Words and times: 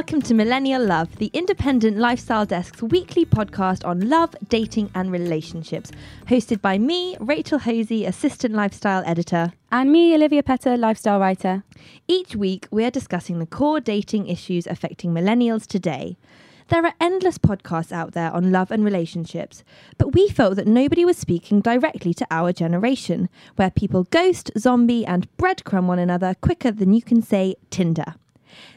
welcome 0.00 0.22
to 0.22 0.32
Millennial 0.32 0.82
Love, 0.82 1.14
the 1.16 1.30
independent 1.34 1.98
lifestyle 1.98 2.46
desk's 2.46 2.82
weekly 2.82 3.26
podcast 3.26 3.86
on 3.86 4.08
love, 4.08 4.34
dating, 4.48 4.90
and 4.94 5.12
relationships. 5.12 5.90
Hosted 6.26 6.62
by 6.62 6.78
me, 6.78 7.18
Rachel 7.20 7.58
Hosie, 7.58 8.06
assistant 8.06 8.54
lifestyle 8.54 9.02
editor. 9.04 9.52
And 9.70 9.92
me, 9.92 10.14
Olivia 10.14 10.42
Petter, 10.42 10.78
lifestyle 10.78 11.20
writer. 11.20 11.64
Each 12.08 12.34
week, 12.34 12.66
we 12.70 12.82
are 12.86 12.90
discussing 12.90 13.40
the 13.40 13.44
core 13.44 13.78
dating 13.78 14.26
issues 14.28 14.66
affecting 14.66 15.12
millennials 15.12 15.66
today. 15.66 16.16
There 16.68 16.82
are 16.86 16.94
endless 16.98 17.36
podcasts 17.36 17.92
out 17.92 18.12
there 18.12 18.30
on 18.30 18.50
love 18.50 18.70
and 18.70 18.82
relationships, 18.82 19.62
but 19.98 20.14
we 20.14 20.30
felt 20.30 20.56
that 20.56 20.66
nobody 20.66 21.04
was 21.04 21.18
speaking 21.18 21.60
directly 21.60 22.14
to 22.14 22.26
our 22.30 22.54
generation, 22.54 23.28
where 23.56 23.70
people 23.70 24.04
ghost, 24.04 24.50
zombie, 24.56 25.04
and 25.04 25.28
breadcrumb 25.36 25.84
one 25.84 25.98
another 25.98 26.36
quicker 26.40 26.70
than 26.70 26.94
you 26.94 27.02
can 27.02 27.20
say 27.20 27.56
Tinder. 27.68 28.14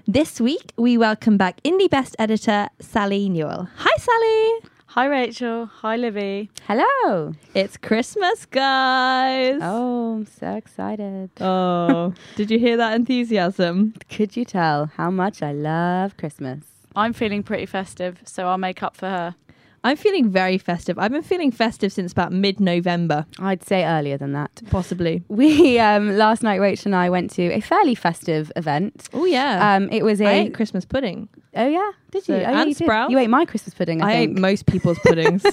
This 0.07 0.39
week, 0.41 0.73
we 0.77 0.97
welcome 0.97 1.37
back 1.37 1.61
IndyBest 1.63 2.15
editor 2.19 2.69
Sally 2.79 3.29
Newall. 3.29 3.67
Hi, 3.77 3.95
Sally! 3.97 4.69
Hi, 4.87 5.05
Rachel. 5.05 5.65
Hi, 5.65 5.95
Livy. 5.95 6.51
Hello. 6.67 7.33
It's 7.55 7.77
Christmas, 7.77 8.45
guys! 8.45 9.59
Oh, 9.61 10.15
I'm 10.17 10.25
so 10.25 10.55
excited. 10.55 11.31
Oh, 11.41 12.13
did 12.35 12.51
you 12.51 12.59
hear 12.59 12.77
that 12.77 12.93
enthusiasm? 12.93 13.93
Could 14.09 14.37
you 14.37 14.45
tell 14.45 14.91
how 14.95 15.09
much 15.09 15.41
I 15.41 15.51
love 15.51 16.15
Christmas? 16.17 16.65
I'm 16.95 17.13
feeling 17.13 17.41
pretty 17.41 17.65
festive, 17.65 18.19
so 18.23 18.47
I'll 18.47 18.59
make 18.59 18.83
up 18.83 18.95
for 18.95 19.07
her. 19.09 19.35
I'm 19.83 19.97
feeling 19.97 20.29
very 20.29 20.57
festive. 20.57 20.97
I've 20.97 21.11
been 21.11 21.23
feeling 21.23 21.51
festive 21.51 21.91
since 21.91 22.11
about 22.11 22.31
mid 22.31 22.59
November, 22.59 23.25
I'd 23.39 23.63
say 23.63 23.83
earlier 23.83 24.17
than 24.17 24.31
that. 24.33 24.61
possibly. 24.69 25.23
We 25.27 25.79
um, 25.79 26.17
last 26.17 26.43
night, 26.43 26.61
Rachel 26.61 26.89
and 26.89 26.95
I 26.95 27.09
went 27.09 27.31
to 27.31 27.51
a 27.51 27.59
fairly 27.59 27.95
festive 27.95 28.51
event. 28.55 29.09
Oh, 29.13 29.25
yeah. 29.25 29.75
Um, 29.75 29.89
it 29.91 30.03
was 30.03 30.21
a 30.21 30.27
I 30.27 30.33
ate 30.33 30.53
Christmas 30.53 30.85
pudding. 30.85 31.27
Oh 31.55 31.67
yeah, 31.67 31.91
did 32.11 32.23
So- 32.23 32.33
you? 32.33 32.39
Oh, 32.39 32.41
yeah, 32.41 32.61
and 32.61 32.69
you 32.69 32.75
did. 32.75 32.87
You 33.11 33.17
ate 33.19 33.29
my 33.29 33.45
Christmas 33.45 33.73
pudding. 33.73 34.01
I, 34.01 34.09
I, 34.09 34.13
ate 34.13 34.37
most 34.37 34.65
people's 34.65 34.99
puddings. 34.99 35.43
so 35.43 35.51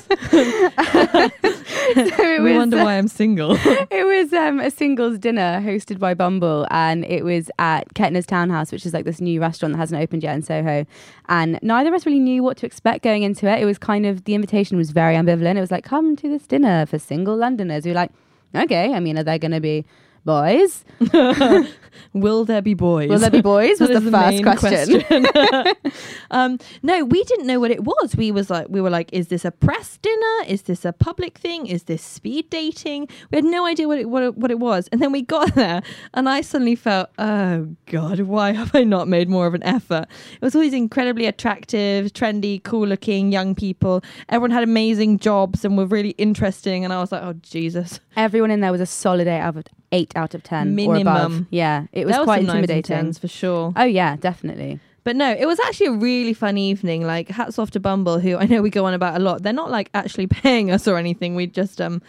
it 1.95 2.43
we 2.43 2.51
was, 2.51 2.57
wonder 2.57 2.77
why 2.79 2.99
I'm 2.99 3.09
single. 3.09 3.57
it 3.91 4.07
was 4.07 4.33
um, 4.33 4.61
a 4.61 4.71
singles 4.71 5.19
dinner 5.19 5.61
hosted 5.61 5.99
by 5.99 6.15
Bumble, 6.15 6.67
and 6.71 7.05
it 7.05 7.25
was 7.25 7.51
at 7.59 7.93
Kettner's 7.95 8.27
Townhouse, 8.27 8.73
which 8.73 8.87
is 8.87 8.95
like 8.95 9.05
this 9.05 9.21
new 9.21 9.41
restaurant 9.41 9.75
that 9.75 9.79
hasn't 9.79 10.01
opened 10.01 10.23
yet 10.23 10.35
in 10.35 10.43
Soho. 10.43 10.87
And 11.29 11.59
neither 11.63 11.89
of 11.89 11.95
us 11.95 12.07
really 12.07 12.21
knew 12.21 12.43
what 12.43 12.57
to 12.59 12.67
expect 12.67 13.03
going 13.03 13.23
into 13.23 13.49
it. 13.49 13.61
It 13.61 13.67
was 13.67 13.79
kind 13.79 14.07
of 14.07 14.25
the 14.25 14.35
invitation 14.35 14.77
was 14.77 14.91
very 14.91 15.15
ambivalent. 15.15 15.57
It 15.57 15.61
was 15.61 15.71
like, 15.71 15.85
"Come 15.85 16.17
to 16.17 16.29
this 16.29 16.47
dinner 16.47 16.87
for 16.87 16.99
single 16.99 17.37
Londoners." 17.37 17.85
We 17.85 17.91
were 17.91 17.97
like, 17.97 18.13
"Okay." 18.55 18.93
I 18.93 19.01
mean, 19.01 19.19
are 19.19 19.25
there 19.25 19.39
going 19.39 19.53
to 19.53 19.61
be 19.61 19.85
boys? 20.25 20.85
Will 22.13 22.45
there 22.45 22.63
be 22.63 22.75
boys? 22.75 23.09
Will 23.09 23.19
there 23.19 23.31
be 23.31 23.41
boys? 23.41 23.79
Was 23.79 23.91
That 23.91 24.03
the, 24.03 24.11
first 24.11 24.43
main 24.43 24.43
question. 24.43 25.93
um, 26.31 26.59
no, 26.83 27.05
we 27.05 27.23
didn't 27.25 27.47
know 27.47 27.61
what 27.61 27.71
it 27.71 27.85
was. 27.85 28.17
We 28.17 28.33
was 28.33 28.51
like, 28.51 28.67
we 28.69 28.81
were 28.81 28.91
like, 28.91 29.13
is 29.13 29.29
this 29.29 29.45
a 29.45 29.51
press 29.51 29.97
dinner? 29.99 30.45
Is 30.47 30.63
this 30.63 30.85
a 30.85 30.93
public 30.93 31.39
thing? 31.39 31.67
Is 31.67 31.85
this 31.85 32.03
speed 32.03 32.51
dating? 32.51 33.09
We 33.31 33.37
had 33.37 33.45
no 33.45 33.65
idea 33.65 33.87
what 33.87 33.99
it 33.99 34.09
what 34.09 34.23
it, 34.23 34.37
what 34.37 34.51
it 34.51 34.59
was. 34.59 34.89
And 34.89 35.01
then 35.01 35.13
we 35.13 35.23
got 35.23 35.55
there, 35.55 35.83
and 36.15 36.29
I 36.29 36.41
suddenly 36.41 36.75
felt, 36.75 37.11
oh 37.19 37.69
god, 37.87 38.21
why 38.21 38.53
have 38.53 38.75
I 38.75 38.85
not 38.85 39.07
made 39.07 39.29
more 39.29 39.47
of 39.47 39.55
an 39.55 39.63
effort? 39.63 40.07
It 40.35 40.43
was 40.43 40.55
all 40.55 40.63
these 40.63 40.75
incredibly 40.75 41.27
attractive, 41.27 42.13
trendy, 42.13 42.63
cool-looking 42.63 43.31
young 43.31 43.55
people. 43.55 44.03
Everyone 44.29 44.51
had 44.51 44.65
amazing 44.65 45.19
jobs 45.19 45.65
and 45.65 45.77
were 45.77 45.87
really 45.87 46.11
interesting. 46.11 46.85
And 46.85 46.93
I 46.93 47.01
was 47.01 47.13
like, 47.13 47.23
oh 47.23 47.35
Jesus. 47.35 48.01
Everyone 48.17 48.51
in 48.51 48.61
there 48.61 48.73
was 48.73 48.81
a 48.81 48.87
solid 48.87 49.29
eight 49.29 49.41
out 49.41 49.57
of 49.57 49.65
eight 49.93 50.13
out 50.17 50.35
of 50.35 50.43
ten 50.43 50.79
or 50.79 50.97
above. 50.97 51.31
Minimum. 51.31 51.47
Yeah, 51.51 51.87
it 51.93 52.07
was 52.07 52.17
quite 52.19 52.43
intimidating. 52.43 53.13
for 53.13 53.29
sure. 53.29 53.73
Oh 53.77 53.85
yeah, 53.85 54.17
definitely. 54.17 54.81
But 55.03 55.17
no, 55.17 55.33
it 55.33 55.47
was 55.47 55.59
actually 55.61 55.87
a 55.87 55.93
really 55.93 56.35
fun 56.35 56.59
evening. 56.59 57.07
Like 57.07 57.29
hats 57.29 57.59
off 57.59 57.71
to 57.73 57.81
Bumble, 57.81 58.21
who 58.21 58.37
I 58.37 58.47
know 58.47 58.63
we 58.63 58.71
go 58.71 58.85
on 58.85 58.95
about 58.95 59.17
a 59.17 59.19
lot. 59.19 59.43
They're 59.43 59.53
not 59.53 59.71
like 59.71 59.91
actually 59.95 60.27
paying 60.29 60.71
us 60.71 60.87
or 60.87 60.97
anything. 60.97 61.35
We 61.35 61.47
just 61.47 61.81
um 61.81 62.03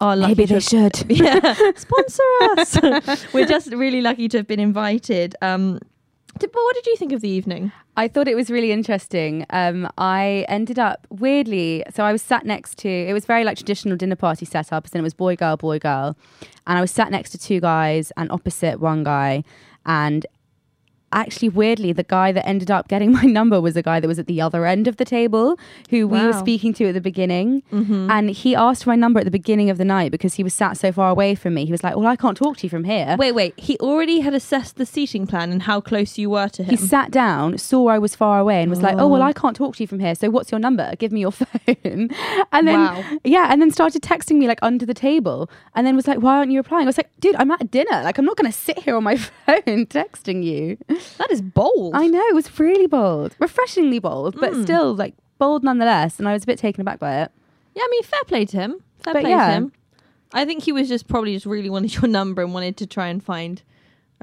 are 0.00 0.16
lucky 0.16 0.32
Maybe 0.32 0.46
they 0.46 0.60
should. 0.60 1.04
yeah, 1.08 1.54
sponsor 1.76 2.22
us. 2.56 3.32
We're 3.32 3.46
just 3.46 3.70
really 3.72 4.00
lucky 4.00 4.28
to 4.28 4.38
have 4.38 4.46
been 4.46 4.60
invited. 4.60 5.36
Um, 5.40 5.80
but 6.38 6.50
what 6.52 6.74
did 6.74 6.86
you 6.86 6.96
think 6.96 7.12
of 7.12 7.20
the 7.20 7.28
evening? 7.28 7.72
I 7.96 8.08
thought 8.08 8.26
it 8.26 8.34
was 8.34 8.50
really 8.50 8.72
interesting. 8.72 9.46
Um, 9.50 9.88
I 9.98 10.44
ended 10.48 10.78
up 10.78 11.06
weirdly, 11.10 11.84
so 11.94 12.04
I 12.04 12.12
was 12.12 12.22
sat 12.22 12.44
next 12.44 12.78
to. 12.78 12.88
It 12.88 13.12
was 13.12 13.24
very 13.24 13.44
like 13.44 13.56
traditional 13.56 13.96
dinner 13.96 14.16
party 14.16 14.44
setup, 14.44 14.86
and 14.86 14.94
it 14.96 15.02
was 15.02 15.14
boy, 15.14 15.36
girl, 15.36 15.56
boy, 15.56 15.78
girl, 15.78 16.16
and 16.66 16.78
I 16.78 16.80
was 16.80 16.90
sat 16.90 17.10
next 17.10 17.30
to 17.30 17.38
two 17.38 17.60
guys 17.60 18.12
and 18.16 18.30
opposite 18.32 18.80
one 18.80 19.04
guy, 19.04 19.44
and 19.86 20.26
actually 21.14 21.48
weirdly 21.48 21.92
the 21.92 22.02
guy 22.02 22.32
that 22.32 22.46
ended 22.46 22.70
up 22.70 22.88
getting 22.88 23.12
my 23.20 23.22
number 23.22 23.60
was 23.60 23.76
a 23.76 23.82
guy 23.82 24.00
that 24.00 24.08
was 24.08 24.18
at 24.18 24.26
the 24.26 24.40
other 24.40 24.66
end 24.66 24.86
of 24.86 24.96
the 24.96 25.04
table 25.04 25.58
who 25.90 26.06
we 26.06 26.20
were 26.24 26.32
speaking 26.32 26.72
to 26.72 26.88
at 26.88 26.94
the 26.94 27.00
beginning 27.00 27.62
mm-hmm. 27.72 28.10
and 28.10 28.30
he 28.30 28.54
asked 28.54 28.84
for 28.84 28.90
my 28.90 28.96
number 28.96 29.20
at 29.20 29.24
the 29.24 29.30
beginning 29.30 29.70
of 29.70 29.78
the 29.78 29.84
night 29.84 30.10
because 30.10 30.34
he 30.34 30.42
was 30.42 30.52
sat 30.52 30.76
so 30.76 30.92
far 30.92 31.10
away 31.10 31.34
from 31.34 31.54
me 31.54 31.64
he 31.64 31.72
was 31.72 31.82
like 31.82 31.96
well 31.96 32.06
i 32.06 32.16
can't 32.16 32.36
talk 32.36 32.56
to 32.56 32.64
you 32.64 32.70
from 32.70 32.84
here 32.84 33.16
Wait, 33.18 33.32
wait. 33.32 33.58
He 33.58 33.78
already 33.78 34.20
had 34.20 34.34
assessed 34.34 34.76
the 34.76 34.84
seating 34.84 35.26
plan 35.26 35.52
and 35.52 35.62
how 35.62 35.80
close 35.80 36.18
you 36.18 36.30
were 36.30 36.48
to 36.48 36.62
him. 36.62 36.70
He 36.70 36.76
sat 36.76 37.10
down, 37.10 37.58
saw 37.58 37.88
I 37.88 37.98
was 37.98 38.14
far 38.14 38.38
away, 38.38 38.60
and 38.60 38.68
was 38.68 38.82
like, 38.82 38.96
"Oh 38.98 39.08
well, 39.08 39.22
oh. 39.22 39.26
I 39.26 39.32
can't 39.32 39.56
talk 39.56 39.76
to 39.76 39.82
you 39.82 39.86
from 39.86 40.00
here. 40.00 40.14
So 40.14 40.30
what's 40.30 40.50
your 40.50 40.58
number? 40.58 40.94
Give 40.98 41.12
me 41.12 41.20
your 41.20 41.32
phone." 41.40 42.10
And 42.52 42.68
then 42.68 42.80
Wow. 42.80 43.04
yeah, 43.24 43.48
and 43.50 43.62
then 43.62 43.70
started 43.70 44.02
texting 44.02 44.36
me 44.36 44.46
like 44.48 44.58
under 44.62 44.84
the 44.84 44.94
table, 44.94 45.48
and 45.74 45.86
then 45.86 45.96
was 45.96 46.06
like, 46.06 46.18
"Why 46.18 46.38
aren't 46.38 46.50
you 46.52 46.58
replying?" 46.58 46.84
I 46.84 46.86
was 46.86 46.96
like, 46.96 47.10
"Dude, 47.20 47.36
I'm 47.36 47.50
at 47.50 47.70
dinner. 47.70 48.02
Like, 48.02 48.18
I'm 48.18 48.24
not 48.24 48.36
going 48.36 48.50
to 48.50 48.56
sit 48.56 48.78
here 48.80 48.96
on 48.96 49.04
my 49.04 49.16
phone 49.46 49.86
texting 49.86 50.42
you." 50.42 50.76
That 51.18 51.30
is 51.30 51.40
bold. 51.42 51.94
I 51.94 52.06
know 52.06 52.20
it 52.28 52.34
was 52.34 52.58
really 52.58 52.86
bold, 52.86 53.34
refreshingly 53.38 53.98
bold, 53.98 54.38
but 54.40 54.52
Mm. 54.52 54.62
still 54.62 54.94
like 54.94 55.14
bold 55.38 55.62
nonetheless. 55.64 56.18
And 56.18 56.28
I 56.28 56.32
was 56.32 56.42
a 56.44 56.46
bit 56.46 56.58
taken 56.58 56.80
aback 56.80 56.98
by 56.98 57.22
it. 57.22 57.30
Yeah, 57.74 57.82
I 57.82 57.88
mean, 57.90 58.02
fair 58.02 58.24
play 58.26 58.44
to 58.46 58.56
him. 58.56 58.70
Fair 59.02 59.14
But 59.14 59.20
play 59.22 59.30
yeah. 59.30 59.46
to 59.48 59.52
him. 59.54 59.72
I 60.32 60.44
think 60.44 60.64
he 60.64 60.72
was 60.72 60.88
just 60.88 61.06
probably 61.08 61.34
just 61.34 61.46
really 61.46 61.70
wanted 61.70 61.94
your 61.94 62.08
number 62.08 62.42
and 62.42 62.52
wanted 62.54 62.76
to 62.78 62.86
try 62.86 63.08
and 63.08 63.22
find 63.22 63.62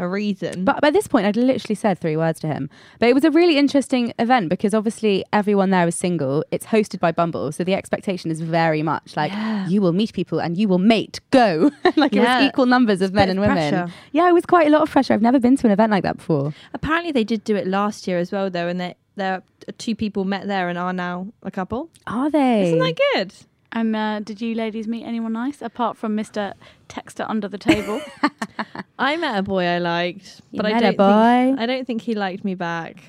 a 0.01 0.07
reason. 0.07 0.65
But 0.65 0.81
by 0.81 0.89
this 0.89 1.07
point, 1.07 1.25
I'd 1.25 1.35
literally 1.37 1.75
said 1.75 1.99
three 1.99 2.17
words 2.17 2.39
to 2.41 2.47
him. 2.47 2.69
But 2.99 3.09
it 3.09 3.13
was 3.13 3.23
a 3.23 3.31
really 3.31 3.57
interesting 3.57 4.13
event 4.19 4.49
because 4.49 4.73
obviously 4.73 5.23
everyone 5.31 5.69
there 5.69 5.87
is 5.87 5.95
single. 5.95 6.43
It's 6.51 6.65
hosted 6.65 6.99
by 6.99 7.11
Bumble, 7.11 7.51
so 7.51 7.63
the 7.63 7.73
expectation 7.75 8.31
is 8.31 8.41
very 8.41 8.81
much 8.83 9.15
like 9.15 9.31
Yeah. 9.31 9.67
you 9.67 9.81
will 9.81 9.93
meet 9.93 10.13
people 10.13 10.39
and 10.39 10.57
you 10.57 10.67
will 10.67 10.79
mate. 10.79 11.19
Go 11.31 11.71
like 11.95 12.13
it 12.15 12.19
was 12.19 12.43
equal 12.43 12.65
numbers 12.65 13.01
of 13.01 13.13
men 13.13 13.29
and 13.29 13.39
women. 13.39 13.55
pressure. 13.55 13.93
Yeah, 14.11 14.27
it 14.27 14.33
was 14.33 14.45
quite 14.45 14.67
a 14.67 14.69
lot 14.69 14.81
of 14.81 14.89
pressure. 14.89 15.13
I've 15.13 15.21
never 15.21 15.39
been 15.39 15.55
to 15.57 15.67
an 15.67 15.71
event 15.71 15.91
like 15.91 16.03
that 16.03 16.17
before. 16.17 16.53
Apparently, 16.73 17.11
they 17.11 17.23
did 17.23 17.43
do 17.43 17.55
it 17.55 17.67
last 17.67 18.07
year 18.07 18.17
as 18.17 18.31
well, 18.31 18.49
though, 18.49 18.67
and 18.67 18.79
there 18.79 18.95
there 19.17 19.43
uh, 19.67 19.71
two 19.77 19.93
people 19.93 20.23
met 20.23 20.47
there 20.47 20.69
and 20.69 20.77
are 20.77 20.93
now 20.93 21.27
a 21.43 21.51
couple. 21.51 21.89
Are 22.07 22.29
they? 22.29 22.67
Isn't 22.67 22.79
that 22.79 22.99
good? 23.13 23.33
Um, 23.73 23.95
uh, 23.95 24.19
did 24.19 24.41
you 24.41 24.53
ladies 24.55 24.87
meet 24.87 25.03
anyone 25.05 25.33
nice 25.33 25.61
apart 25.61 25.97
from 25.97 26.15
Mr. 26.17 26.53
Texter 26.89 27.25
under 27.29 27.47
the 27.47 27.57
table? 27.57 28.01
I 28.99 29.15
met 29.17 29.37
a 29.39 29.43
boy 29.43 29.65
I 29.65 29.77
liked, 29.79 30.41
You 30.51 30.57
but 30.57 30.65
I 30.65 30.73
met 30.73 30.83
a 30.83 30.85
don't 30.91 30.97
boy? 30.97 31.55
think 31.55 31.59
I 31.59 31.65
don't 31.65 31.87
think 31.87 32.01
he 32.01 32.13
liked 32.15 32.43
me 32.43 32.55
back. 32.55 33.03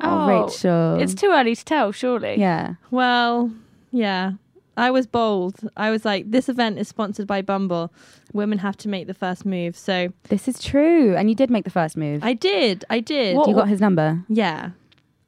Oh, 0.00 0.08
Oh, 0.30 0.44
Rachel. 0.46 1.00
it's 1.00 1.14
too 1.14 1.30
early 1.30 1.54
to 1.54 1.64
tell, 1.64 1.92
surely. 1.92 2.36
yeah. 2.38 2.74
Well, 2.90 3.52
yeah. 3.92 4.32
I 4.76 4.92
was 4.92 5.08
bold. 5.08 5.56
I 5.76 5.90
was 5.90 6.04
like, 6.04 6.30
this 6.30 6.48
event 6.48 6.78
is 6.78 6.86
sponsored 6.86 7.26
by 7.26 7.42
Bumble. 7.42 7.92
Women 8.32 8.58
have 8.58 8.76
to 8.78 8.88
make 8.88 9.08
the 9.08 9.14
first 9.14 9.44
move. 9.44 9.76
So 9.76 10.12
This 10.28 10.46
is 10.46 10.60
true. 10.62 11.16
And 11.16 11.28
you 11.28 11.34
did 11.34 11.50
make 11.50 11.64
the 11.64 11.70
first 11.70 11.96
move. 11.96 12.22
I 12.22 12.32
did. 12.32 12.84
I 12.88 13.00
did. 13.00 13.34
you 13.34 13.54
got 13.54 13.68
his 13.68 13.80
number. 13.80 14.22
Yeah. 14.28 14.70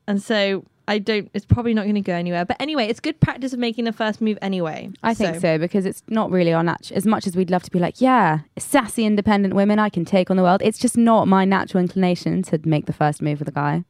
And 0.07 0.23
so 0.23 0.65
I 0.91 0.99
don't, 0.99 1.31
it's 1.35 1.47
probably 1.47 1.73
not 1.73 1.85
going 1.85 1.95
to 1.95 2.01
go 2.01 2.15
anywhere. 2.15 2.45
But 2.45 2.57
anyway, 2.59 2.87
it's 2.87 2.99
good 2.99 3.21
practice 3.21 3.53
of 3.53 3.61
making 3.61 3.85
the 3.85 3.93
first 3.93 4.21
move 4.21 4.37
anyway. 4.43 4.91
I 5.05 5.15
think 5.15 5.41
so 5.41 5.57
because 5.57 5.87
it's 5.87 6.03
not 6.09 6.33
really 6.33 6.53
our 6.53 6.65
natural. 6.65 6.97
As 6.97 7.07
much 7.07 7.29
as 7.29 7.37
we'd 7.37 7.49
love 7.49 7.63
to 7.63 7.71
be 7.71 7.79
like, 7.79 8.01
yeah, 8.01 8.41
sassy, 8.59 9.07
independent 9.07 9.55
women, 9.55 9.79
I 9.79 9.89
can 9.89 10.05
take 10.05 10.33
on 10.33 10.37
the 10.37 10.43
world. 10.43 10.63
It's 10.65 10.81
just 10.81 10.97
not 10.97 11.29
my 11.29 11.45
natural 11.45 11.81
inclination 11.81 12.43
to 12.43 12.61
make 12.65 12.87
the 12.87 12.93
first 12.93 13.23
move 13.23 13.39
with 13.39 13.47
a 13.47 13.53
guy. 13.53 13.85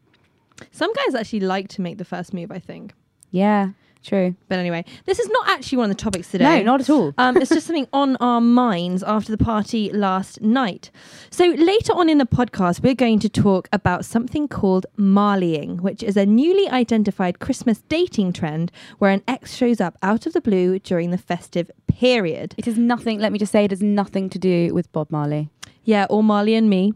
Some 0.72 0.92
guys 0.92 1.14
actually 1.14 1.40
like 1.40 1.68
to 1.68 1.80
make 1.80 1.96
the 1.96 2.04
first 2.04 2.34
move, 2.34 2.52
I 2.52 2.58
think. 2.58 2.92
Yeah, 3.30 3.70
True. 4.02 4.34
But 4.48 4.58
anyway, 4.58 4.84
this 5.04 5.18
is 5.18 5.28
not 5.28 5.48
actually 5.48 5.78
one 5.78 5.90
of 5.90 5.96
the 5.96 6.02
topics 6.02 6.30
today. 6.30 6.58
No, 6.58 6.72
not 6.72 6.80
at 6.80 6.90
all. 6.90 7.14
Um, 7.20 7.36
it's 7.36 7.50
just 7.50 7.66
something 7.66 7.86
on 7.92 8.16
our 8.16 8.40
minds 8.40 9.02
after 9.02 9.30
the 9.30 9.42
party 9.42 9.90
last 9.92 10.40
night. 10.40 10.90
So 11.30 11.44
later 11.50 11.92
on 11.92 12.08
in 12.08 12.16
the 12.16 12.24
podcast, 12.24 12.82
we're 12.82 12.94
going 12.94 13.18
to 13.18 13.28
talk 13.28 13.68
about 13.72 14.06
something 14.06 14.48
called 14.48 14.86
Marleying, 14.96 15.82
which 15.82 16.02
is 16.02 16.16
a 16.16 16.24
newly 16.24 16.66
identified 16.70 17.40
Christmas 17.40 17.82
dating 17.88 18.32
trend 18.32 18.72
where 18.98 19.10
an 19.10 19.22
ex 19.28 19.54
shows 19.54 19.82
up 19.82 19.98
out 20.02 20.24
of 20.24 20.32
the 20.32 20.40
blue 20.40 20.78
during 20.78 21.10
the 21.10 21.18
festive 21.18 21.70
period. 21.88 22.54
It 22.56 22.66
is 22.66 22.78
nothing. 22.78 23.18
Let 23.18 23.32
me 23.32 23.38
just 23.38 23.52
say, 23.52 23.64
it 23.64 23.70
has 23.70 23.82
nothing 23.82 24.30
to 24.30 24.38
do 24.38 24.72
with 24.72 24.90
Bob 24.92 25.10
Marley. 25.10 25.50
Yeah, 25.84 26.06
or 26.08 26.22
Marley 26.22 26.54
and 26.54 26.70
me. 26.70 26.94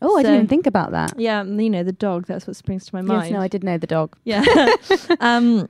Oh, 0.00 0.16
I 0.16 0.22
didn't 0.22 0.36
even 0.36 0.46
think 0.46 0.66
about 0.66 0.92
that. 0.92 1.18
Yeah, 1.18 1.42
you 1.42 1.68
know 1.68 1.82
the 1.82 1.92
dog. 1.92 2.26
That's 2.26 2.46
what 2.46 2.56
springs 2.56 2.86
to 2.86 2.94
my 2.94 3.02
mind. 3.02 3.24
Yes, 3.24 3.32
no, 3.32 3.40
I 3.40 3.48
did 3.48 3.64
know 3.64 3.78
the 3.78 3.86
dog. 3.86 4.16
Yeah. 4.24 4.44
um, 5.20 5.68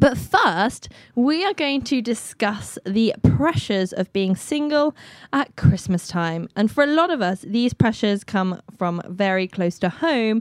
but 0.00 0.16
first, 0.16 0.88
we 1.14 1.44
are 1.44 1.52
going 1.52 1.82
to 1.82 2.00
discuss 2.00 2.78
the 2.86 3.14
pressures 3.22 3.92
of 3.92 4.10
being 4.14 4.34
single 4.34 4.96
at 5.30 5.54
Christmas 5.56 6.08
time. 6.08 6.48
And 6.56 6.70
for 6.70 6.82
a 6.82 6.86
lot 6.86 7.10
of 7.10 7.20
us, 7.20 7.42
these 7.42 7.74
pressures 7.74 8.24
come 8.24 8.62
from 8.78 9.02
very 9.06 9.46
close 9.46 9.78
to 9.80 9.90
home. 9.90 10.40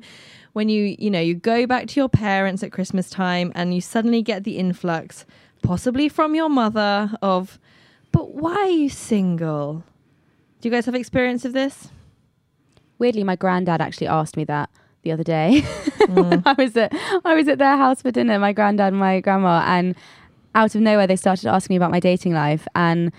When 0.54 0.70
you, 0.70 0.96
you 0.98 1.12
know, 1.12 1.20
you 1.20 1.36
go 1.36 1.68
back 1.68 1.88
to 1.88 2.00
your 2.00 2.08
parents 2.08 2.64
at 2.64 2.72
Christmas 2.72 3.10
time 3.10 3.52
and 3.54 3.74
you 3.76 3.82
suddenly 3.82 4.22
get 4.22 4.46
the 4.46 4.58
influx, 4.58 5.26
possibly 5.62 6.08
from 6.08 6.36
your 6.36 6.50
mother, 6.50 7.12
of, 7.22 7.60
but 8.14 8.34
why 8.34 8.56
are 8.56 8.70
you 8.70 8.90
single? 8.90 9.84
Do 10.62 10.70
you 10.70 10.72
guys 10.72 10.86
have 10.86 10.96
experience 10.96 11.44
of 11.44 11.52
this? 11.52 11.90
Weirdly, 12.98 13.26
my 13.26 13.36
granddad 13.36 13.82
actually 13.82 14.08
asked 14.08 14.38
me 14.38 14.46
that 14.46 14.70
the 15.04 15.12
other 15.12 15.24
day. 15.24 15.62
when 16.08 16.42
mm. 16.42 16.44
I 16.46 16.54
was 16.54 16.76
at 16.78 16.94
I 17.26 17.34
was 17.36 17.48
at 17.48 17.58
their 17.58 17.78
house 17.78 18.02
for 18.02 18.12
dinner, 18.12 18.40
my 18.40 18.54
granddad 18.54 18.88
and 18.88 19.00
my 19.00 19.20
grandma, 19.20 19.64
and 19.66 19.96
out 20.56 20.76
of 20.76 20.82
nowhere 20.82 21.08
they 21.08 21.16
started 21.16 21.48
asking 21.48 21.74
me 21.76 21.78
about 21.78 21.92
my 21.92 22.00
dating 22.00 22.34
life 22.34 22.68
and 22.76 23.12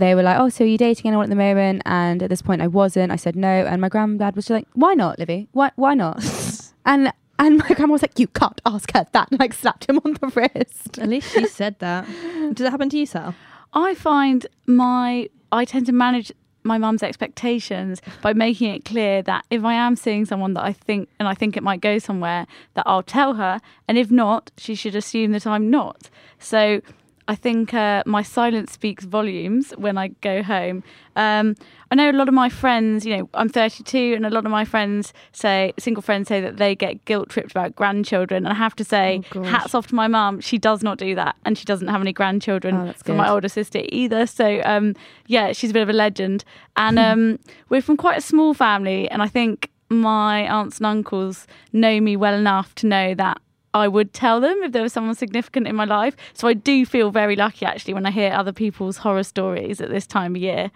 they 0.00 0.14
were 0.14 0.22
like, 0.22 0.38
"Oh, 0.38 0.48
so 0.48 0.64
are 0.64 0.66
you 0.66 0.78
dating 0.78 1.08
anyone 1.08 1.24
at 1.24 1.30
the 1.30 1.36
moment?" 1.36 1.82
And 1.84 2.22
at 2.22 2.30
this 2.30 2.42
point, 2.42 2.62
I 2.62 2.66
wasn't. 2.66 3.12
I 3.12 3.16
said 3.16 3.36
no, 3.36 3.48
and 3.48 3.80
my 3.80 3.88
granddad 3.88 4.34
was 4.34 4.46
just 4.46 4.54
like, 4.54 4.66
"Why 4.72 4.94
not, 4.94 5.18
Livy? 5.18 5.48
Why 5.52 5.70
why 5.76 5.94
not?" 5.94 6.24
and 6.84 7.12
and 7.38 7.58
my 7.58 7.68
grandma 7.68 7.92
was 7.92 8.02
like, 8.02 8.18
"You 8.18 8.26
can't 8.26 8.60
ask 8.66 8.90
her 8.92 9.06
that," 9.12 9.30
and 9.30 9.38
like 9.38 9.52
slapped 9.52 9.88
him 9.88 10.00
on 10.04 10.14
the 10.14 10.26
wrist. 10.28 10.98
At 10.98 11.08
least 11.08 11.32
she 11.32 11.46
said 11.46 11.78
that. 11.78 12.06
Did 12.54 12.60
it 12.60 12.70
happen 12.70 12.88
to 12.90 12.98
you, 12.98 13.06
Sal? 13.06 13.34
I 13.72 13.94
find 13.94 14.46
my 14.66 15.28
I 15.52 15.64
tend 15.64 15.86
to 15.86 15.92
manage 15.92 16.32
my 16.62 16.78
mum's 16.78 17.02
expectations 17.02 18.00
by 18.22 18.32
making 18.32 18.74
it 18.74 18.84
clear 18.84 19.22
that 19.22 19.44
if 19.50 19.64
I 19.64 19.74
am 19.74 19.96
seeing 19.96 20.24
someone 20.24 20.54
that 20.54 20.64
I 20.64 20.72
think 20.72 21.08
and 21.18 21.26
I 21.26 21.34
think 21.34 21.56
it 21.56 21.62
might 21.62 21.80
go 21.80 21.98
somewhere, 21.98 22.46
that 22.74 22.84
I'll 22.86 23.02
tell 23.02 23.34
her, 23.34 23.60
and 23.88 23.98
if 23.98 24.10
not, 24.10 24.50
she 24.56 24.74
should 24.74 24.94
assume 24.94 25.32
that 25.32 25.46
I'm 25.46 25.70
not. 25.70 26.10
So 26.38 26.80
I 27.28 27.36
think 27.36 27.72
uh, 27.72 28.02
my 28.06 28.22
silence 28.22 28.72
speaks 28.72 29.04
volumes 29.04 29.70
when 29.76 29.96
I 29.96 30.08
go 30.08 30.42
home. 30.42 30.82
Um, 31.14 31.54
I 31.92 31.96
know 31.96 32.08
a 32.08 32.12
lot 32.12 32.28
of 32.28 32.34
my 32.34 32.48
friends, 32.48 33.04
you 33.04 33.16
know, 33.16 33.28
I'm 33.34 33.48
32, 33.48 34.12
and 34.14 34.24
a 34.24 34.30
lot 34.30 34.44
of 34.44 34.52
my 34.52 34.64
friends 34.64 35.12
say, 35.32 35.72
single 35.76 36.02
friends 36.02 36.28
say 36.28 36.40
that 36.40 36.56
they 36.56 36.76
get 36.76 37.04
guilt 37.04 37.30
tripped 37.30 37.50
about 37.50 37.74
grandchildren. 37.74 38.46
And 38.46 38.52
I 38.52 38.56
have 38.56 38.76
to 38.76 38.84
say, 38.84 39.22
Oh, 39.34 39.42
hats 39.42 39.74
off 39.74 39.88
to 39.88 39.94
my 39.96 40.06
mum. 40.06 40.40
She 40.40 40.56
does 40.56 40.84
not 40.84 40.98
do 40.98 41.16
that, 41.16 41.34
and 41.44 41.58
she 41.58 41.64
doesn't 41.64 41.88
have 41.88 42.00
any 42.00 42.12
grandchildren 42.12 42.74
Oh, 42.76 42.92
for 43.04 43.14
my 43.14 43.28
older 43.28 43.48
sister 43.48 43.82
either. 43.88 44.26
So, 44.26 44.62
um, 44.64 44.94
yeah, 45.26 45.52
she's 45.52 45.70
a 45.70 45.72
bit 45.72 45.82
of 45.82 45.88
a 45.88 45.92
legend. 45.94 46.44
And 46.76 46.96
um, 47.08 47.38
we're 47.70 47.82
from 47.82 47.96
quite 47.96 48.18
a 48.18 48.22
small 48.22 48.54
family, 48.54 49.10
and 49.10 49.20
I 49.20 49.26
think 49.26 49.68
my 49.88 50.46
aunts 50.46 50.78
and 50.78 50.86
uncles 50.86 51.48
know 51.72 52.00
me 52.00 52.16
well 52.16 52.34
enough 52.34 52.72
to 52.76 52.86
know 52.86 53.14
that 53.14 53.40
I 53.74 53.86
would 53.88 54.12
tell 54.12 54.40
them 54.40 54.62
if 54.62 54.72
there 54.72 54.82
was 54.82 54.92
someone 54.92 55.14
significant 55.14 55.68
in 55.68 55.76
my 55.76 55.84
life. 55.84 56.16
So 56.32 56.48
I 56.48 56.54
do 56.54 56.84
feel 56.84 57.10
very 57.10 57.36
lucky 57.36 57.64
actually 57.66 57.94
when 57.94 58.04
I 58.06 58.10
hear 58.10 58.32
other 58.32 58.52
people's 58.52 58.98
horror 58.98 59.22
stories 59.22 59.80
at 59.80 59.90
this 59.90 60.06
time 60.06 60.34
of 60.34 60.42
year. 60.42 60.70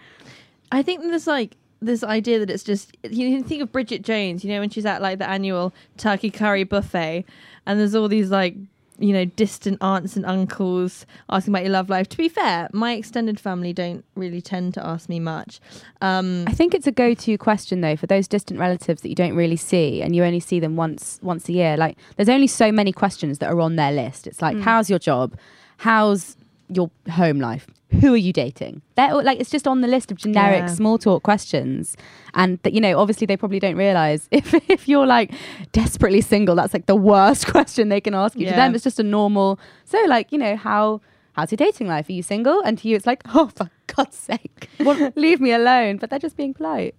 I 0.73 0.83
think 0.83 1.03
there's 1.03 1.27
like 1.27 1.57
this 1.81 2.03
idea 2.03 2.39
that 2.39 2.51
it's 2.51 2.65
just 2.65 2.97
you 3.03 3.37
can 3.37 3.45
think 3.45 3.63
of 3.63 3.73
Bridget 3.73 4.03
Jones, 4.03 4.45
you 4.45 4.53
know, 4.53 4.61
when 4.61 4.71
she's 4.71 4.87
at 4.87 5.03
like 5.03 5.19
the 5.19 5.29
annual 5.29 5.75
turkey 5.97 6.31
curry 6.31 6.65
buffet, 6.65 7.25
and 7.67 7.79
there's 7.79 7.95
all 7.95 8.09
these 8.09 8.31
like 8.31 8.55
you 8.99 9.13
know 9.13 9.25
distant 9.25 9.77
aunts 9.81 10.17
and 10.17 10.25
uncles 10.25 11.05
asking 11.29 11.53
about 11.53 11.63
your 11.63 11.73
love 11.73 11.89
life. 11.89 12.09
To 12.11 12.17
be 12.17 12.29
fair, 12.29 12.69
my 12.73 12.93
extended 12.93 13.39
family 13.41 13.73
don't 13.73 14.05
really 14.15 14.41
tend 14.41 14.75
to 14.75 14.87
ask 14.87 15.09
me 15.09 15.21
much. 15.21 15.61
Um, 16.01 16.45
I 16.47 16.53
think 16.53 16.75
it's 16.75 16.87
a 16.87 16.93
go-to 16.93 17.37
question 17.39 17.81
though 17.81 17.97
for 17.97 18.07
those 18.07 18.29
distant 18.29 18.61
relatives 18.61 19.03
that 19.03 19.09
you 19.09 19.15
don't 19.15 19.35
really 19.35 19.57
see 19.57 20.01
and 20.01 20.15
you 20.15 20.25
only 20.25 20.41
see 20.41 20.61
them 20.61 20.77
once 20.77 21.19
once 21.23 21.49
a 21.49 21.53
year. 21.53 21.77
Like 21.77 21.99
there's 22.17 22.29
only 22.29 22.47
so 22.47 22.71
many 22.73 22.93
questions 22.93 23.39
that 23.39 23.51
are 23.51 23.61
on 23.61 23.77
their 23.77 23.93
list. 23.93 24.27
It's 24.27 24.41
like 24.41 24.59
how's 24.61 24.89
your 24.89 24.99
job? 24.99 25.37
How's 25.79 26.37
your 26.69 26.91
home 27.11 27.39
life? 27.41 27.67
Who 28.01 28.13
are 28.15 28.17
you 28.19 28.33
dating? 28.33 28.83
They're 28.97 29.15
like 29.23 29.39
it's 29.41 29.51
just 29.51 29.67
on 29.69 29.81
the 29.81 29.89
list 29.89 30.11
of 30.11 30.17
generic 30.19 30.63
Yeah. 30.63 30.67
small 30.75 30.99
talk 30.99 31.23
questions. 31.23 31.97
And 32.35 32.59
that 32.63 32.73
you 32.73 32.81
know, 32.81 32.99
obviously 32.99 33.27
they 33.27 33.37
probably 33.37 33.61
don't 33.61 33.77
realize 33.77 34.29
if 34.33 34.53
if 34.69 34.89
you're 34.89 35.07
like 35.07 35.33
desperately 35.73 36.21
single, 36.21 36.55
that's 36.57 36.75
like 36.75 36.87
the 36.87 36.97
worst 36.97 37.47
question 37.55 37.89
they 37.89 38.01
can 38.01 38.15
ask 38.15 38.39
you. 38.39 38.47
To 38.49 38.53
them 38.55 38.75
it's 38.75 38.85
just 38.85 38.99
a 38.99 39.05
normal 39.05 39.59
so 39.85 40.03
like, 40.09 40.33
you 40.33 40.39
know, 40.39 40.57
how 40.57 41.01
how's 41.35 41.53
your 41.53 41.57
dating 41.57 41.87
life? 41.89 42.09
Are 42.09 42.13
you 42.13 42.23
single? 42.23 42.61
And 42.63 42.79
to 42.79 42.89
you 42.89 42.97
it's 42.97 43.07
like, 43.07 43.23
oh 43.35 43.49
for 43.55 43.71
God's 43.87 44.17
sake. 44.17 44.69
leave 45.15 45.41
me 45.41 45.53
alone. 45.53 45.99
But 45.99 46.11
they're 46.11 46.19
just 46.19 46.37
being 46.37 46.55
polite. 46.55 46.95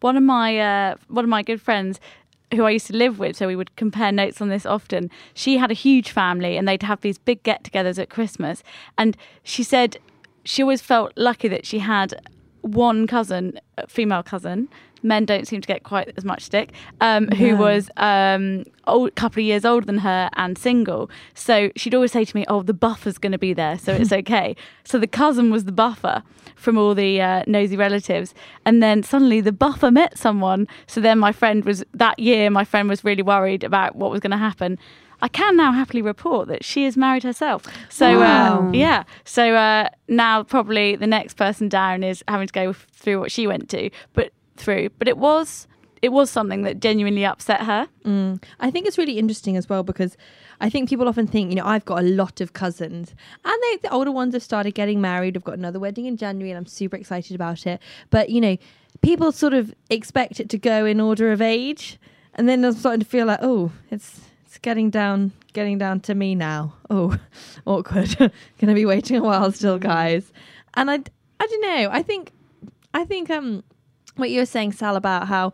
one 0.00 0.16
of 0.16 0.22
my 0.22 0.58
uh, 0.58 0.94
one 1.08 1.24
of 1.24 1.28
my 1.30 1.42
good 1.42 1.60
friends 1.60 1.98
who 2.54 2.64
I 2.64 2.70
used 2.70 2.86
to 2.88 2.96
live 2.96 3.18
with, 3.18 3.36
so 3.36 3.46
we 3.46 3.56
would 3.56 3.74
compare 3.76 4.12
notes 4.12 4.40
on 4.40 4.48
this 4.48 4.64
often. 4.64 5.10
She 5.34 5.58
had 5.58 5.70
a 5.70 5.74
huge 5.74 6.10
family, 6.10 6.56
and 6.56 6.66
they'd 6.66 6.82
have 6.82 7.00
these 7.00 7.18
big 7.18 7.42
get-togethers 7.42 7.98
at 7.98 8.10
Christmas. 8.10 8.62
And 8.96 9.16
she 9.42 9.62
said 9.62 9.98
she 10.44 10.62
always 10.62 10.80
felt 10.80 11.12
lucky 11.16 11.48
that 11.48 11.66
she 11.66 11.80
had 11.80 12.14
one 12.60 13.06
cousin, 13.06 13.58
a 13.78 13.86
female 13.88 14.22
cousin. 14.22 14.68
Men 15.02 15.24
don't 15.24 15.46
seem 15.46 15.60
to 15.60 15.68
get 15.68 15.82
quite 15.82 16.12
as 16.16 16.24
much 16.24 16.42
stick. 16.42 16.72
Um, 17.00 17.28
Who 17.28 17.56
was 17.56 17.90
um, 17.96 18.64
a 18.86 19.10
couple 19.10 19.40
of 19.40 19.44
years 19.46 19.64
older 19.64 19.84
than 19.86 19.98
her 19.98 20.30
and 20.36 20.56
single. 20.56 21.10
So 21.34 21.70
she'd 21.76 21.94
always 21.94 22.12
say 22.12 22.24
to 22.24 22.36
me, 22.36 22.44
"Oh, 22.48 22.62
the 22.62 22.74
buffer's 22.74 23.18
going 23.18 23.32
to 23.32 23.38
be 23.38 23.52
there, 23.52 23.78
so 23.78 23.92
it's 23.92 24.12
okay." 24.22 24.56
so 24.84 24.98
the 24.98 25.06
cousin 25.06 25.50
was 25.50 25.64
the 25.64 25.72
buffer 25.72 26.22
from 26.54 26.78
all 26.78 26.94
the 26.94 27.20
uh, 27.20 27.42
nosy 27.46 27.76
relatives, 27.76 28.34
and 28.64 28.82
then 28.82 29.02
suddenly 29.02 29.40
the 29.40 29.52
buffer 29.52 29.90
met 29.90 30.16
someone. 30.18 30.66
So 30.86 31.00
then 31.00 31.18
my 31.18 31.32
friend 31.32 31.64
was 31.64 31.84
that 31.94 32.18
year. 32.18 32.50
My 32.50 32.64
friend 32.64 32.88
was 32.88 33.04
really 33.04 33.22
worried 33.22 33.62
about 33.64 33.96
what 33.96 34.10
was 34.10 34.20
going 34.20 34.30
to 34.32 34.36
happen. 34.38 34.78
I 35.22 35.28
can 35.28 35.56
now 35.56 35.72
happily 35.72 36.02
report 36.02 36.48
that 36.48 36.62
she 36.64 36.84
is 36.84 36.94
married 36.96 37.22
herself. 37.22 37.62
So 37.88 38.20
Wow. 38.20 38.68
uh, 38.68 38.72
yeah, 38.72 39.04
so 39.24 39.54
uh, 39.54 39.88
now 40.08 40.42
probably 40.42 40.94
the 40.96 41.06
next 41.06 41.34
person 41.38 41.68
down 41.70 42.02
is 42.02 42.22
having 42.28 42.46
to 42.48 42.52
go 42.52 42.72
through 42.74 43.20
what 43.20 43.30
she 43.32 43.46
went 43.46 43.70
to, 43.70 43.88
but 44.12 44.30
through. 44.56 44.90
But 44.98 45.08
it 45.08 45.18
was 45.18 45.66
it 46.02 46.12
was 46.12 46.30
something 46.30 46.62
that 46.62 46.80
genuinely 46.80 47.24
upset 47.24 47.62
her. 47.62 47.88
Mm. 48.04 48.42
I 48.60 48.70
think 48.70 48.86
it's 48.86 48.98
really 48.98 49.18
interesting 49.18 49.56
as 49.56 49.68
well 49.68 49.82
because 49.82 50.16
I 50.60 50.70
think 50.70 50.88
people 50.88 51.08
often 51.08 51.26
think, 51.26 51.50
you 51.50 51.56
know, 51.56 51.64
I've 51.64 51.84
got 51.84 52.00
a 52.00 52.06
lot 52.06 52.40
of 52.40 52.52
cousins 52.52 53.14
and 53.44 53.62
they, 53.62 53.76
the 53.78 53.90
older 53.90 54.12
ones 54.12 54.34
have 54.34 54.42
started 54.42 54.74
getting 54.74 55.00
married. 55.00 55.36
I've 55.36 55.44
got 55.44 55.58
another 55.58 55.80
wedding 55.80 56.06
in 56.06 56.16
January 56.16 56.50
and 56.50 56.58
I'm 56.58 56.66
super 56.66 56.96
excited 56.96 57.34
about 57.34 57.66
it. 57.66 57.80
But, 58.10 58.30
you 58.30 58.40
know, 58.40 58.56
people 59.00 59.32
sort 59.32 59.54
of 59.54 59.74
expect 59.90 60.38
it 60.38 60.48
to 60.50 60.58
go 60.58 60.84
in 60.84 61.00
order 61.00 61.32
of 61.32 61.40
age. 61.40 61.98
And 62.34 62.48
then 62.48 62.64
I'm 62.64 62.74
starting 62.74 63.00
to 63.00 63.06
feel 63.06 63.26
like, 63.26 63.40
oh, 63.42 63.72
it's 63.90 64.20
it's 64.44 64.58
getting 64.58 64.90
down 64.90 65.32
getting 65.54 65.78
down 65.78 66.00
to 66.00 66.14
me 66.14 66.34
now. 66.34 66.74
Oh, 66.90 67.18
awkward. 67.66 68.16
Gonna 68.58 68.74
be 68.74 68.84
waiting 68.84 69.16
a 69.16 69.22
while 69.22 69.50
still, 69.52 69.78
guys. 69.78 70.32
And 70.74 70.90
I 70.90 71.00
I 71.40 71.46
don't 71.46 71.62
know. 71.62 71.88
I 71.90 72.02
think 72.02 72.32
I 72.92 73.04
think 73.04 73.30
um 73.30 73.64
what 74.16 74.30
you 74.30 74.40
were 74.40 74.46
saying, 74.46 74.72
Sal, 74.72 74.96
about 74.96 75.28
how 75.28 75.52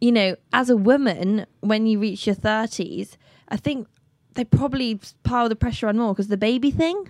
you 0.00 0.10
know, 0.12 0.34
as 0.52 0.70
a 0.70 0.76
woman, 0.76 1.44
when 1.60 1.86
you 1.86 1.98
reach 1.98 2.26
your 2.26 2.34
30s, 2.36 3.16
I 3.50 3.56
think 3.58 3.86
they 4.34 4.44
probably 4.44 4.98
pile 5.24 5.48
the 5.50 5.56
pressure 5.56 5.88
on 5.88 5.98
more 5.98 6.14
because 6.14 6.28
the 6.28 6.38
baby 6.38 6.70
thing. 6.70 7.08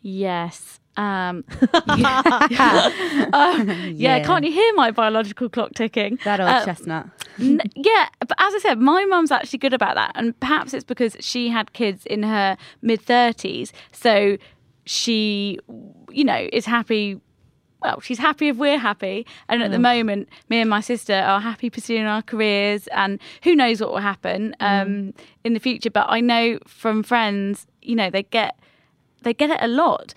Yes. 0.00 0.80
Um, 0.96 1.44
yeah. 1.96 2.22
Uh, 3.32 3.64
yeah. 3.66 3.84
Yeah. 3.92 4.24
can't 4.24 4.44
you 4.46 4.52
hear 4.52 4.72
my 4.74 4.90
biological 4.92 5.50
clock 5.50 5.72
ticking? 5.74 6.18
That 6.24 6.40
old 6.40 6.48
Uh, 6.48 6.64
chestnut. 6.64 7.08
N- 7.38 7.60
yeah, 7.74 8.08
but 8.20 8.32
as 8.38 8.54
I 8.54 8.58
said, 8.62 8.78
my 8.80 9.04
mum's 9.04 9.30
actually 9.30 9.58
good 9.58 9.74
about 9.74 9.96
that, 9.96 10.12
and 10.14 10.38
perhaps 10.40 10.72
it's 10.72 10.84
because 10.84 11.16
she 11.20 11.50
had 11.50 11.74
kids 11.74 12.06
in 12.06 12.22
her 12.22 12.56
mid 12.80 13.02
thirties, 13.02 13.74
so 13.92 14.38
she, 14.86 15.58
you 16.10 16.24
know, 16.24 16.48
is 16.52 16.64
happy. 16.64 17.20
Well, 17.86 18.00
she's 18.00 18.18
happy 18.18 18.48
if 18.48 18.56
we're 18.56 18.78
happy, 18.78 19.24
and 19.48 19.62
at 19.62 19.70
the 19.70 19.78
moment, 19.78 20.28
me 20.48 20.60
and 20.60 20.68
my 20.68 20.80
sister 20.80 21.14
are 21.14 21.40
happy 21.40 21.70
pursuing 21.70 22.04
our 22.04 22.20
careers, 22.20 22.88
and 22.88 23.20
who 23.44 23.54
knows 23.54 23.80
what 23.80 23.90
will 23.90 23.98
happen 23.98 24.56
um, 24.58 25.14
in 25.44 25.54
the 25.54 25.60
future. 25.60 25.88
But 25.88 26.06
I 26.08 26.20
know 26.20 26.58
from 26.66 27.04
friends, 27.04 27.64
you 27.82 27.94
know, 27.94 28.10
they 28.10 28.24
get 28.24 28.58
they 29.22 29.32
get 29.32 29.50
it 29.50 29.58
a 29.60 29.68
lot. 29.68 30.14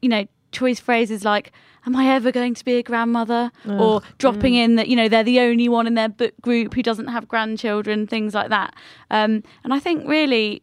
You 0.00 0.08
know, 0.08 0.24
choice 0.50 0.80
phrases 0.80 1.22
like 1.22 1.52
"Am 1.84 1.94
I 1.94 2.06
ever 2.06 2.32
going 2.32 2.54
to 2.54 2.64
be 2.64 2.76
a 2.76 2.82
grandmother?" 2.82 3.52
or 3.68 4.00
dropping 4.16 4.54
in 4.54 4.76
that 4.76 4.88
you 4.88 4.96
know 4.96 5.06
they're 5.06 5.22
the 5.22 5.40
only 5.40 5.68
one 5.68 5.86
in 5.86 5.96
their 5.96 6.08
book 6.08 6.32
group 6.40 6.72
who 6.72 6.82
doesn't 6.82 7.08
have 7.08 7.28
grandchildren, 7.28 8.06
things 8.06 8.32
like 8.32 8.48
that. 8.48 8.74
Um, 9.10 9.42
and 9.62 9.74
I 9.74 9.78
think 9.78 10.08
really 10.08 10.62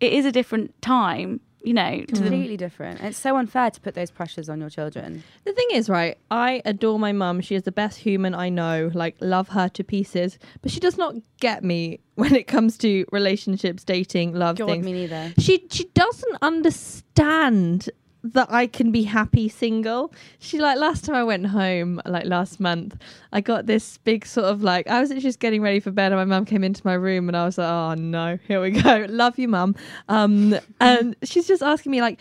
it 0.00 0.14
is 0.14 0.24
a 0.24 0.32
different 0.32 0.80
time 0.80 1.40
you 1.62 1.74
know, 1.74 2.00
to 2.00 2.06
completely 2.06 2.56
different. 2.56 3.00
It's 3.00 3.18
so 3.18 3.36
unfair 3.36 3.70
to 3.70 3.80
put 3.80 3.94
those 3.94 4.10
pressures 4.10 4.48
on 4.48 4.60
your 4.60 4.70
children. 4.70 5.22
The 5.44 5.52
thing 5.52 5.66
is, 5.72 5.88
right, 5.88 6.16
I 6.30 6.62
adore 6.64 6.98
my 6.98 7.12
mum. 7.12 7.40
She 7.40 7.54
is 7.54 7.64
the 7.64 7.72
best 7.72 7.98
human 7.98 8.34
I 8.34 8.48
know. 8.48 8.90
Like, 8.94 9.16
love 9.20 9.48
her 9.48 9.68
to 9.70 9.84
pieces. 9.84 10.38
But 10.62 10.70
she 10.70 10.80
does 10.80 10.96
not 10.96 11.14
get 11.40 11.64
me 11.64 12.00
when 12.14 12.34
it 12.34 12.46
comes 12.46 12.78
to 12.78 13.04
relationships, 13.12 13.84
dating, 13.84 14.34
love 14.34 14.56
God, 14.56 14.66
things. 14.68 14.84
me 14.84 14.92
neither. 14.92 15.32
She 15.38 15.66
she 15.70 15.84
doesn't 15.94 16.36
understand 16.42 17.90
that 18.24 18.50
I 18.50 18.66
can 18.66 18.90
be 18.90 19.02
happy 19.04 19.48
single. 19.48 20.12
She 20.38 20.58
like 20.58 20.78
last 20.78 21.04
time 21.04 21.14
I 21.14 21.24
went 21.24 21.46
home, 21.46 22.00
like 22.04 22.26
last 22.26 22.58
month, 22.60 22.96
I 23.32 23.40
got 23.40 23.66
this 23.66 23.98
big 23.98 24.26
sort 24.26 24.46
of 24.46 24.62
like 24.62 24.88
I 24.88 25.00
was 25.00 25.10
just 25.10 25.38
getting 25.40 25.62
ready 25.62 25.80
for 25.80 25.90
bed 25.90 26.12
and 26.12 26.16
my 26.20 26.24
mum 26.24 26.44
came 26.44 26.64
into 26.64 26.82
my 26.84 26.94
room 26.94 27.28
and 27.28 27.36
I 27.36 27.44
was 27.44 27.58
like, 27.58 27.68
Oh 27.68 27.94
no, 27.94 28.38
here 28.46 28.60
we 28.60 28.70
go. 28.82 29.06
Love 29.08 29.38
you, 29.38 29.48
mum. 29.48 29.76
Um 30.08 30.58
and 30.80 31.16
she's 31.22 31.46
just 31.46 31.62
asking 31.62 31.92
me 31.92 32.00
like, 32.00 32.20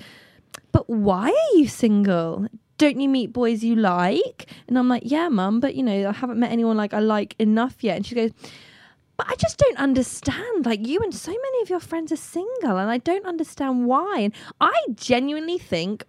But 0.71 0.89
why 0.89 1.29
are 1.29 1.57
you 1.57 1.67
single? 1.67 2.47
Don't 2.77 3.01
you 3.01 3.09
meet 3.09 3.33
boys 3.33 3.63
you 3.63 3.75
like? 3.75 4.47
And 4.67 4.77
I'm 4.77 4.87
like, 4.87 5.03
Yeah, 5.05 5.29
mum, 5.29 5.59
but 5.59 5.75
you 5.75 5.83
know, 5.83 6.09
I 6.09 6.11
haven't 6.13 6.39
met 6.39 6.51
anyone 6.51 6.77
like 6.77 6.93
I 6.93 6.99
like 6.99 7.35
enough 7.39 7.83
yet. 7.83 7.97
And 7.97 8.05
she 8.05 8.13
goes, 8.13 8.31
but 9.17 9.27
I 9.27 9.35
just 9.35 9.57
don't 9.57 9.77
understand. 9.77 10.65
Like 10.65 10.85
you 10.85 10.99
and 10.99 11.13
so 11.13 11.31
many 11.31 11.61
of 11.61 11.69
your 11.69 11.79
friends 11.79 12.11
are 12.11 12.17
single, 12.17 12.77
and 12.77 12.89
I 12.89 12.99
don't 12.99 13.25
understand 13.25 13.85
why. 13.85 14.19
And 14.19 14.33
I 14.61 14.79
genuinely 14.93 15.57
think 15.57 16.03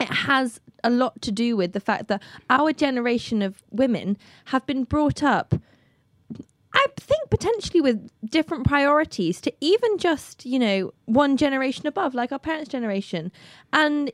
it 0.00 0.08
has 0.08 0.60
a 0.82 0.90
lot 0.90 1.22
to 1.22 1.30
do 1.30 1.56
with 1.56 1.72
the 1.72 1.80
fact 1.80 2.08
that 2.08 2.22
our 2.50 2.72
generation 2.72 3.42
of 3.42 3.62
women 3.70 4.16
have 4.46 4.66
been 4.66 4.84
brought 4.84 5.22
up. 5.22 5.54
I 6.74 6.86
think 6.96 7.28
potentially 7.28 7.82
with 7.82 8.10
different 8.24 8.66
priorities 8.66 9.40
to 9.42 9.52
even 9.60 9.98
just, 9.98 10.46
you 10.46 10.58
know, 10.58 10.92
one 11.04 11.36
generation 11.36 11.86
above, 11.86 12.14
like 12.14 12.32
our 12.32 12.38
parents' 12.38 12.70
generation. 12.70 13.30
And 13.74 14.10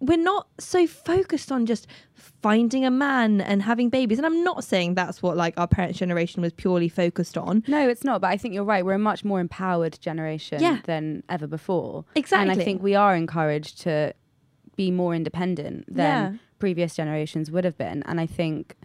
we're 0.00 0.18
not 0.18 0.48
so 0.58 0.86
focused 0.86 1.50
on 1.50 1.66
just 1.66 1.86
finding 2.14 2.84
a 2.84 2.90
man 2.90 3.40
and 3.40 3.62
having 3.62 3.88
babies. 3.88 4.18
And 4.18 4.26
I'm 4.26 4.44
not 4.44 4.64
saying 4.64 4.94
that's 4.94 5.22
what 5.22 5.36
like 5.36 5.54
our 5.58 5.66
parents' 5.66 5.98
generation 5.98 6.42
was 6.42 6.52
purely 6.52 6.88
focused 6.88 7.38
on. 7.38 7.62
No, 7.66 7.88
it's 7.88 8.04
not. 8.04 8.20
But 8.20 8.30
I 8.30 8.36
think 8.36 8.54
you're 8.54 8.64
right. 8.64 8.84
We're 8.84 8.94
a 8.94 8.98
much 8.98 9.24
more 9.24 9.40
empowered 9.40 9.98
generation 10.00 10.60
Yeah. 10.60 10.80
than 10.84 11.22
ever 11.28 11.46
before. 11.46 12.04
Exactly. 12.14 12.50
And 12.52 12.60
I 12.60 12.64
think 12.64 12.82
we 12.82 12.94
are 12.94 13.14
encouraged 13.16 13.80
to 13.82 14.14
be 14.76 14.90
more 14.90 15.14
independent 15.14 15.86
than 15.86 16.32
Yeah. 16.32 16.38
previous 16.58 16.94
generations 16.96 17.50
would 17.50 17.64
have 17.64 17.78
been. 17.78 18.02
And 18.04 18.20
I 18.20 18.26
think, 18.26 18.76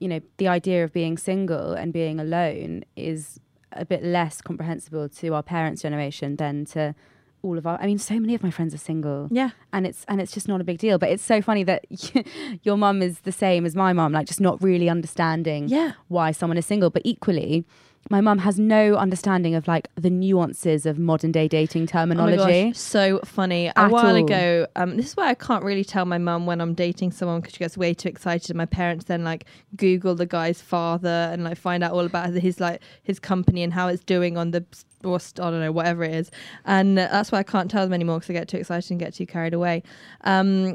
you 0.00 0.08
know, 0.08 0.20
the 0.38 0.48
idea 0.48 0.82
of 0.84 0.92
being 0.92 1.16
single 1.18 1.72
and 1.72 1.92
being 1.92 2.18
alone 2.18 2.84
is 2.96 3.38
a 3.72 3.84
bit 3.84 4.02
less 4.02 4.40
comprehensible 4.40 5.08
to 5.10 5.34
our 5.34 5.42
parents' 5.42 5.82
generation 5.82 6.36
than 6.36 6.64
to 6.64 6.94
all 7.42 7.56
of 7.58 7.66
our 7.66 7.78
I 7.80 7.86
mean 7.86 7.98
so 7.98 8.18
many 8.18 8.34
of 8.34 8.42
my 8.42 8.50
friends 8.50 8.74
are 8.74 8.78
single 8.78 9.28
Yeah. 9.30 9.50
and 9.72 9.86
it's 9.86 10.04
and 10.08 10.20
it's 10.20 10.32
just 10.32 10.48
not 10.48 10.60
a 10.60 10.64
big 10.64 10.78
deal 10.78 10.98
but 10.98 11.08
it's 11.08 11.24
so 11.24 11.40
funny 11.40 11.62
that 11.64 11.84
your 12.62 12.76
mum 12.76 13.02
is 13.02 13.20
the 13.20 13.32
same 13.32 13.64
as 13.64 13.74
my 13.76 13.92
mum 13.92 14.12
like 14.12 14.26
just 14.26 14.40
not 14.40 14.62
really 14.62 14.88
understanding 14.88 15.68
Yeah. 15.68 15.92
why 16.08 16.32
someone 16.32 16.58
is 16.58 16.66
single 16.66 16.90
but 16.90 17.02
equally 17.04 17.64
my 18.10 18.20
mum 18.22 18.38
has 18.38 18.58
no 18.58 18.94
understanding 18.94 19.54
of 19.54 19.68
like 19.68 19.88
the 19.96 20.08
nuances 20.08 20.86
of 20.86 20.98
modern 20.98 21.30
day 21.30 21.46
dating 21.46 21.82
Oh 21.82 21.86
terminology 21.86 22.68
gosh, 22.70 22.76
so 22.78 23.20
funny. 23.24 23.70
A 23.76 23.88
while 23.88 24.06
all. 24.16 24.24
ago, 24.24 24.66
um, 24.76 24.96
this 24.96 25.06
is 25.08 25.16
why 25.16 25.28
I 25.28 25.34
can't 25.34 25.62
really 25.62 25.84
tell 25.84 26.06
my 26.06 26.16
mum 26.16 26.46
when 26.46 26.60
I'm 26.62 26.72
dating 26.72 27.10
someone 27.12 27.40
because 27.40 27.52
she 27.54 27.58
gets 27.58 27.76
way 27.76 27.92
too 27.92 28.08
excited. 28.08 28.48
And 28.50 28.56
my 28.56 28.64
parents 28.66 29.06
then 29.06 29.24
like 29.24 29.44
Google 29.76 30.14
the 30.14 30.24
guy's 30.26 30.62
father 30.62 31.28
and 31.32 31.44
like 31.44 31.58
find 31.58 31.84
out 31.84 31.92
all 31.92 32.06
about 32.06 32.30
his 32.32 32.60
like 32.60 32.80
his 33.02 33.18
company 33.20 33.62
and 33.62 33.74
how 33.74 33.88
it's 33.88 34.02
doing 34.04 34.38
on 34.38 34.52
the 34.52 34.64
or 35.04 35.16
I 35.16 35.50
don't 35.50 35.60
know 35.60 35.72
whatever 35.72 36.04
it 36.04 36.14
is. 36.14 36.30
And 36.64 36.98
uh, 36.98 37.08
that's 37.10 37.32
why 37.32 37.38
I 37.38 37.42
can't 37.42 37.70
tell 37.70 37.84
them 37.84 37.92
anymore 37.92 38.18
because 38.18 38.30
I 38.30 38.32
get 38.34 38.48
too 38.48 38.56
excited 38.58 38.90
and 38.90 39.00
get 39.00 39.14
too 39.14 39.26
carried 39.26 39.54
away. 39.54 39.82
Um, 40.22 40.74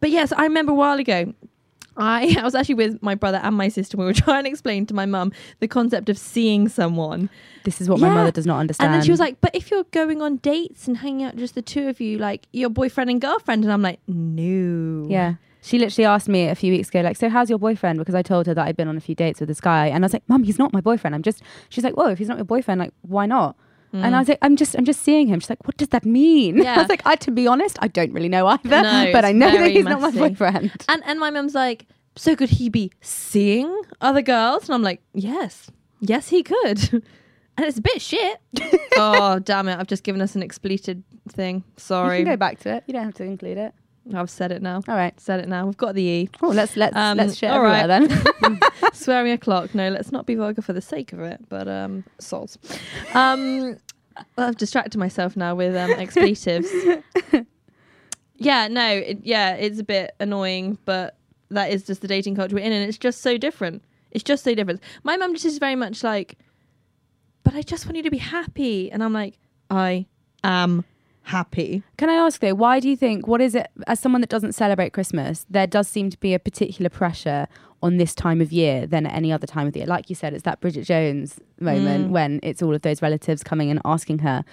but 0.00 0.10
yes, 0.10 0.32
I 0.32 0.42
remember 0.42 0.72
a 0.72 0.74
while 0.74 0.98
ago. 0.98 1.32
I, 1.96 2.36
I 2.40 2.42
was 2.42 2.54
actually 2.54 2.74
with 2.74 3.02
my 3.02 3.14
brother 3.14 3.38
and 3.42 3.56
my 3.56 3.68
sister. 3.68 3.96
We 3.96 4.04
were 4.04 4.12
trying 4.26 4.44
to 4.44 4.50
explain 4.50 4.86
to 4.86 4.94
my 4.94 5.06
mum 5.06 5.32
the 5.60 5.68
concept 5.68 6.08
of 6.08 6.18
seeing 6.18 6.68
someone. 6.68 7.30
this 7.64 7.80
is 7.80 7.88
what 7.88 8.00
my 8.00 8.08
mother 8.08 8.30
does 8.30 8.46
not 8.46 8.58
understand 8.58 8.88
And 8.88 8.94
then 8.94 9.04
she 9.04 9.10
was 9.10 9.20
like, 9.20 9.40
"But 9.40 9.54
if 9.54 9.70
you're 9.70 9.84
going 9.84 10.20
on 10.20 10.36
dates 10.38 10.88
and 10.88 10.98
hanging 10.98 11.24
out 11.24 11.36
just 11.36 11.54
the 11.54 11.62
two 11.62 11.88
of 11.88 12.00
you, 12.00 12.18
like 12.18 12.46
your 12.52 12.68
boyfriend 12.70 13.10
and 13.10 13.20
girlfriend," 13.20 13.64
and 13.64 13.72
I'm 13.72 13.82
like, 13.82 14.00
"No." 14.06 15.06
Yeah. 15.08 15.34
She 15.64 15.78
literally 15.78 16.04
asked 16.04 16.28
me 16.28 16.46
a 16.46 16.54
few 16.54 16.72
weeks 16.72 16.90
ago, 16.90 17.00
like, 17.00 17.16
so 17.16 17.30
how's 17.30 17.48
your 17.48 17.58
boyfriend? 17.58 17.98
Because 17.98 18.14
I 18.14 18.20
told 18.20 18.46
her 18.46 18.52
that 18.52 18.66
I'd 18.66 18.76
been 18.76 18.86
on 18.86 18.98
a 18.98 19.00
few 19.00 19.14
dates 19.14 19.40
with 19.40 19.48
this 19.48 19.62
guy. 19.62 19.86
And 19.86 20.04
I 20.04 20.06
was 20.06 20.12
like, 20.12 20.28
Mum, 20.28 20.42
he's 20.42 20.58
not 20.58 20.74
my 20.74 20.82
boyfriend. 20.82 21.14
I'm 21.14 21.22
just, 21.22 21.42
she's 21.70 21.82
like, 21.82 21.96
Well, 21.96 22.08
if 22.08 22.18
he's 22.18 22.28
not 22.28 22.36
your 22.36 22.44
boyfriend, 22.44 22.80
like, 22.80 22.92
why 23.00 23.24
not? 23.24 23.56
And 23.94 24.12
mm. 24.12 24.14
I 24.14 24.18
was 24.18 24.28
like, 24.28 24.38
I'm 24.42 24.56
just, 24.56 24.76
I'm 24.76 24.84
just 24.84 25.02
seeing 25.02 25.28
him. 25.28 25.38
She's 25.38 25.48
like, 25.48 25.64
what 25.66 25.76
does 25.76 25.88
that 25.88 26.04
mean? 26.04 26.58
Yeah. 26.58 26.74
I 26.76 26.78
was 26.78 26.88
like, 26.88 27.02
I, 27.06 27.14
to 27.14 27.30
be 27.30 27.46
honest, 27.46 27.78
I 27.80 27.86
don't 27.86 28.12
really 28.12 28.28
know 28.28 28.48
either, 28.48 28.82
No, 28.82 29.08
but 29.12 29.24
I 29.24 29.30
know 29.30 29.50
that 29.50 29.70
he's 29.70 29.84
not 29.84 30.00
my 30.00 30.10
boyfriend. 30.10 30.84
And 30.88 31.02
and 31.06 31.20
my 31.20 31.30
mum's 31.30 31.54
like, 31.54 31.86
"So 32.16 32.34
could 32.34 32.50
he 32.50 32.68
be 32.68 32.90
seeing 33.00 33.72
other 34.00 34.20
girls?" 34.20 34.68
And 34.68 34.74
I'm 34.74 34.82
like, 34.82 35.00
"Yes, 35.12 35.70
yes, 36.00 36.28
he 36.28 36.42
could." 36.42 36.92
and 36.92 37.66
it's 37.66 37.78
a 37.78 37.82
bit 37.82 38.02
shit. 38.02 38.40
oh 38.96 39.38
damn 39.38 39.68
it! 39.68 39.78
I've 39.78 39.86
just 39.86 40.02
given 40.02 40.20
us 40.20 40.34
an 40.34 40.42
expletive 40.42 41.00
thing. 41.28 41.62
Sorry. 41.76 42.18
You 42.18 42.24
can 42.24 42.32
go 42.32 42.36
back 42.36 42.58
to 42.60 42.74
it. 42.74 42.84
You 42.88 42.94
don't 42.94 43.04
have 43.04 43.14
to 43.14 43.24
include 43.24 43.58
it. 43.58 43.74
I've 44.12 44.28
said 44.28 44.52
it 44.52 44.60
now. 44.60 44.82
All 44.88 44.96
right. 44.96 45.18
Said 45.18 45.40
it 45.40 45.48
now. 45.48 45.64
We've 45.64 45.76
got 45.76 45.94
the 45.94 46.02
e. 46.02 46.30
Oh, 46.42 46.48
let's 46.48 46.76
let's 46.76 46.96
Um, 46.96 47.16
let's 47.16 47.36
share 47.36 47.52
all 47.52 47.62
right. 47.62 47.86
then. 47.86 48.60
Swearing 48.92 49.32
o'clock. 49.32 49.74
No, 49.74 49.88
let's 49.88 50.12
not 50.12 50.26
be 50.26 50.34
vulgar 50.34 50.60
for 50.60 50.72
the 50.72 50.82
sake 50.82 51.12
of 51.12 51.20
it. 51.20 51.40
But 51.48 51.68
um, 51.68 52.04
sols. 52.18 52.58
Um, 53.14 53.78
I've 54.36 54.56
distracted 54.56 54.98
myself 54.98 55.36
now 55.36 55.54
with 55.54 55.74
um 55.74 55.92
expletives. 55.92 56.68
yeah, 58.36 58.68
no, 58.68 58.88
it, 58.88 59.20
yeah, 59.22 59.54
it's 59.54 59.78
a 59.78 59.84
bit 59.84 60.14
annoying, 60.20 60.78
but 60.84 61.16
that 61.50 61.70
is 61.70 61.84
just 61.84 62.00
the 62.02 62.08
dating 62.08 62.36
culture 62.36 62.54
we're 62.56 62.64
in, 62.64 62.72
and 62.72 62.86
it's 62.86 62.98
just 62.98 63.22
so 63.22 63.38
different. 63.38 63.82
It's 64.10 64.24
just 64.24 64.44
so 64.44 64.54
different. 64.54 64.80
My 65.02 65.16
mum 65.16 65.32
just 65.34 65.46
is 65.46 65.58
very 65.58 65.74
much 65.76 66.04
like, 66.04 66.38
but 67.42 67.54
I 67.54 67.62
just 67.62 67.86
want 67.86 67.96
you 67.96 68.02
to 68.02 68.10
be 68.10 68.18
happy, 68.18 68.90
and 68.92 69.02
I'm 69.02 69.12
like, 69.12 69.38
I 69.70 70.06
am 70.44 70.84
happy. 71.24 71.82
Can 71.96 72.08
I 72.10 72.14
ask 72.14 72.40
though, 72.40 72.54
why 72.54 72.80
do 72.80 72.88
you 72.88 72.96
think, 72.96 73.26
what 73.26 73.40
is 73.40 73.54
it, 73.54 73.68
as 73.86 73.98
someone 74.00 74.20
that 74.20 74.30
doesn't 74.30 74.52
celebrate 74.52 74.92
Christmas, 74.92 75.46
there 75.50 75.66
does 75.66 75.88
seem 75.88 76.10
to 76.10 76.18
be 76.18 76.34
a 76.34 76.38
particular 76.38 76.88
pressure 76.88 77.46
on 77.82 77.96
this 77.98 78.14
time 78.14 78.40
of 78.40 78.52
year 78.52 78.86
than 78.86 79.06
at 79.06 79.14
any 79.14 79.30
other 79.32 79.46
time 79.46 79.66
of 79.66 79.72
the 79.72 79.80
year? 79.80 79.86
Like 79.86 80.08
you 80.08 80.16
said, 80.16 80.32
it's 80.34 80.42
that 80.44 80.60
Bridget 80.60 80.84
Jones 80.84 81.38
moment 81.60 82.08
Mm. 82.08 82.10
when 82.10 82.40
it's 82.42 82.62
all 82.62 82.74
of 82.74 82.82
those 82.82 83.02
relatives 83.02 83.42
coming 83.42 83.70
and 83.70 83.80
asking 83.84 84.20
her, 84.20 84.44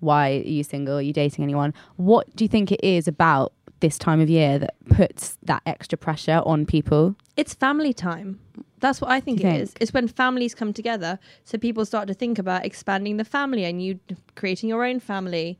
why 0.00 0.30
are 0.30 0.48
you 0.48 0.64
single? 0.64 0.96
Are 0.98 1.02
you 1.02 1.12
dating 1.12 1.44
anyone? 1.44 1.74
What 1.96 2.34
do 2.36 2.44
you 2.44 2.48
think 2.48 2.72
it 2.72 2.82
is 2.82 3.06
about 3.06 3.52
this 3.80 3.98
time 3.98 4.20
of 4.20 4.28
year 4.30 4.58
that 4.58 4.74
puts 4.88 5.36
that 5.42 5.62
extra 5.66 5.98
pressure 5.98 6.42
on 6.46 6.64
people? 6.66 7.16
It's 7.36 7.54
family 7.54 7.92
time. 7.92 8.38
That's 8.80 9.00
what 9.00 9.10
I 9.10 9.20
think 9.20 9.40
Do 9.40 9.46
it 9.48 9.54
you 9.54 9.60
is. 9.60 9.74
It's 9.80 9.92
when 9.92 10.08
families 10.08 10.54
come 10.54 10.72
together, 10.72 11.18
so 11.44 11.58
people 11.58 11.84
start 11.84 12.08
to 12.08 12.14
think 12.14 12.38
about 12.38 12.64
expanding 12.64 13.18
the 13.18 13.24
family 13.24 13.64
and 13.64 13.82
you 13.82 13.98
creating 14.36 14.68
your 14.70 14.84
own 14.84 15.00
family. 15.00 15.58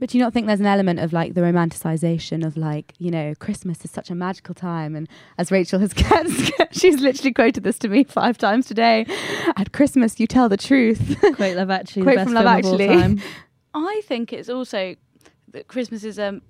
But 0.00 0.08
do 0.08 0.18
you 0.18 0.24
not 0.24 0.32
think 0.32 0.46
there's 0.46 0.60
an 0.60 0.66
element 0.66 0.98
of 0.98 1.12
like 1.12 1.34
the 1.34 1.42
romanticization 1.42 2.44
of 2.44 2.56
like, 2.56 2.94
you 2.98 3.10
know, 3.10 3.34
Christmas 3.38 3.84
is 3.84 3.90
such 3.90 4.10
a 4.10 4.14
magical 4.14 4.54
time? 4.54 4.96
And 4.96 5.08
as 5.38 5.52
Rachel 5.52 5.78
has 5.78 5.92
she's 6.72 7.00
literally 7.00 7.32
quoted 7.32 7.62
this 7.62 7.78
to 7.80 7.88
me 7.88 8.04
five 8.04 8.38
times 8.38 8.66
today. 8.66 9.06
At 9.56 9.72
Christmas, 9.72 10.18
you 10.18 10.26
tell 10.26 10.48
the 10.48 10.56
truth. 10.56 11.16
Quote 11.36 11.56
Love 11.56 11.70
Actually, 11.70 12.02
Quote 12.04 12.16
best 12.16 12.24
from 12.24 12.34
Love 12.34 12.46
Actually. 12.46 12.86
of 12.86 12.90
all 12.90 13.00
time. 13.00 13.20
I 13.74 14.00
think 14.06 14.32
it's 14.32 14.48
also 14.48 14.96
that 15.52 15.68
Christmas 15.68 16.02
is 16.02 16.18
a 16.18 16.40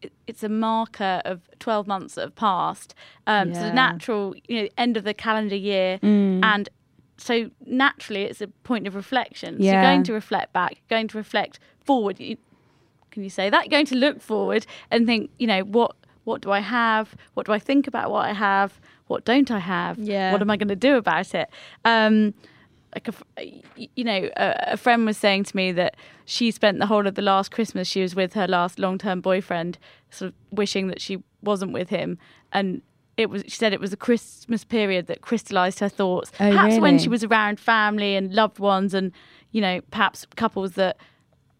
it- 0.00 0.12
it's 0.28 0.44
a 0.44 0.48
marker 0.48 1.20
of 1.24 1.40
12 1.58 1.88
months 1.88 2.14
that 2.14 2.20
have 2.20 2.36
passed. 2.36 2.94
Um, 3.26 3.52
So 3.52 3.60
Yeah. 3.60 3.66
the 3.68 3.72
natural, 3.74 4.34
you 4.46 4.62
know, 4.62 4.68
end 4.78 4.96
of 4.96 5.02
the 5.02 5.12
calendar 5.14 5.56
year, 5.56 5.98
Mm. 6.02 6.44
and 6.44 6.68
so 7.16 7.50
naturally 7.66 8.22
it's 8.22 8.40
a 8.40 8.46
point 8.46 8.86
of 8.86 8.94
reflection. 8.94 9.56
So 9.56 9.64
Yeah. 9.64 9.72
you're 9.72 9.82
going 9.82 10.04
to 10.04 10.12
reflect 10.12 10.52
back, 10.52 10.82
going 10.88 11.08
to 11.08 11.16
reflect 11.18 11.58
forward. 11.80 12.20
You, 12.20 12.36
can 13.10 13.24
you 13.24 13.30
say 13.30 13.50
that? 13.50 13.70
Going 13.70 13.86
to 13.86 13.96
look 13.96 14.20
forward 14.20 14.66
and 14.90 15.06
think, 15.06 15.30
you 15.38 15.46
know, 15.46 15.60
what 15.60 15.94
what 16.24 16.42
do 16.42 16.50
I 16.50 16.60
have? 16.60 17.16
What 17.34 17.46
do 17.46 17.52
I 17.52 17.58
think 17.58 17.86
about 17.86 18.10
what 18.10 18.26
I 18.26 18.32
have? 18.34 18.80
What 19.06 19.24
don't 19.24 19.50
I 19.50 19.58
have? 19.58 19.98
Yeah. 19.98 20.30
What 20.32 20.42
am 20.42 20.50
I 20.50 20.56
going 20.56 20.68
to 20.68 20.76
do 20.76 20.96
about 20.96 21.34
it? 21.34 21.48
Um, 21.84 22.34
like 22.94 23.08
a, 23.08 23.62
you 23.94 24.04
know, 24.04 24.28
a, 24.36 24.72
a 24.72 24.76
friend 24.76 25.06
was 25.06 25.16
saying 25.16 25.44
to 25.44 25.56
me 25.56 25.72
that 25.72 25.96
she 26.24 26.50
spent 26.50 26.78
the 26.78 26.86
whole 26.86 27.06
of 27.06 27.14
the 27.14 27.22
last 27.22 27.50
Christmas 27.50 27.88
she 27.88 28.02
was 28.02 28.14
with 28.14 28.34
her 28.34 28.46
last 28.46 28.78
long-term 28.78 29.20
boyfriend, 29.20 29.78
sort 30.10 30.30
of 30.30 30.34
wishing 30.50 30.88
that 30.88 31.00
she 31.00 31.22
wasn't 31.42 31.72
with 31.72 31.88
him, 31.88 32.18
and 32.52 32.82
it 33.16 33.30
was. 33.30 33.42
She 33.44 33.56
said 33.56 33.72
it 33.72 33.80
was 33.80 33.92
a 33.92 33.96
Christmas 33.96 34.64
period 34.64 35.06
that 35.06 35.20
crystallized 35.20 35.80
her 35.80 35.88
thoughts. 35.88 36.30
Oh, 36.34 36.50
perhaps 36.50 36.78
when 36.78 36.98
she 36.98 37.08
was 37.08 37.24
around 37.24 37.60
family 37.60 38.14
and 38.16 38.32
loved 38.32 38.58
ones, 38.58 38.94
and 38.94 39.12
you 39.52 39.60
know, 39.60 39.80
perhaps 39.90 40.26
couples 40.36 40.72
that 40.72 40.96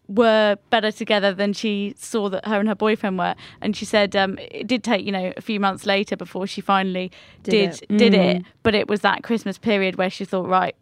were 0.09 0.57
better 0.71 0.91
together 0.91 1.33
than 1.33 1.53
she 1.53 1.93
saw 1.97 2.27
that 2.29 2.45
her 2.45 2.59
and 2.59 2.67
her 2.67 2.73
boyfriend 2.75 3.17
were. 3.19 3.35
And 3.61 3.77
she 3.77 3.85
said 3.85 4.15
um, 4.15 4.39
it 4.39 4.65
did 4.67 4.83
take, 4.83 5.05
you 5.05 5.11
know, 5.11 5.31
a 5.37 5.41
few 5.41 5.59
months 5.59 5.85
later 5.85 6.17
before 6.17 6.47
she 6.47 6.61
finally 6.61 7.11
Did 7.43 7.51
did 7.51 7.83
it. 7.91 7.97
did 7.97 8.13
Mm. 8.13 8.35
it. 8.37 8.43
But 8.63 8.73
it 8.73 8.87
was 8.87 9.01
that 9.01 9.21
Christmas 9.23 9.57
period 9.59 9.95
where 9.97 10.09
she 10.09 10.25
thought, 10.25 10.47
right, 10.47 10.75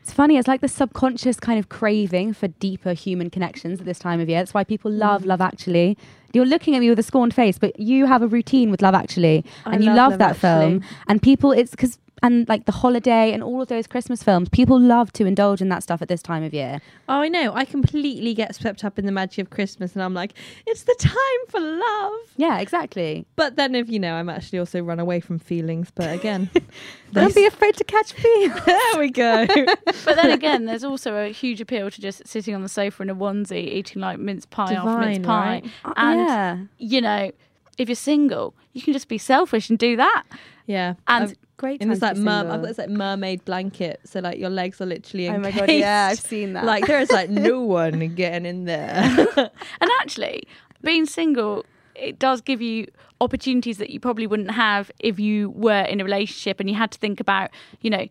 It's 0.00 0.12
funny. 0.12 0.36
It's 0.38 0.48
like 0.48 0.60
the 0.62 0.68
subconscious 0.68 1.38
kind 1.38 1.58
of 1.58 1.68
craving 1.68 2.32
for 2.32 2.48
deeper 2.48 2.92
human 2.92 3.28
connections 3.28 3.80
at 3.80 3.86
this 3.86 3.98
time 3.98 4.20
of 4.20 4.28
year. 4.28 4.38
That's 4.40 4.54
why 4.54 4.64
people 4.64 4.90
love 4.90 5.22
Mm. 5.22 5.26
Love 5.26 5.40
Actually. 5.42 5.98
You're 6.32 6.46
looking 6.46 6.74
at 6.76 6.80
me 6.80 6.88
with 6.88 6.98
a 6.98 7.02
scorned 7.02 7.34
face, 7.34 7.58
but 7.58 7.78
you 7.80 8.06
have 8.06 8.22
a 8.22 8.26
routine 8.28 8.70
with 8.70 8.80
Love 8.82 8.94
Actually, 8.94 9.44
I 9.64 9.72
and 9.74 9.82
you 9.84 9.90
love 9.90 9.96
love, 9.96 10.10
Love 10.12 10.18
that 10.20 10.36
film. 10.36 10.82
And 11.08 11.20
people, 11.20 11.50
it's 11.52 11.72
because 11.72 11.98
and 12.22 12.48
like 12.48 12.64
the 12.64 12.72
holiday 12.72 13.32
and 13.32 13.42
all 13.42 13.60
of 13.62 13.68
those 13.68 13.86
Christmas 13.86 14.22
films, 14.22 14.48
people 14.48 14.80
love 14.80 15.12
to 15.14 15.26
indulge 15.26 15.60
in 15.60 15.68
that 15.68 15.82
stuff 15.82 16.00
at 16.02 16.08
this 16.08 16.22
time 16.22 16.42
of 16.42 16.54
year. 16.54 16.80
Oh, 17.08 17.20
I 17.20 17.28
know. 17.28 17.54
I 17.54 17.64
completely 17.64 18.32
get 18.34 18.54
swept 18.54 18.84
up 18.84 18.98
in 18.98 19.06
the 19.06 19.12
magic 19.12 19.38
of 19.46 19.50
Christmas, 19.50 19.92
and 19.94 20.02
I'm 20.02 20.14
like, 20.14 20.32
it's 20.66 20.82
the 20.84 20.94
time 20.98 21.14
for 21.48 21.60
love. 21.60 22.12
Yeah, 22.36 22.58
exactly. 22.58 23.26
But 23.36 23.56
then, 23.56 23.74
if 23.74 23.88
you 23.88 23.98
know, 23.98 24.14
I'm 24.14 24.28
actually 24.28 24.58
also 24.58 24.80
run 24.80 24.98
away 24.98 25.20
from 25.20 25.38
feelings. 25.38 25.90
But 25.94 26.12
again, 26.14 26.50
Don't 27.12 27.34
be 27.34 27.46
afraid 27.46 27.76
to 27.76 27.84
catch 27.84 28.12
feelings. 28.12 28.60
there 28.66 28.98
we 28.98 29.10
go. 29.10 29.46
But 30.04 30.16
then 30.16 30.30
again, 30.30 30.66
there's 30.66 30.84
also 30.84 31.16
a 31.16 31.28
huge 31.32 31.60
appeal 31.60 31.90
to 31.90 32.00
just 32.00 32.26
sitting 32.26 32.54
on 32.54 32.62
the 32.62 32.68
sofa 32.68 33.02
in 33.02 33.10
a 33.10 33.14
onesie, 33.14 33.66
eating 33.72 34.00
like 34.02 34.18
mince 34.18 34.46
pie 34.46 34.72
after 34.74 34.98
mince 34.98 35.24
pie. 35.26 35.46
right? 35.62 35.64
Uh, 35.84 35.92
And 35.96 36.20
yeah. 36.20 36.58
you 36.78 37.00
know, 37.00 37.32
if 37.78 37.88
you're 37.88 37.96
single, 37.96 38.54
you 38.72 38.82
can 38.82 38.92
just 38.92 39.08
be 39.08 39.18
selfish 39.18 39.68
and 39.70 39.78
do 39.78 39.96
that. 39.96 40.24
yeah, 40.66 40.94
And 41.08 41.24
I've- 41.24 41.34
Great. 41.58 41.80
And 41.80 41.90
time 41.98 42.00
like 42.00 42.16
mer- 42.18 42.52
I've 42.52 42.60
got 42.60 42.68
this 42.68 42.76
like 42.76 42.90
mermaid 42.90 43.42
blanket, 43.46 44.00
so 44.04 44.20
like 44.20 44.36
your 44.38 44.50
legs 44.50 44.78
are 44.82 44.84
literally 44.84 45.24
in 45.24 45.36
Oh 45.36 45.38
my 45.38 45.50
god, 45.50 45.70
yeah, 45.70 46.08
I've 46.12 46.20
seen 46.20 46.52
that. 46.52 46.66
Like 46.66 46.86
there 46.86 47.00
is 47.00 47.10
like 47.10 47.30
no 47.30 47.62
one 47.80 48.14
getting 48.14 48.44
in 48.44 48.66
there. 48.66 49.16
And 49.80 49.90
actually, 50.02 50.42
being 50.82 51.06
single, 51.06 51.64
it 51.94 52.18
does 52.18 52.42
give 52.42 52.60
you 52.60 52.88
opportunities 53.22 53.78
that 53.78 53.88
you 53.88 53.98
probably 54.00 54.26
wouldn't 54.26 54.50
have 54.50 54.90
if 54.98 55.18
you 55.18 55.48
were 55.48 55.80
in 55.80 55.98
a 55.98 56.04
relationship 56.04 56.60
and 56.60 56.68
you 56.68 56.76
had 56.76 56.90
to 56.90 56.98
think 56.98 57.20
about, 57.20 57.48
you 57.80 57.88
know, 57.88 58.06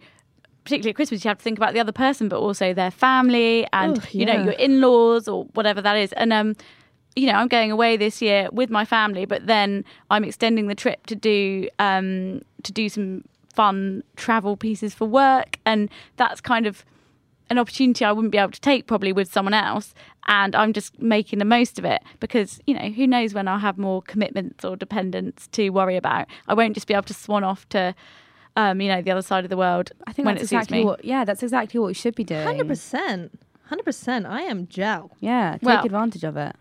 particularly 0.63 0.89
at 0.89 0.95
Christmas, 0.95 1.23
you 1.23 1.29
have 1.29 1.37
to 1.37 1.43
think 1.43 1.59
about 1.59 1.73
the 1.75 1.79
other 1.79 1.91
person, 1.91 2.27
but 2.27 2.39
also 2.39 2.73
their 2.73 2.89
family 2.89 3.67
and, 3.73 3.99
Ugh, 3.99 4.07
you 4.11 4.25
know, 4.25 4.41
your 4.43 4.53
in 4.53 4.81
laws 4.81 5.27
or 5.27 5.43
whatever 5.53 5.83
that 5.83 5.95
is. 5.97 6.11
And, 6.13 6.33
um, 6.33 6.55
you 7.15 7.27
know, 7.27 7.33
I'm 7.33 7.47
going 7.47 7.71
away 7.71 7.97
this 7.97 8.21
year 8.21 8.49
with 8.51 8.69
my 8.69 8.85
family, 8.85 9.25
but 9.25 9.47
then 9.47 9.85
I'm 10.09 10.23
extending 10.23 10.67
the 10.67 10.75
trip 10.75 11.05
to 11.07 11.15
do 11.15 11.69
um, 11.79 12.41
to 12.63 12.71
do 12.71 12.89
some 12.89 13.23
fun 13.53 14.03
travel 14.17 14.57
pieces 14.57 14.93
for 14.93 15.05
work, 15.07 15.57
and 15.65 15.89
that's 16.17 16.41
kind 16.41 16.65
of 16.67 16.83
an 17.49 17.57
opportunity 17.59 18.03
I 18.03 18.11
wouldn't 18.11 18.31
be 18.31 18.39
able 18.39 18.51
to 18.51 18.59
take 18.59 18.87
probably 18.87 19.13
with 19.13 19.31
someone 19.31 19.53
else. 19.53 19.93
And 20.27 20.55
I'm 20.55 20.73
just 20.73 20.99
making 20.99 21.37
the 21.37 21.45
most 21.45 21.77
of 21.77 21.85
it 21.85 22.01
because, 22.19 22.59
you 22.65 22.73
know, 22.73 22.89
who 22.89 23.05
knows 23.05 23.35
when 23.35 23.47
I'll 23.47 23.59
have 23.59 23.77
more 23.77 24.01
commitments 24.01 24.65
or 24.65 24.75
dependents 24.75 25.45
to 25.49 25.69
worry 25.69 25.95
about. 25.95 26.25
I 26.47 26.55
won't 26.55 26.73
just 26.73 26.87
be 26.87 26.95
able 26.95 27.03
to 27.03 27.13
swan 27.13 27.43
off 27.43 27.69
to, 27.69 27.93
um, 28.55 28.81
you 28.81 28.89
know, 28.89 29.03
the 29.03 29.11
other 29.11 29.21
side 29.21 29.43
of 29.45 29.51
the 29.51 29.57
world 29.57 29.91
I 30.07 30.11
think 30.13 30.25
when 30.25 30.33
that's 30.35 30.45
it 30.45 30.47
suits 30.47 30.53
exactly 30.63 30.79
me. 30.79 30.85
what. 30.85 31.05
Yeah, 31.05 31.23
that's 31.23 31.43
exactly 31.43 31.79
what 31.79 31.85
we 31.87 31.93
should 31.93 32.15
be 32.15 32.23
doing. 32.23 32.43
Hundred 32.43 32.67
percent, 32.67 33.39
hundred 33.65 33.83
percent. 33.83 34.25
I 34.25 34.41
am 34.41 34.65
gel. 34.67 35.11
Yeah, 35.19 35.51
take 35.53 35.61
Well- 35.61 35.85
advantage 35.85 36.23
of 36.23 36.35
it. 36.37 36.55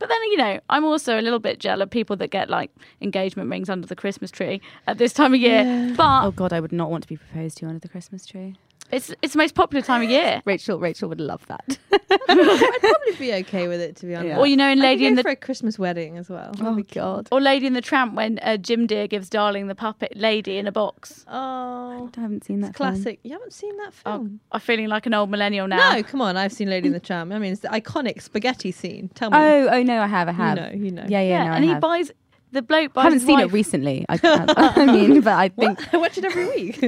But 0.00 0.08
then, 0.08 0.18
you 0.24 0.38
know, 0.38 0.60
I'm 0.70 0.84
also 0.84 1.20
a 1.20 1.22
little 1.22 1.38
bit 1.38 1.60
jealous 1.60 1.84
of 1.84 1.90
people 1.90 2.16
that 2.16 2.28
get 2.28 2.50
like 2.50 2.72
engagement 3.00 3.50
rings 3.50 3.68
under 3.68 3.86
the 3.86 3.94
Christmas 3.94 4.30
tree 4.30 4.60
at 4.86 4.98
this 4.98 5.12
time 5.12 5.34
of 5.34 5.40
year. 5.40 5.94
But 5.96 6.24
Oh 6.24 6.30
god, 6.32 6.52
I 6.52 6.58
would 6.58 6.72
not 6.72 6.90
want 6.90 7.02
to 7.02 7.08
be 7.08 7.18
proposed 7.18 7.58
to 7.58 7.66
under 7.66 7.78
the 7.78 7.88
Christmas 7.88 8.26
tree. 8.26 8.56
It's 8.92 9.12
it's 9.22 9.34
the 9.34 9.38
most 9.38 9.54
popular 9.54 9.82
time 9.84 10.02
of 10.02 10.10
year. 10.10 10.42
Rachel, 10.46 10.78
Rachel 10.78 11.08
would 11.08 11.20
love 11.20 11.46
that. 11.46 11.78
I'd 11.92 12.80
probably 12.80 13.16
be 13.18 13.32
okay 13.34 13.68
with 13.68 13.80
it 13.80 13.96
to 13.96 14.06
be 14.06 14.14
honest. 14.14 14.28
Yeah. 14.28 14.38
Or 14.38 14.46
you 14.46 14.56
know, 14.56 14.68
in 14.70 14.80
I 14.80 14.82
Lady 14.82 15.02
could 15.04 15.08
in 15.08 15.12
go 15.14 15.16
the 15.18 15.22
for 15.22 15.28
a 15.30 15.36
Christmas 15.36 15.78
wedding 15.78 16.18
as 16.18 16.28
well. 16.28 16.52
oh 16.60 16.72
my 16.72 16.82
god, 16.82 17.28
or 17.30 17.40
Lady 17.40 17.66
in 17.66 17.72
the 17.74 17.80
Tramp 17.80 18.14
when 18.14 18.38
uh, 18.40 18.56
Jim 18.56 18.86
Dear 18.86 19.06
gives 19.06 19.28
Darling 19.28 19.68
the 19.68 19.74
puppet 19.74 20.16
lady 20.16 20.56
in 20.58 20.66
a 20.66 20.72
box. 20.72 21.24
Oh, 21.28 22.10
I 22.16 22.20
haven't 22.20 22.44
seen 22.44 22.60
that. 22.60 22.70
it's 22.70 22.78
film. 22.78 22.94
classic. 22.94 23.20
You 23.22 23.32
haven't 23.32 23.52
seen 23.52 23.76
that 23.78 23.92
Oh, 24.06 24.18
film? 24.18 24.40
I'm 24.52 24.60
feeling 24.60 24.88
like 24.88 25.06
an 25.06 25.14
old 25.14 25.30
millennial 25.30 25.68
now. 25.68 25.92
No, 25.94 26.02
come 26.02 26.20
on. 26.20 26.36
I've 26.36 26.52
seen 26.52 26.68
Lady 26.70 26.88
in 26.88 26.92
the 26.92 27.00
Tramp. 27.00 27.32
I 27.32 27.38
mean, 27.38 27.52
it's 27.52 27.62
the 27.62 27.68
iconic 27.68 28.20
spaghetti 28.22 28.72
scene. 28.72 29.08
Tell 29.14 29.30
me. 29.30 29.36
Oh, 29.38 29.68
oh 29.70 29.82
no, 29.82 30.00
I 30.02 30.06
have, 30.06 30.28
I 30.28 30.32
have. 30.32 30.58
you 30.58 30.62
have. 30.64 30.72
know, 30.74 30.84
you 30.84 30.90
know. 30.90 31.04
Yeah, 31.08 31.20
yeah, 31.20 31.28
Yeah, 31.28 31.44
no, 31.44 31.52
and 31.52 31.64
I 31.64 31.66
he 31.66 31.72
have. 31.72 31.80
buys 31.80 32.12
the 32.52 32.62
bloke 32.62 32.92
buys 32.92 33.02
I 33.02 33.04
haven't 33.04 33.20
seen 33.20 33.36
wife, 33.38 33.44
it 33.50 33.52
recently. 33.52 34.04
I, 34.08 34.18
I, 34.24 34.72
I 34.82 34.86
mean, 34.92 35.20
but 35.20 35.34
I 35.34 35.48
think 35.50 35.78
What? 35.78 35.88
I 35.94 35.96
watch 35.98 36.18
it 36.18 36.24
every 36.24 36.46
week. 36.48 36.80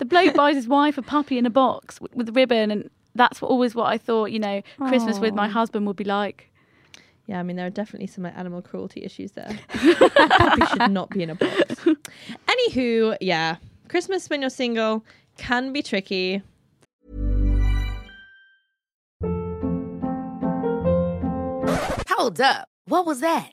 The 0.00 0.06
bloke 0.06 0.34
buys 0.34 0.56
his 0.56 0.66
wife 0.66 0.96
a 0.96 1.02
puppy 1.02 1.36
in 1.36 1.44
a 1.44 1.50
box 1.50 1.98
w- 1.98 2.10
with 2.16 2.28
a 2.30 2.32
ribbon, 2.32 2.70
and 2.70 2.90
that's 3.14 3.42
always 3.42 3.74
what 3.74 3.84
I 3.84 3.98
thought. 3.98 4.32
You 4.32 4.38
know, 4.38 4.62
Christmas 4.88 5.18
with 5.18 5.34
my 5.34 5.46
husband 5.46 5.86
would 5.86 5.96
be 5.96 6.04
like. 6.04 6.50
yeah, 7.26 7.38
I 7.38 7.42
mean, 7.42 7.56
there 7.56 7.66
are 7.66 7.70
definitely 7.70 8.06
some 8.06 8.24
like, 8.24 8.36
animal 8.36 8.62
cruelty 8.62 9.04
issues 9.04 9.32
there. 9.32 9.58
Puppy 9.68 10.66
should 10.66 10.90
not 10.90 11.10
be 11.10 11.22
in 11.22 11.30
a 11.30 11.34
box. 11.34 11.84
Anywho, 12.48 13.16
yeah, 13.20 13.56
Christmas 13.88 14.28
when 14.30 14.40
you're 14.40 14.50
single 14.50 15.04
can 15.36 15.72
be 15.72 15.82
tricky. 15.82 16.42
Hold 22.08 22.40
up. 22.40 22.68
What 22.86 23.06
was 23.06 23.20
that? 23.20 23.52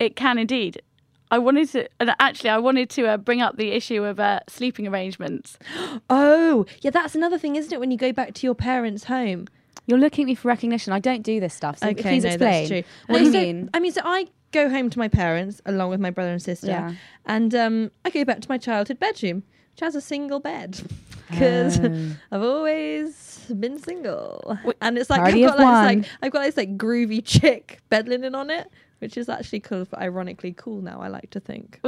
It 0.00 0.16
can 0.16 0.36
indeed. 0.38 0.82
I 1.30 1.38
wanted 1.38 1.68
to, 1.70 1.88
and 2.00 2.12
actually, 2.18 2.50
I 2.50 2.58
wanted 2.58 2.90
to 2.90 3.06
uh, 3.06 3.16
bring 3.16 3.40
up 3.40 3.56
the 3.56 3.70
issue 3.70 4.02
of 4.02 4.18
uh, 4.18 4.40
sleeping 4.48 4.88
arrangements. 4.88 5.56
Oh, 6.10 6.66
yeah, 6.80 6.90
that's 6.90 7.14
another 7.14 7.38
thing, 7.38 7.54
isn't 7.54 7.72
it? 7.72 7.78
When 7.78 7.92
you 7.92 7.96
go 7.96 8.12
back 8.12 8.34
to 8.34 8.46
your 8.46 8.54
parents' 8.56 9.04
home. 9.04 9.46
you're 9.86 9.98
looking 9.98 10.24
at 10.24 10.26
me 10.26 10.34
for 10.34 10.48
recognition. 10.48 10.92
I 10.92 10.98
don't 10.98 11.22
do 11.22 11.38
this 11.38 11.54
stuff. 11.54 11.78
So 11.78 11.88
okay, 11.90 12.02
please 12.02 12.24
no, 12.24 12.30
explain. 12.30 12.52
that's 12.52 12.68
true. 12.68 12.82
What 13.06 13.18
do 13.18 13.24
you 13.26 13.32
so- 13.32 13.40
mean? 13.40 13.70
I 13.74 13.78
mean, 13.78 13.92
so 13.92 14.00
I 14.04 14.26
go 14.50 14.68
home 14.68 14.90
to 14.90 14.98
my 14.98 15.06
parents 15.06 15.60
along 15.66 15.90
with 15.90 16.00
my 16.00 16.10
brother 16.10 16.32
and 16.32 16.42
sister, 16.42 16.66
Yeah. 16.66 16.94
and 17.26 17.54
um, 17.54 17.90
I 18.04 18.10
go 18.10 18.24
back 18.24 18.40
to 18.40 18.48
my 18.48 18.58
childhood 18.58 18.98
bedroom, 18.98 19.44
which 19.74 19.80
has 19.80 19.94
a 19.94 20.00
single 20.00 20.40
bed. 20.40 20.80
Because 21.30 21.78
Oh. 21.78 22.16
I've 22.32 22.42
always 22.42 23.46
been 23.60 23.78
single, 23.78 24.58
and 24.80 24.98
it's 24.98 25.08
like 25.10 25.20
Party 25.20 25.44
I've 25.46 25.50
got 25.56 25.58
like, 25.60 25.98
like 25.98 26.08
I've 26.22 26.32
got 26.32 26.42
this 26.42 26.56
like 26.56 26.76
groovy 26.76 27.22
chick 27.24 27.78
bed 27.88 28.08
linen 28.08 28.34
on 28.34 28.50
it, 28.50 28.68
which 29.00 29.16
is 29.16 29.28
actually 29.28 29.60
kind 29.60 29.82
of 29.82 29.92
ironically 29.94 30.54
cool 30.56 30.80
now. 30.80 31.00
I 31.00 31.08
like 31.08 31.30
to 31.30 31.40
think. 31.40 31.80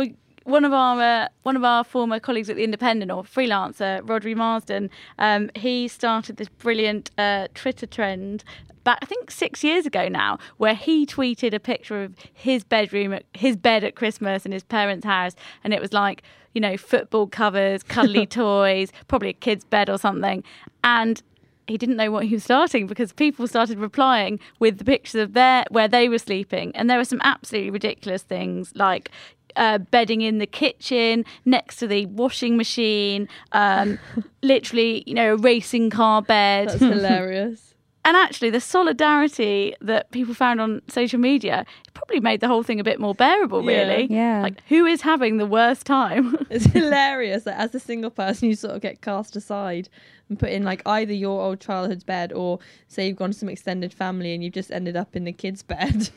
one 0.45 0.65
of 0.65 0.73
our 0.73 1.01
uh, 1.01 1.29
one 1.43 1.57
of 1.57 1.65
our 1.65 1.85
former 1.85 2.19
colleagues 2.19 2.51
at 2.51 2.57
the 2.57 2.65
Independent 2.65 3.11
or 3.11 3.23
freelancer, 3.23 4.01
Rhodri 4.03 4.35
Marsden, 4.35 4.91
um, 5.19 5.51
he 5.55 5.89
started 5.89 6.37
this 6.37 6.49
brilliant 6.49 7.11
uh, 7.19 7.49
Twitter 7.55 7.87
trend 7.87 8.45
back 8.85 8.99
I 9.03 9.07
think 9.07 9.31
six 9.31 9.63
years 9.63 9.87
ago 9.87 10.09
now, 10.09 10.39
where 10.57 10.75
he 10.75 11.07
tweeted 11.07 11.55
a 11.55 11.61
picture 11.61 12.03
of 12.03 12.15
his 12.33 12.65
bedroom, 12.65 13.13
at, 13.13 13.25
his 13.35 13.57
bed 13.57 13.85
at 13.85 13.95
Christmas 13.95 14.45
in 14.45 14.53
his 14.53 14.65
parents' 14.65 15.07
house, 15.07 15.35
and 15.63 15.73
it 15.73 15.81
was 15.81 15.93
like 15.93 16.23
you 16.55 16.61
know 16.61 16.77
football 16.77 17.27
covers, 17.27 17.83
cuddly 17.83 18.27
toys, 18.43 18.93
probably 19.09 19.31
a 19.31 19.35
kid's 19.35 19.65
bed 19.65 19.89
or 19.89 19.99
something, 19.99 20.43
and 20.83 21.23
he 21.67 21.79
didn't 21.79 21.97
know 21.97 22.11
what 22.11 22.25
he 22.25 22.35
was 22.35 22.45
starting 22.45 22.87
because 22.87 23.13
people 23.13 23.47
started 23.47 23.79
replying 23.79 24.41
with 24.59 24.79
the 24.79 24.85
pictures 24.85 25.17
of 25.17 25.33
their 25.33 25.65
where 25.71 25.89
they 25.89 26.09
were 26.09 26.19
sleeping, 26.19 26.75
and 26.75 26.89
there 26.89 26.99
were 26.99 27.05
some 27.05 27.21
absolutely 27.23 27.71
ridiculous 27.71 28.23
things 28.23 28.73
like. 28.75 29.11
Uh, 29.55 29.77
bedding 29.77 30.23
in 30.23 30.39
the 30.39 30.47
kitchen 30.47 31.27
next 31.45 31.77
to 31.77 31.87
the 31.87 32.07
washing 32.07 32.57
machine, 32.57 33.29
um, 33.53 33.99
literally, 34.43 35.05
you 35.07 35.13
know, 35.13 35.35
a 35.35 35.37
racing 35.37 35.91
car 35.91 36.23
bed. 36.23 36.71
That's 36.71 36.81
hilarious. 36.81 37.72
And 38.05 38.17
actually, 38.17 38.51
the 38.51 38.61
solidarity 38.61 39.75
that 39.81 40.11
people 40.11 40.35
found 40.35 40.61
on 40.61 40.83
social 40.89 41.21
media 41.21 41.65
probably 41.95 42.21
made 42.21 42.41
the 42.41 42.49
whole 42.49 42.63
thing 42.63 42.81
a 42.81 42.85
bit 42.85 42.99
more 42.99 43.15
bearable. 43.15 43.63
Yeah. 43.63 43.83
Really, 43.83 44.07
Yeah. 44.11 44.43
Like, 44.43 44.61
who 44.69 44.87
is 44.87 45.03
having 45.03 45.37
the 45.37 45.47
worst 45.47 45.87
time? 45.87 46.37
It's 46.51 46.67
hilarious 46.67 47.45
that 47.45 47.59
as 47.59 47.75
a 47.75 47.81
single 47.81 48.11
person, 48.11 48.49
you 48.49 48.57
sort 48.57 48.75
of 48.75 48.83
get 48.83 49.01
cast 49.01 49.37
aside 49.37 49.89
and 50.29 50.39
put 50.39 50.51
in 50.51 50.65
like 50.65 50.83
either 50.85 51.13
your 51.13 51.41
old 51.41 51.61
childhood's 51.61 52.05
bed 52.05 52.33
or 52.33 52.59
say 52.89 53.07
you've 53.07 53.17
gone 53.17 53.31
to 53.31 53.39
some 53.39 53.49
extended 53.49 53.95
family 53.95 54.35
and 54.35 54.43
you've 54.43 54.53
just 54.53 54.71
ended 54.71 54.97
up 54.97 55.15
in 55.15 55.25
the 55.25 55.33
kids' 55.33 55.63
bed. 55.75 56.11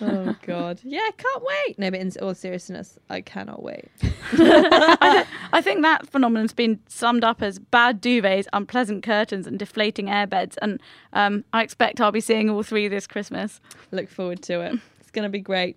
Oh 0.00 0.36
God, 0.46 0.80
yeah, 0.82 1.08
can't 1.16 1.42
wait. 1.44 1.78
No, 1.78 1.90
but 1.90 2.00
in 2.00 2.12
all 2.22 2.34
seriousness, 2.34 2.98
I 3.10 3.20
cannot 3.20 3.62
wait. 3.62 3.88
I 4.32 5.60
think 5.62 5.82
that 5.82 6.08
phenomenon's 6.08 6.52
been 6.52 6.80
summed 6.88 7.24
up 7.24 7.42
as 7.42 7.58
bad 7.58 8.02
duvets, 8.02 8.46
unpleasant 8.52 9.02
curtains, 9.02 9.46
and 9.46 9.58
deflating 9.58 10.06
airbeds. 10.06 10.56
And 10.62 10.80
um, 11.12 11.44
I 11.52 11.62
expect 11.62 12.00
I'll 12.00 12.12
be 12.12 12.20
seeing 12.20 12.50
all 12.50 12.62
three 12.62 12.88
this 12.88 13.06
Christmas. 13.06 13.60
Look 13.90 14.08
forward 14.08 14.42
to 14.42 14.60
it. 14.60 14.78
It's 15.00 15.10
going 15.10 15.24
to 15.24 15.28
be 15.28 15.40
great. 15.40 15.76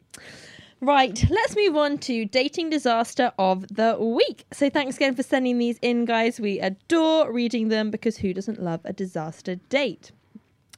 Right, 0.80 1.26
let's 1.32 1.56
move 1.56 1.76
on 1.76 1.98
to 2.00 2.26
dating 2.26 2.70
disaster 2.70 3.32
of 3.40 3.68
the 3.68 3.98
week. 4.00 4.46
So, 4.54 4.70
thanks 4.70 4.96
again 4.98 5.16
for 5.16 5.24
sending 5.24 5.58
these 5.58 5.80
in, 5.82 6.06
guys. 6.06 6.40
We 6.40 6.60
adore 6.60 7.32
reading 7.32 7.70
them 7.70 7.90
because 7.90 8.18
who 8.18 8.32
doesn't 8.32 8.62
love 8.62 8.82
a 8.86 8.94
disaster 8.94 9.56
date? 9.70 10.12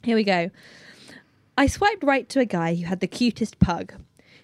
Here 0.03 0.15
we 0.15 0.23
go. 0.23 0.51
I 1.59 1.67
swiped 1.67 2.05
right 2.05 2.29
to 2.29 2.39
a 2.39 2.45
guy 2.45 2.73
who 2.75 2.85
had 2.85 3.01
the 3.01 3.05
cutest 3.05 3.59
pug, 3.59 3.93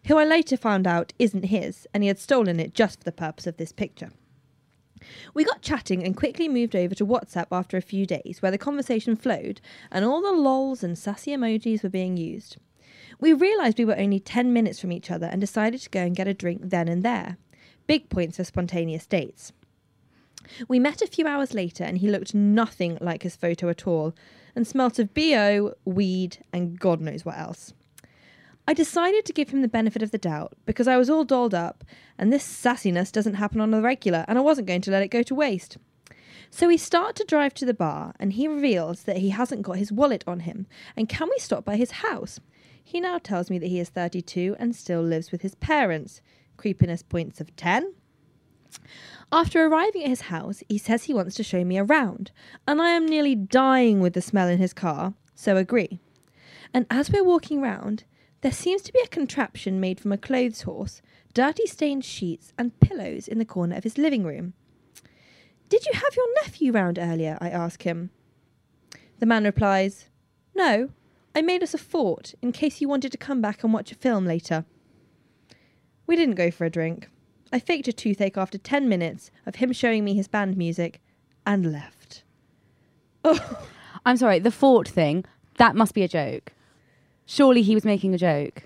who 0.08 0.17
I 0.17 0.25
later 0.25 0.58
found 0.58 0.86
out 0.86 1.13
isn't 1.17 1.45
his, 1.45 1.88
and 1.93 2.04
he 2.04 2.10
had 2.10 2.19
stolen 2.19 2.60
it 2.60 2.73
just 2.73 2.99
for 2.99 3.04
the 3.06 3.13
purpose 3.13 3.47
of 3.47 3.56
this 3.56 3.71
picture. 3.71 4.12
We 5.34 5.45
got 5.45 5.62
chatting 5.62 6.04
and 6.04 6.17
quickly 6.17 6.49
moved 6.49 6.75
over 6.75 6.93
to 6.93 7.06
WhatsApp 7.06 7.45
after 7.54 7.78
a 7.78 7.82
few 7.82 8.06
days, 8.06 8.41
where 8.41 8.51
the 8.51 8.58
conversation 8.58 9.15
flowed 9.15 9.62
and 9.89 10.04
all 10.04 10.21
the 10.21 10.34
lols 10.34 10.84
and 10.84 10.97
sassy 10.97 11.32
emojis 11.32 11.84
were 11.84 11.89
being 11.89 12.17
used. 12.17 12.58
We 13.21 13.32
realised 13.32 13.78
we 13.78 13.86
were 13.86 13.97
only 13.97 14.19
10 14.19 14.51
minutes 14.51 14.82
from 14.82 14.91
each 14.91 15.10
other 15.10 15.28
and 15.28 15.39
decided 15.39 15.80
to 15.84 15.89
go 15.89 16.01
and 16.01 16.17
get 16.17 16.28
a 16.28 16.34
drink 16.34 16.63
then 16.65 16.89
and 16.89 17.01
there. 17.01 17.38
Big 17.88 18.10
points 18.10 18.36
for 18.36 18.43
spontaneous 18.43 19.08
dates. 19.08 19.54
We 20.67 20.79
met 20.79 21.01
a 21.01 21.08
few 21.08 21.27
hours 21.27 21.53
later 21.53 21.84
and 21.84 21.97
he 21.97 22.10
looked 22.10 22.34
nothing 22.34 22.97
like 23.01 23.23
his 23.23 23.36
photo 23.36 23.69
at 23.69 23.88
all 23.88 24.13
and 24.55 24.65
smelt 24.65 24.99
of 24.99 25.13
BO, 25.13 25.73
weed, 25.86 26.43
and 26.53 26.79
God 26.79 27.01
knows 27.01 27.25
what 27.25 27.38
else. 27.38 27.73
I 28.67 28.73
decided 28.73 29.25
to 29.25 29.34
give 29.34 29.49
him 29.49 29.62
the 29.62 29.67
benefit 29.67 30.01
of 30.01 30.12
the 30.12 30.17
doubt 30.17 30.53
because 30.65 30.88
I 30.88 30.97
was 30.97 31.10
all 31.10 31.23
dolled 31.23 31.53
up 31.53 31.84
and 32.17 32.34
this 32.34 32.43
sassiness 32.43 33.12
doesn't 33.12 33.36
happen 33.36 33.62
on 33.62 33.69
the 33.71 33.81
regular 33.81 34.25
and 34.27 34.39
I 34.39 34.41
wasn't 34.41 34.67
going 34.67 34.81
to 34.81 34.91
let 34.91 35.03
it 35.03 35.10
go 35.10 35.21
to 35.23 35.36
waste. 35.36 35.77
So 36.49 36.67
we 36.67 36.77
start 36.77 37.15
to 37.17 37.25
drive 37.25 37.53
to 37.55 37.65
the 37.65 37.73
bar 37.73 38.13
and 38.19 38.34
he 38.34 38.47
reveals 38.47 39.03
that 39.03 39.17
he 39.17 39.29
hasn't 39.29 39.62
got 39.62 39.77
his 39.77 39.91
wallet 39.91 40.23
on 40.25 40.41
him 40.41 40.65
and 40.95 41.10
can 41.10 41.29
we 41.29 41.38
stop 41.38 41.63
by 41.63 41.75
his 41.75 41.91
house? 41.91 42.39
He 42.84 42.99
now 42.99 43.19
tells 43.19 43.49
me 43.49 43.60
that 43.60 43.67
he 43.67 43.79
is 43.79 43.89
32 43.89 44.55
and 44.58 44.75
still 44.75 45.01
lives 45.01 45.31
with 45.31 45.41
his 45.41 45.55
parents. 45.55 46.21
Creepiness 46.58 47.03
points 47.03 47.41
of 47.41 47.55
10. 47.55 47.93
After 49.31 49.65
arriving 49.65 50.03
at 50.03 50.09
his 50.09 50.21
house, 50.21 50.63
he 50.69 50.77
says 50.77 51.03
he 51.03 51.13
wants 51.13 51.35
to 51.35 51.43
show 51.43 51.63
me 51.63 51.77
around, 51.77 52.31
and 52.67 52.81
I 52.81 52.89
am 52.89 53.05
nearly 53.05 53.35
dying 53.35 53.99
with 53.99 54.13
the 54.13 54.21
smell 54.21 54.47
in 54.47 54.59
his 54.59 54.73
car, 54.73 55.13
so 55.33 55.57
agree. 55.57 55.99
And 56.73 56.85
as 56.89 57.11
we're 57.11 57.23
walking 57.23 57.61
round, 57.61 58.03
there 58.41 58.51
seems 58.51 58.81
to 58.83 58.93
be 58.93 58.99
a 59.03 59.07
contraption 59.07 59.79
made 59.79 59.99
from 59.99 60.11
a 60.11 60.17
clothes 60.17 60.61
horse, 60.61 61.01
dirty 61.33 61.65
stained 61.65 62.05
sheets, 62.05 62.53
and 62.57 62.79
pillows 62.79 63.27
in 63.27 63.39
the 63.39 63.45
corner 63.45 63.75
of 63.75 63.83
his 63.83 63.97
living 63.97 64.23
room. 64.23 64.53
Did 65.69 65.85
you 65.85 65.93
have 65.93 66.15
your 66.15 66.33
nephew 66.43 66.71
round 66.71 66.99
earlier? 66.99 67.38
I 67.41 67.49
ask 67.49 67.83
him. 67.83 68.11
The 69.19 69.25
man 69.25 69.45
replies, 69.45 70.09
No, 70.53 70.89
I 71.33 71.41
made 71.41 71.63
us 71.63 71.73
a 71.73 71.79
fort 71.79 72.35
in 72.41 72.51
case 72.51 72.81
you 72.81 72.88
wanted 72.88 73.11
to 73.11 73.17
come 73.17 73.41
back 73.41 73.63
and 73.63 73.73
watch 73.73 73.91
a 73.91 73.95
film 73.95 74.25
later. 74.25 74.65
We 76.05 76.15
didn't 76.15 76.35
go 76.35 76.51
for 76.51 76.65
a 76.65 76.69
drink. 76.69 77.09
I 77.56 77.60
faked 77.60 77.88
a 77.88 77.94
toothache 77.94 78.36
after 78.36 78.58
10 78.58 78.89
minutes 78.89 79.32
of 79.46 79.56
him 79.56 79.72
showing 79.72 80.04
me 80.04 80.13
his 80.13 80.28
band 80.28 80.58
music 80.58 81.00
and 81.46 81.72
left. 81.72 82.24
Oh, 83.24 83.65
I'm 84.06 84.18
sorry, 84.18 84.39
the 84.39 84.52
fort 84.52 84.89
thing, 84.89 85.24
that 85.58 85.74
must 85.74 85.94
be 85.94 86.04
a 86.04 86.08
joke. 86.10 86.52
Surely 87.26 87.62
he 87.62 87.74
was 87.74 87.86
making 87.86 88.13
a 88.13 88.18
joke. 88.18 88.63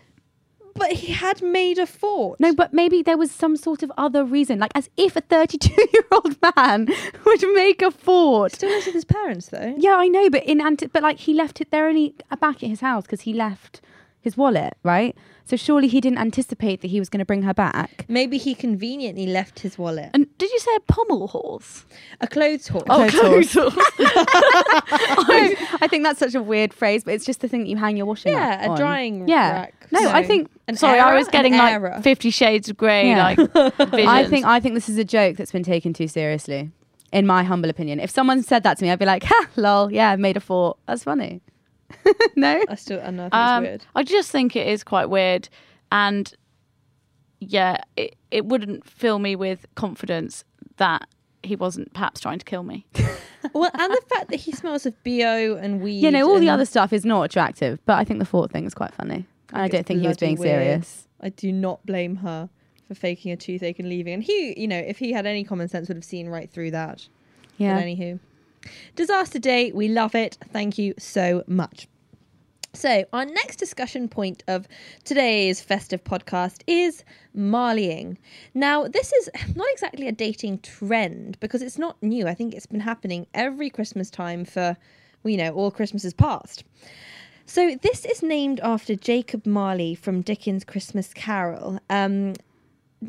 but 0.74 0.92
he 0.94 1.14
had 1.14 1.44
made 1.44 1.78
a 1.78 1.86
fort. 1.86 2.40
No, 2.40 2.52
but 2.52 2.74
maybe 2.74 3.04
there 3.04 3.16
was 3.16 3.30
some 3.30 3.56
sort 3.58 3.84
of 3.84 3.92
other 3.96 4.26
reason, 4.26 4.58
like 4.58 4.72
as 4.74 4.90
if 4.98 5.16
a 5.16 5.22
32 5.22 5.72
year 5.94 6.04
old 6.12 6.36
man 6.58 6.88
would 7.26 7.44
make 7.54 7.84
a 7.84 7.92
fort. 7.92 8.54
Still 8.54 8.72
lives 8.72 8.88
with 8.88 8.96
his 8.96 9.06
parents, 9.06 9.50
though. 9.50 9.76
Yeah, 9.78 9.98
I 9.98 10.08
know, 10.08 10.32
but 10.32 10.44
in 10.46 10.60
anti- 10.62 10.88
but 10.88 11.04
like 11.04 11.20
he 11.20 11.36
left 11.36 11.62
it. 11.62 11.70
They're 11.70 11.88
only 11.88 12.16
uh, 12.32 12.38
back 12.38 12.64
at 12.64 12.70
his 12.70 12.80
house 12.82 13.04
because 13.04 13.22
he 13.22 13.34
left 13.36 13.82
his 14.22 14.36
wallet, 14.38 14.74
right? 14.84 15.16
So 15.46 15.56
surely 15.56 15.88
he 15.88 16.00
didn't 16.00 16.20
anticipate 16.20 16.82
that 16.82 16.90
he 16.90 17.00
was 17.00 17.10
going 17.10 17.20
to 17.20 17.26
bring 17.26 17.42
her 17.42 17.54
back. 17.56 18.06
Maybe 18.08 18.38
he 18.38 18.54
conveniently 18.54 19.26
left 19.26 19.60
his 19.62 19.78
wallet. 19.80 20.12
And 20.14 20.28
did 20.38 20.52
you 20.52 20.60
say 20.60 20.72
a 20.76 20.80
pommel 20.82 21.28
horse? 21.28 21.86
A 22.22 22.28
clothes 22.28 22.68
horse. 22.68 22.84
Oh, 22.88 23.08
clothes 23.10 23.54
horse. 23.54 23.76
I 25.82 25.88
think 25.90 26.04
that's 26.04 26.20
such 26.20 26.36
a 26.36 26.42
weird 26.44 26.74
phrase, 26.74 27.04
but 27.04 27.14
it's 27.14 27.26
just 27.26 27.42
the 27.42 27.48
thing 27.48 27.62
that 27.62 27.68
you 27.70 27.78
hang 27.78 27.98
your 27.98 28.06
washing. 28.06 28.36
On. 28.36 28.40
Yeah, 28.42 28.66
a 28.68 28.70
on. 28.72 28.78
drying 28.78 29.28
Yeah. 29.28 29.52
rack. 29.54 29.88
No, 29.92 30.10
I 30.10 30.24
think- 30.24 30.50
An 30.68 30.76
Sorry, 30.76 31.00
I 31.00 31.08
era? 31.10 31.18
was 31.18 31.28
getting 31.30 31.54
An 31.54 31.60
like 31.60 31.72
era. 31.74 32.00
Fifty 32.04 32.30
Shades 32.30 32.70
of 32.70 32.78
Grey, 32.78 33.10
Yeah. 33.10 33.24
like 33.24 33.38
visions. 33.90 34.08
I 34.08 34.26
think 34.26 34.46
I 34.46 34.60
think 34.60 34.76
this 34.76 34.88
is 34.88 35.00
a 35.00 35.04
joke 35.04 35.38
that's 35.38 35.52
been 35.52 35.64
taken 35.64 35.94
too 35.94 36.08
seriously. 36.08 36.70
In 37.12 37.26
my 37.26 37.44
humble 37.44 37.72
opinion, 37.72 38.00
if 38.00 38.12
someone 38.12 38.44
said 38.44 38.62
that 38.64 38.78
to 38.78 38.84
me, 38.86 38.92
I'd 38.92 39.00
be 39.00 39.06
like, 39.06 39.24
"Ha, 39.24 39.48
lol, 39.56 39.92
yeah, 39.92 40.12
I've 40.12 40.20
made 40.20 40.38
a 40.38 40.40
fort. 40.40 40.78
That's 40.86 41.04
funny." 41.06 41.42
no, 42.36 42.64
I 42.70 42.76
still 42.76 43.02
I 43.04 43.10
know, 43.12 43.26
I 43.26 43.30
think 43.30 43.34
Um, 43.34 43.64
it's 43.64 43.70
weird. 43.70 43.86
I 43.96 44.04
just 44.04 44.32
think 44.32 44.56
it 44.56 44.68
is 44.68 44.84
quite 44.84 45.10
weird, 45.10 45.50
and 45.92 46.32
yeah, 47.40 47.78
it 47.96 48.16
it 48.32 48.46
wouldn't 48.46 48.88
fill 48.88 49.20
me 49.20 49.36
with 49.36 49.66
confidence 49.76 50.44
that 50.78 51.08
he 51.44 51.56
wasn't 51.56 51.94
perhaps 51.94 52.20
trying 52.20 52.40
to 52.40 52.46
kill 52.46 52.64
me. 52.64 52.86
well, 53.54 53.72
and 53.74 53.94
the 53.94 54.02
fact 54.10 54.30
that 54.30 54.38
he 54.42 54.52
smells 54.52 54.86
of 54.86 54.94
bo 55.04 55.56
and 55.62 55.82
weed. 55.82 56.02
you 56.04 56.12
know, 56.12 56.30
all 56.30 56.40
the 56.40 56.50
other 56.50 56.66
stuff 56.66 56.92
is 56.92 57.06
not 57.06 57.24
attractive, 57.24 57.80
but 57.86 57.98
I 57.98 58.04
think 58.04 58.20
the 58.20 58.26
fort 58.26 58.52
thing 58.52 58.66
is 58.66 58.74
quite 58.74 58.94
funny. 58.94 59.26
And 59.54 59.62
I 59.62 59.68
don't 59.68 59.86
think 59.86 60.02
he 60.02 60.08
was 60.08 60.18
being 60.18 60.38
weird. 60.38 60.62
serious. 60.62 61.08
I 61.22 61.30
do 61.30 61.52
not 61.52 61.86
blame 61.86 62.18
her 62.18 62.50
for 62.88 62.94
faking 62.94 63.32
a 63.32 63.38
toothache 63.38 63.80
and 63.80 63.90
leaving. 63.90 64.14
And 64.16 64.24
he, 64.24 64.54
you 64.60 64.68
know, 64.68 64.78
if 64.78 65.00
he 65.00 65.12
had 65.12 65.26
any 65.26 65.44
common 65.44 65.68
sense, 65.70 65.88
would 65.88 65.98
have 65.98 66.04
seen 66.04 66.28
right 66.28 66.50
through 66.50 66.72
that. 66.72 67.08
Yeah. 67.58 67.76
But 67.76 67.84
anywho, 67.86 68.20
disaster 68.96 69.40
day. 69.40 69.72
We 69.72 69.88
love 69.88 70.16
it. 70.16 70.38
Thank 70.52 70.78
you 70.78 70.94
so 70.98 71.44
much. 71.48 71.88
So, 72.74 73.04
our 73.14 73.26
next 73.26 73.56
discussion 73.56 74.08
point 74.08 74.44
of 74.48 74.68
today's 75.04 75.60
festive 75.60 76.04
podcast 76.04 76.62
is 76.68 77.04
Marleying. 77.34 78.20
Now, 78.54 78.88
this 78.88 79.12
is 79.12 79.30
not 79.56 79.66
exactly 79.72 80.08
a 80.08 80.12
dating 80.12 80.60
trend 80.60 81.40
because 81.40 81.64
it's 81.64 81.80
not 81.80 82.02
new. 82.04 82.28
I 82.28 82.36
think 82.36 82.54
it's 82.54 82.68
been 82.68 82.80
happening 82.80 83.26
every 83.34 83.72
Christmas 83.72 84.12
time 84.12 84.46
for, 84.46 84.78
you 85.24 85.36
know, 85.36 85.52
all 85.54 85.72
Christmases 85.72 86.14
past. 86.14 86.64
So, 87.48 87.76
this 87.82 88.06
is 88.06 88.22
named 88.22 88.60
after 88.60 88.96
Jacob 88.96 89.48
Marley 89.48 89.96
from 89.96 90.22
Dickens' 90.22 90.64
Christmas 90.64 91.12
Carol. 91.12 91.80
Um, 91.90 92.36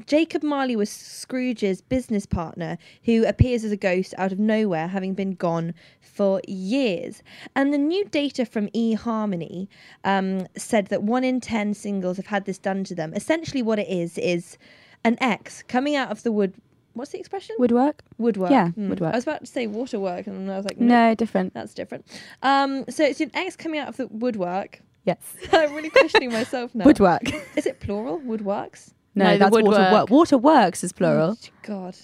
Jacob 0.07 0.43
Marley 0.45 0.77
was 0.77 0.89
Scrooge's 0.89 1.81
business 1.83 2.25
partner 2.27 2.79
who 3.05 3.25
appears 3.27 3.65
as 3.65 3.73
a 3.73 3.77
ghost 3.77 4.15
out 4.19 4.31
of 4.31 4.39
nowhere, 4.39 4.87
having 4.87 5.15
been 5.15 5.33
gone 5.33 5.75
for 6.01 6.41
years. 6.47 7.23
And 7.57 7.73
the 7.75 7.79
new 7.79 8.05
data 8.05 8.45
from 8.45 8.69
eHarmony 8.69 9.67
um, 10.05 10.47
said 10.57 10.87
that 10.89 11.03
one 11.03 11.25
in 11.25 11.41
10 11.41 11.75
singles 11.75 12.17
have 12.19 12.27
had 12.27 12.45
this 12.45 12.59
done 12.59 12.85
to 12.85 12.95
them. 12.95 13.13
Essentially, 13.15 13.63
what 13.63 13.79
it 13.81 13.89
is, 13.89 14.17
is 14.19 14.59
an 15.03 15.17
ex 15.21 15.63
coming 15.65 15.97
out 15.97 16.11
of 16.11 16.23
the 16.23 16.31
wood. 16.31 16.55
What's 16.93 17.11
the 17.13 17.19
expression? 17.19 17.57
Woodwork? 17.59 18.03
woodwork. 18.19 18.51
Yeah, 18.51 18.69
Hmm. 18.71 18.91
woodwork. 18.91 19.13
I 19.15 19.17
was 19.17 19.25
about 19.25 19.41
to 19.41 19.47
say 19.47 19.67
waterwork, 19.67 20.27
and 20.27 20.51
I 20.51 20.57
was 20.57 20.67
like, 20.67 20.79
no, 20.79 21.09
No, 21.09 21.15
different. 21.15 21.55
that's 21.55 21.73
different. 21.75 22.05
Um, 22.43 22.85
so 22.89 23.05
it's 23.05 23.21
an 23.21 23.31
ex 23.35 23.57
coming 23.57 23.81
out 23.81 23.89
of 23.89 23.97
the 23.97 24.07
woodwork. 24.09 24.83
Yes. 25.05 25.19
I'm 25.53 25.73
really 25.75 25.91
questioning 25.91 26.31
myself 26.33 26.75
now. 26.75 26.85
Woodwork. 26.85 27.23
Is 27.57 27.67
it 27.67 27.81
plural? 27.81 28.21
Woodworks? 28.21 28.93
No, 29.15 29.25
No, 29.25 29.39
that's 29.39 29.53
water 29.53 29.93
work. 29.93 30.11
Water 30.11 30.39
works 30.39 30.85
is 30.85 30.93
plural. 30.93 31.37
Oh, 31.41 31.49
God. 31.63 31.97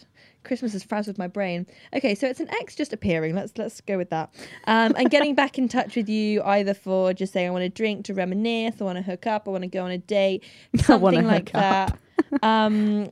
Christmas 0.46 0.72
has 0.74 0.84
frazzled 0.84 1.18
my 1.18 1.26
brain. 1.26 1.66
Okay, 1.92 2.14
so 2.14 2.28
it's 2.28 2.38
an 2.38 2.48
ex 2.60 2.76
just 2.76 2.92
appearing. 2.92 3.34
Let's 3.34 3.52
let's 3.58 3.80
go 3.80 3.96
with 3.96 4.10
that. 4.10 4.32
Um, 4.68 4.94
and 4.96 5.10
getting 5.10 5.34
back 5.34 5.58
in 5.58 5.68
touch 5.68 5.96
with 5.96 6.08
you 6.08 6.40
either 6.44 6.72
for 6.72 7.12
just 7.12 7.32
saying 7.32 7.48
I 7.48 7.50
want 7.50 7.64
to 7.64 7.68
drink 7.68 8.04
to 8.06 8.14
reminisce, 8.14 8.80
I 8.80 8.84
want 8.84 8.96
to 8.96 9.02
hook 9.02 9.26
up, 9.26 9.48
I 9.48 9.50
want 9.50 9.62
to 9.62 9.68
go 9.68 9.84
on 9.84 9.90
a 9.90 9.98
date, 9.98 10.44
something 10.76 11.26
like 11.26 11.50
that. 11.52 11.98
Um, 12.42 13.10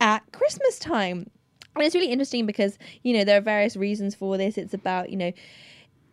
at 0.00 0.20
Christmas 0.32 0.78
time. 0.80 1.30
And 1.74 1.84
it's 1.84 1.94
really 1.94 2.10
interesting 2.10 2.44
because, 2.44 2.76
you 3.02 3.16
know, 3.16 3.24
there 3.24 3.38
are 3.38 3.42
various 3.42 3.76
reasons 3.76 4.14
for 4.14 4.36
this. 4.36 4.58
It's 4.58 4.74
about, 4.74 5.08
you 5.08 5.16
know, 5.16 5.32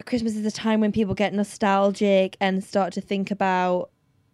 Christmas 0.05 0.35
is 0.37 0.45
a 0.45 0.51
time 0.51 0.79
when 0.79 0.91
people 0.93 1.15
get 1.15 1.33
nostalgic 1.33 2.37
and 2.39 2.63
start 2.63 2.93
to 2.93 3.01
think 3.01 3.29
about, 3.31 3.89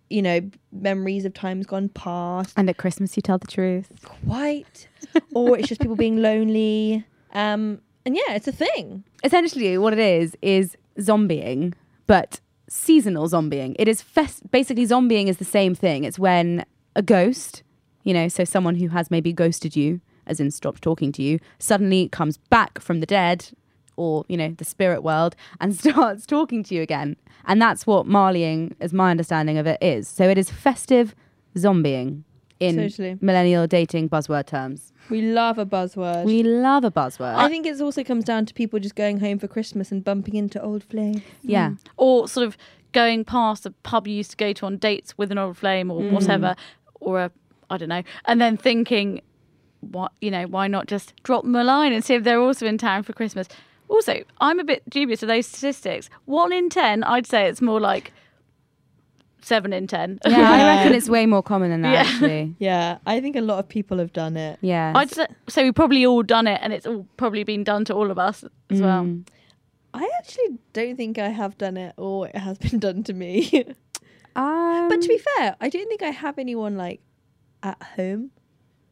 you 0.10 0.22
know, 0.22 0.42
memories 0.72 1.26
of 1.26 1.34
times 1.34 1.66
gone 1.66 1.90
past 1.90 2.54
And 2.58 2.70
at 2.70 2.78
Christmas, 2.78 3.16
you 3.18 3.22
tell 3.22 3.38
the 3.38 3.48
truth. 3.48 3.90
quite, 4.04 4.88
or 5.34 5.58
it's 5.58 5.68
just 5.68 5.82
people 5.82 5.96
being 5.96 6.22
lonely. 6.22 7.06
Um, 7.34 7.82
and 8.06 8.16
yeah, 8.16 8.34
it's 8.34 8.48
a 8.48 8.52
thing. 8.52 9.04
Essentially, 9.24 9.78
what 9.78 9.94
it 9.94 10.00
is 10.00 10.38
is 10.42 10.78
zombieing, 11.00 11.74
but 12.08 12.40
seasonal 12.70 13.28
zombieing. 13.28 13.76
It 13.80 13.88
is 13.88 14.02
fest- 14.02 14.50
basically 14.52 14.86
zombieing 14.86 15.28
is 15.28 15.38
the 15.38 15.46
same 15.46 15.76
thing. 15.76 16.04
It's 16.04 16.20
when 16.20 16.66
a 16.96 17.02
ghost, 17.02 17.64
you 18.04 18.14
know, 18.14 18.28
so 18.28 18.44
someone 18.44 18.76
who 18.76 18.90
has 18.90 19.10
maybe 19.12 19.34
ghosted 19.34 19.76
you, 19.76 20.02
as 20.28 20.40
in 20.40 20.52
stopped 20.52 20.82
talking 20.82 21.12
to 21.14 21.24
you, 21.24 21.40
suddenly 21.60 22.10
comes 22.10 22.38
back 22.38 22.80
from 22.80 23.00
the 23.00 23.06
dead 23.06 23.50
or, 23.98 24.26
you 24.28 24.38
know, 24.38 24.50
the 24.58 24.66
spirit 24.66 25.04
world 25.04 25.36
and 25.60 25.76
starts 25.80 26.26
talking 26.26 26.64
to 26.64 26.76
you 26.76 26.82
again. 26.82 27.16
And 27.46 27.62
that's 27.62 27.86
what 27.86 28.08
Marleying, 28.08 28.76
as 28.80 28.94
my 28.94 29.12
understanding 29.12 29.58
of 29.58 29.68
it, 29.68 29.78
is. 29.82 30.08
So 30.08 30.28
it 30.30 30.38
is 30.38 30.50
festive 30.50 31.16
zombieing 31.56 32.24
in 32.60 32.78
Totally. 32.78 33.18
millennial 33.22 33.68
dating 33.68 34.10
buzzword 34.10 34.48
terms. 34.48 34.94
We 35.10 35.22
love 35.22 35.60
a 35.60 35.66
buzzword. 35.66 36.26
We 36.26 36.42
love 36.42 36.84
a 36.84 36.92
buzzword. 36.92 37.36
I 37.36 37.50
think 37.50 37.66
it 37.66 37.80
also 37.80 38.04
comes 38.04 38.24
down 38.24 38.46
to 38.48 38.54
people 38.54 38.80
just 38.80 38.96
going 38.96 39.20
home 39.20 39.40
for 39.40 39.48
Christmas 39.48 39.92
and 39.92 40.04
bumping 40.04 40.36
into 40.36 40.62
old 40.62 40.84
flames. 40.84 41.22
yeah. 41.42 41.70
Mm. 41.70 41.78
or 41.98 42.28
sort 42.28 42.48
of 42.48 42.58
going 42.92 43.26
past 43.26 43.66
a 43.66 43.72
pub 43.72 44.08
you 44.08 44.16
used 44.16 44.32
to 44.32 44.38
go 44.38 44.54
to 44.54 44.66
on 44.66 44.78
dates 44.78 45.18
with 45.18 45.32
an 45.32 45.38
old 45.38 45.58
flame 45.58 45.92
or 45.92 46.02
mm. 46.02 46.12
whatever, 46.12 46.56
or 46.96 47.20
a 47.20 47.32
I 47.70 47.78
don't 47.78 47.90
know, 47.90 48.04
and 48.26 48.40
then 48.40 48.58
thinking, 48.58 49.22
what 49.82 50.12
you 50.22 50.32
know, 50.32 50.46
why 50.48 50.68
not 50.68 50.88
just 50.88 51.14
drop 51.24 51.44
them 51.44 51.56
a 51.56 51.64
line 51.64 51.94
and 51.94 52.04
see 52.04 52.14
if 52.16 52.24
they're 52.24 52.40
also 52.40 52.66
in 52.66 52.78
town 52.78 53.04
for 53.04 53.14
Christmas. 53.14 53.48
Also, 53.88 54.24
I'm 54.42 54.60
a 54.60 54.64
bit 54.64 54.90
dubious 54.90 55.22
of 55.24 55.28
those 55.28 55.46
statistics. 55.48 56.10
One 56.26 56.52
in 56.52 56.70
ten, 56.70 57.04
I'd 57.04 57.28
say 57.28 57.48
it's 57.48 57.62
more 57.62 57.80
like 57.80 58.12
seven 59.42 59.74
in 59.74 59.88
ten. 59.88 60.20
Yeah, 60.28 60.52
I 60.52 60.64
reckon 60.78 60.94
it's 60.98 61.08
way 61.10 61.26
more 61.26 61.44
common 61.44 61.70
than 61.70 61.82
that, 61.84 61.94
Yeah. 61.94 62.00
actually. 62.02 62.56
Yeah, 62.60 62.98
I 63.06 63.22
think 63.22 63.36
a 63.36 63.42
lot 63.42 63.60
of 63.60 63.70
people 63.70 63.98
have 64.00 64.12
done 64.14 64.38
it. 64.38 64.58
Yeah. 64.62 64.94
I'd 64.96 65.12
say, 65.12 65.28
say 65.48 65.64
we've 65.64 65.76
probably 65.76 66.06
all 66.06 66.24
done 66.24 66.48
it, 66.48 66.60
and 66.64 66.74
it's 66.74 66.86
all 66.88 67.06
probably 67.18 67.44
been 67.44 67.64
done 67.64 67.86
to 67.86 67.94
all 67.94 68.10
of 68.12 68.18
us 68.18 68.44
as 68.70 68.82
well. 68.82 69.04
Mm. 69.04 69.28
I 69.94 70.10
actually 70.20 70.58
don't 70.74 70.98
think 70.98 71.18
I 71.20 71.30
have 71.30 71.58
done 71.58 71.78
it 71.78 71.94
or 71.96 72.28
it 72.28 72.36
has 72.36 72.58
been 72.58 72.80
done 72.80 73.04
to 73.04 73.14
me. 73.14 73.64
Um, 74.36 74.90
but 74.90 75.02
to 75.02 75.08
be 75.08 75.18
fair, 75.18 75.56
I 75.62 75.70
don't 75.70 75.88
think 75.88 76.04
I 76.04 76.10
have 76.10 76.38
anyone 76.38 76.76
like 76.76 77.00
at 77.64 77.82
home 77.96 78.32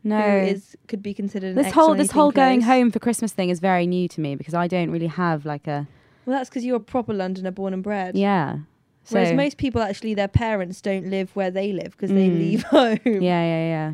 no. 0.03 0.19
is 0.37 0.75
could 0.87 1.01
be 1.01 1.13
considered 1.13 1.55
this 1.55 1.71
whole 1.71 1.95
this 1.95 2.11
whole 2.11 2.31
going 2.31 2.59
close. 2.61 2.67
home 2.67 2.91
for 2.91 2.99
Christmas 2.99 3.31
thing 3.33 3.49
is 3.49 3.59
very 3.59 3.87
new 3.87 4.07
to 4.09 4.21
me 4.21 4.35
because 4.35 4.53
I 4.53 4.67
don't 4.67 4.91
really 4.91 5.07
have 5.07 5.45
like 5.45 5.67
a 5.67 5.87
Well, 6.25 6.37
that's 6.37 6.49
because 6.49 6.65
you're 6.65 6.77
a 6.77 6.79
proper 6.79 7.13
Londoner, 7.13 7.51
born 7.51 7.73
and 7.73 7.83
bred. 7.83 8.15
yeah. 8.15 8.57
So 9.05 9.15
Whereas 9.15 9.33
most 9.33 9.57
people 9.57 9.81
actually, 9.81 10.13
their 10.13 10.29
parents 10.29 10.79
don't 10.79 11.07
live 11.09 11.35
where 11.35 11.51
they 11.51 11.73
live 11.73 11.91
because 11.91 12.09
they 12.09 12.29
Mm. 12.29 12.37
leave 12.39 12.63
home. 12.77 12.99
yeah, 13.05 13.19
yeah, 13.21 13.65
yeah. 13.67 13.93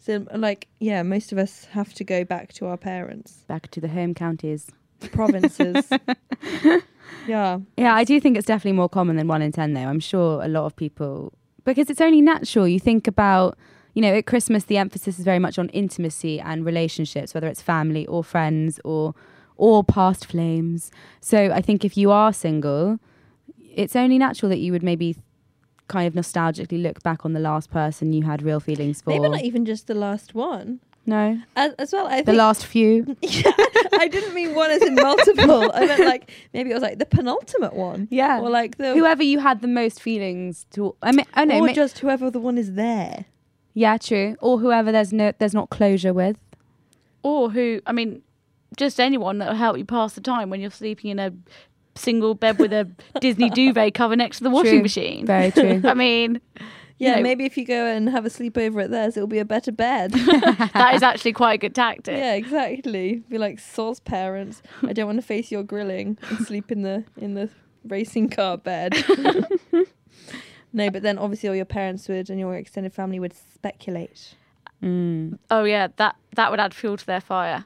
So, 0.00 0.26
like, 0.34 0.66
yeah, 0.80 1.02
most 1.04 1.30
of 1.32 1.38
us 1.38 1.66
have 1.66 1.92
to 1.94 2.02
go 2.02 2.24
back 2.24 2.52
to 2.54 2.66
our 2.66 2.76
parents' 2.76 3.44
Back 3.46 3.70
to 3.72 3.80
the 3.80 3.88
home 3.88 4.14
counties. 4.14 4.70
provinces. 5.12 5.88
yeah. 7.26 7.58
Yeah, 7.76 7.94
I 7.94 8.04
do 8.04 8.20
think 8.20 8.36
it's 8.36 8.46
definitely 8.46 8.72
more 8.76 8.88
common 8.88 9.16
than 9.16 9.28
one 9.28 9.42
in 9.42 9.52
ten, 9.52 9.74
though. 9.74 9.82
I'm 9.82 10.00
sure 10.00 10.42
a 10.42 10.48
lot 10.48 10.64
of 10.66 10.74
people 10.76 11.32
because 11.64 11.90
it's 11.90 12.00
only 12.00 12.20
natural. 12.22 12.66
You 12.66 12.80
think 12.80 13.06
about, 13.06 13.56
you 13.94 14.02
know, 14.02 14.14
at 14.14 14.26
Christmas 14.26 14.64
the 14.64 14.76
emphasis 14.76 15.18
is 15.18 15.24
very 15.24 15.38
much 15.38 15.58
on 15.58 15.68
intimacy 15.70 16.40
and 16.40 16.64
relationships, 16.64 17.34
whether 17.34 17.46
it's 17.46 17.62
family 17.62 18.06
or 18.06 18.22
friends 18.24 18.80
or 18.84 19.14
or 19.56 19.82
past 19.82 20.26
flames. 20.26 20.90
So 21.20 21.50
I 21.52 21.60
think 21.60 21.84
if 21.84 21.96
you 21.96 22.10
are 22.12 22.32
single, 22.32 23.00
it's 23.74 23.96
only 23.96 24.16
natural 24.18 24.48
that 24.50 24.58
you 24.58 24.72
would 24.72 24.82
maybe 24.82 25.16
kind 25.88 26.06
of 26.06 26.14
nostalgically 26.14 26.80
look 26.80 27.02
back 27.02 27.24
on 27.24 27.32
the 27.32 27.40
last 27.40 27.70
person 27.70 28.12
you 28.12 28.22
had 28.22 28.42
real 28.42 28.60
feelings 28.60 29.00
for. 29.02 29.10
Maybe 29.10 29.28
not 29.28 29.42
even 29.42 29.64
just 29.64 29.86
the 29.86 29.94
last 29.94 30.34
one. 30.34 30.80
no, 31.06 31.40
As, 31.56 31.72
as 31.78 31.92
well, 31.92 32.06
I 32.06 32.22
the 32.22 32.34
last 32.34 32.66
few. 32.66 33.16
yeah, 33.22 33.50
I 33.94 34.08
didn't 34.08 34.34
mean 34.34 34.54
one 34.54 34.70
as 34.70 34.82
in 34.82 34.94
multiple. 34.94 35.72
I 35.74 35.86
meant 35.86 36.04
like 36.04 36.30
maybe 36.52 36.70
it 36.70 36.74
was 36.74 36.82
like 36.82 36.98
the 36.98 37.06
penultimate 37.06 37.72
one. 37.72 38.06
Yeah. 38.10 38.40
Or 38.40 38.50
like 38.50 38.76
the. 38.76 38.92
Whoever 38.94 39.22
you 39.22 39.38
had 39.40 39.60
the 39.62 39.68
most 39.68 40.00
feelings 40.00 40.66
to. 40.72 40.94
I 41.02 41.12
mean, 41.12 41.26
oh, 41.28 41.40
I 41.40 41.44
know. 41.46 41.58
or 41.58 41.66
ma- 41.66 41.72
just 41.72 41.98
whoever 41.98 42.30
the 42.30 42.40
one 42.40 42.58
is 42.58 42.74
there. 42.74 43.24
Yeah, 43.78 43.96
true. 43.98 44.36
Or 44.40 44.58
whoever 44.58 44.90
there's 44.92 45.12
no 45.12 45.32
there's 45.38 45.54
not 45.54 45.70
closure 45.70 46.12
with. 46.12 46.36
Or 47.22 47.50
who, 47.50 47.80
I 47.86 47.92
mean, 47.92 48.22
just 48.76 48.98
anyone 49.00 49.38
that'll 49.38 49.54
help 49.54 49.76
you 49.78 49.84
pass 49.84 50.14
the 50.14 50.20
time 50.20 50.50
when 50.50 50.60
you're 50.60 50.70
sleeping 50.70 51.10
in 51.10 51.18
a 51.18 51.32
single 51.94 52.34
bed 52.34 52.58
with 52.58 52.72
a 52.72 52.88
Disney 53.20 53.50
duvet 53.50 53.94
cover 53.94 54.14
next 54.16 54.38
to 54.38 54.44
the 54.44 54.50
washing 54.50 54.72
True. 54.74 54.82
machine. 54.82 55.26
Very 55.26 55.50
true. 55.50 55.80
I 55.84 55.94
mean, 55.94 56.40
Yeah, 56.98 57.16
know- 57.16 57.22
maybe 57.22 57.44
if 57.44 57.56
you 57.56 57.64
go 57.64 57.86
and 57.86 58.08
have 58.08 58.24
a 58.24 58.28
sleepover 58.28 58.84
at 58.84 58.90
theirs, 58.90 59.16
it'll 59.16 59.26
be 59.26 59.40
a 59.40 59.44
better 59.44 59.72
bed. 59.72 60.12
that 60.12 60.92
is 60.94 61.02
actually 61.02 61.32
quite 61.32 61.54
a 61.54 61.58
good 61.58 61.74
tactic. 61.74 62.16
yeah, 62.16 62.34
exactly. 62.34 63.22
Be 63.28 63.36
like 63.38 63.58
Saul's 63.58 64.00
parents. 64.00 64.62
I 64.86 64.92
don't 64.92 65.06
want 65.06 65.18
to 65.20 65.26
face 65.26 65.50
your 65.50 65.62
grilling 65.64 66.18
and 66.30 66.46
sleep 66.46 66.70
in 66.72 66.82
the 66.82 67.04
in 67.16 67.34
the 67.34 67.48
racing 67.84 68.28
car 68.28 68.56
bed. 68.58 68.92
No, 70.72 70.90
but 70.90 71.02
then 71.02 71.18
obviously 71.18 71.48
all 71.48 71.54
your 71.54 71.64
parents 71.64 72.08
would 72.08 72.30
and 72.30 72.38
your 72.38 72.54
extended 72.56 72.92
family 72.92 73.18
would 73.20 73.34
speculate. 73.34 74.34
Mm. 74.82 75.38
Oh 75.50 75.64
yeah, 75.64 75.88
that 75.96 76.16
that 76.34 76.50
would 76.50 76.60
add 76.60 76.74
fuel 76.74 76.96
to 76.96 77.06
their 77.06 77.20
fire. 77.20 77.64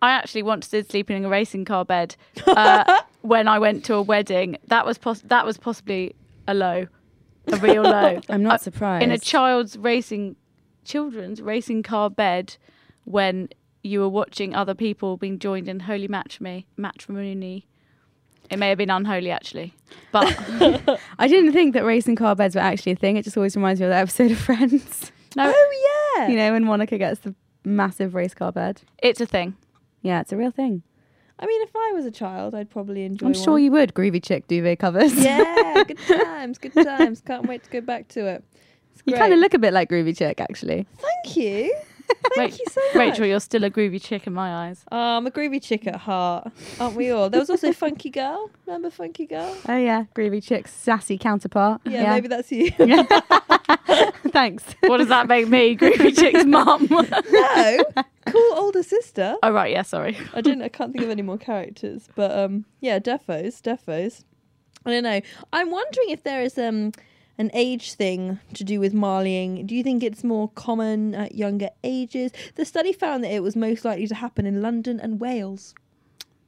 I 0.00 0.12
actually 0.12 0.44
once 0.44 0.68
did 0.68 0.88
sleep 0.88 1.10
in 1.10 1.24
a 1.24 1.28
racing 1.28 1.64
car 1.64 1.84
bed 1.84 2.14
uh, 2.46 3.00
when 3.22 3.48
I 3.48 3.58
went 3.58 3.84
to 3.86 3.94
a 3.94 4.02
wedding. 4.02 4.56
That 4.68 4.86
was 4.86 4.96
pos- 4.96 5.22
that 5.22 5.44
was 5.44 5.58
possibly 5.58 6.14
a 6.46 6.54
low, 6.54 6.86
a 7.48 7.56
real 7.56 7.82
low. 7.82 8.20
I'm 8.28 8.44
not 8.44 8.54
Uh, 8.54 8.58
surprised. 8.58 9.02
in 9.02 9.10
a 9.10 9.18
child's 9.18 9.76
racing, 9.76 10.36
children's 10.84 11.42
racing 11.42 11.82
car 11.82 12.10
bed, 12.10 12.56
when 13.04 13.48
you 13.82 13.98
were 14.00 14.08
watching 14.08 14.54
other 14.54 14.74
people 14.74 15.16
being 15.16 15.38
joined 15.40 15.68
in 15.68 15.80
holy 15.80 16.06
matrimony. 16.08 16.66
Matrimony. 16.76 17.66
It 18.50 18.58
may 18.58 18.68
have 18.70 18.78
been 18.78 18.90
unholy 18.90 19.30
actually, 19.30 19.74
but 20.12 20.26
I 21.18 21.28
didn't 21.28 21.52
think 21.52 21.74
that 21.74 21.84
racing 21.84 22.16
car 22.16 22.34
beds 22.34 22.54
were 22.54 22.60
actually 22.62 22.92
a 22.92 22.96
thing. 22.96 23.16
It 23.16 23.24
just 23.24 23.36
always 23.36 23.54
reminds 23.56 23.80
me 23.80 23.86
of 23.86 23.90
that 23.90 24.00
episode 24.02 24.30
of 24.30 24.38
Friends. 24.38 25.12
no, 25.36 25.52
Oh 25.54 26.14
yeah. 26.16 26.28
You 26.28 26.36
know, 26.36 26.52
when 26.52 26.64
Monica 26.64 26.96
gets 26.98 27.20
the 27.20 27.34
massive 27.64 28.14
race 28.14 28.34
car 28.34 28.50
bed. 28.52 28.82
it's 29.02 29.20
a 29.20 29.26
thing. 29.26 29.56
Yeah, 30.02 30.20
it's 30.20 30.32
a 30.32 30.36
real 30.36 30.50
thing. 30.50 30.82
I 31.40 31.46
mean, 31.46 31.62
if 31.62 31.70
I 31.76 31.92
was 31.94 32.04
a 32.06 32.10
child, 32.10 32.54
I'd 32.54 32.68
probably 32.70 33.04
enjoy. 33.04 33.26
I'm 33.26 33.34
sure 33.34 33.52
one. 33.54 33.62
you 33.62 33.70
would. 33.72 33.94
Groovy 33.94 34.22
chick 34.24 34.48
duvet 34.48 34.78
covers. 34.80 35.14
Yeah, 35.14 35.84
good 35.86 35.98
times, 35.98 36.58
good 36.58 36.72
times. 36.72 37.20
Can't 37.20 37.46
wait 37.46 37.62
to 37.64 37.70
go 37.70 37.80
back 37.80 38.08
to 38.08 38.26
it. 38.26 38.44
You 39.04 39.14
kind 39.14 39.32
of 39.32 39.38
look 39.38 39.54
a 39.54 39.58
bit 39.58 39.72
like 39.72 39.88
Groovy 39.88 40.16
chick, 40.16 40.40
actually. 40.40 40.86
Thank 40.98 41.36
you. 41.36 41.74
Thank 42.34 42.52
Ra- 42.52 42.56
you 42.58 42.64
so 42.70 42.80
much. 42.86 42.94
Rachel, 42.94 43.26
you're 43.26 43.40
still 43.40 43.64
a 43.64 43.70
groovy 43.70 44.02
chick 44.02 44.26
in 44.26 44.34
my 44.34 44.68
eyes. 44.68 44.84
Oh, 44.92 45.16
I'm 45.16 45.26
a 45.26 45.30
groovy 45.30 45.62
chick 45.62 45.86
at 45.86 45.96
heart, 45.96 46.50
aren't 46.78 46.94
we 46.96 47.10
all? 47.10 47.30
There 47.30 47.40
was 47.40 47.50
also 47.50 47.72
Funky 47.72 48.10
Girl. 48.10 48.50
Remember 48.66 48.90
Funky 48.90 49.26
Girl? 49.26 49.56
Oh 49.68 49.76
yeah, 49.76 50.04
Groovy 50.14 50.42
chick's 50.42 50.72
sassy 50.72 51.18
counterpart. 51.18 51.80
Yeah, 51.84 52.10
maybe 52.10 52.28
that's 52.28 52.50
you. 52.52 52.70
Thanks. 54.28 54.64
What 54.86 54.98
does 54.98 55.08
that 55.08 55.26
make 55.26 55.48
me, 55.48 55.76
groovy 55.76 56.16
chick's 56.16 56.44
mum? 56.44 56.86
no, 56.90 57.84
cool 58.26 58.52
older 58.54 58.82
sister. 58.82 59.36
oh 59.42 59.50
right, 59.50 59.72
yeah, 59.72 59.82
sorry. 59.82 60.16
I 60.34 60.40
didn't. 60.40 60.62
I 60.62 60.68
can't 60.68 60.92
think 60.92 61.04
of 61.04 61.10
any 61.10 61.22
more 61.22 61.38
characters, 61.38 62.08
but 62.14 62.36
um, 62.36 62.64
yeah, 62.80 62.98
defos, 62.98 63.60
defos. 63.62 64.24
I 64.84 64.90
don't 64.90 65.02
know. 65.02 65.20
I'm 65.52 65.70
wondering 65.70 66.10
if 66.10 66.22
there 66.22 66.42
is 66.42 66.56
um 66.58 66.92
an 67.38 67.50
age 67.54 67.94
thing 67.94 68.40
to 68.54 68.64
do 68.64 68.80
with 68.80 68.92
marleying. 68.92 69.66
Do 69.66 69.74
you 69.74 69.82
think 69.82 70.02
it's 70.02 70.24
more 70.24 70.48
common 70.50 71.14
at 71.14 71.34
younger 71.34 71.70
ages? 71.84 72.32
The 72.56 72.64
study 72.64 72.92
found 72.92 73.24
that 73.24 73.32
it 73.32 73.42
was 73.42 73.54
most 73.54 73.84
likely 73.84 74.06
to 74.08 74.14
happen 74.14 74.44
in 74.44 74.60
London 74.60 74.98
and 75.00 75.20
Wales. 75.20 75.74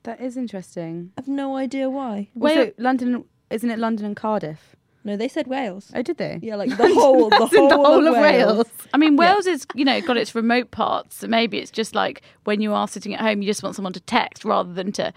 That 0.02 0.20
is 0.20 0.36
interesting. 0.36 1.12
I've 1.16 1.28
no 1.28 1.56
idea 1.56 1.88
why. 1.88 2.28
Wait- 2.34 2.78
London 2.78 3.24
isn't 3.50 3.70
it 3.70 3.78
London 3.78 4.06
and 4.06 4.16
Cardiff? 4.16 4.76
No, 5.02 5.16
they 5.16 5.28
said 5.28 5.46
Wales. 5.46 5.90
Oh, 5.94 6.02
did 6.02 6.18
they? 6.18 6.38
Yeah, 6.42 6.56
like 6.56 6.68
the 6.76 6.92
whole, 6.94 7.30
the 7.30 7.46
whole, 7.46 7.68
the 7.68 7.76
whole 7.76 8.06
of, 8.06 8.14
Wales. 8.14 8.66
I 8.92 8.98
mean, 8.98 9.16
Wales 9.16 9.46
is, 9.46 9.66
you 9.74 9.84
know, 9.84 10.00
got 10.02 10.16
its 10.16 10.34
remote 10.34 10.70
parts. 10.70 11.16
So 11.16 11.26
maybe 11.26 11.58
it's 11.58 11.70
just 11.70 11.94
like 11.94 12.22
when 12.44 12.60
you 12.60 12.74
are 12.74 12.86
sitting 12.86 13.14
at 13.14 13.20
home, 13.20 13.42
you 13.42 13.48
just 13.48 13.62
want 13.62 13.76
someone 13.76 13.94
to 13.94 14.00
text 14.00 14.44
rather 14.44 14.72
than 14.72 14.92
to 14.92 15.12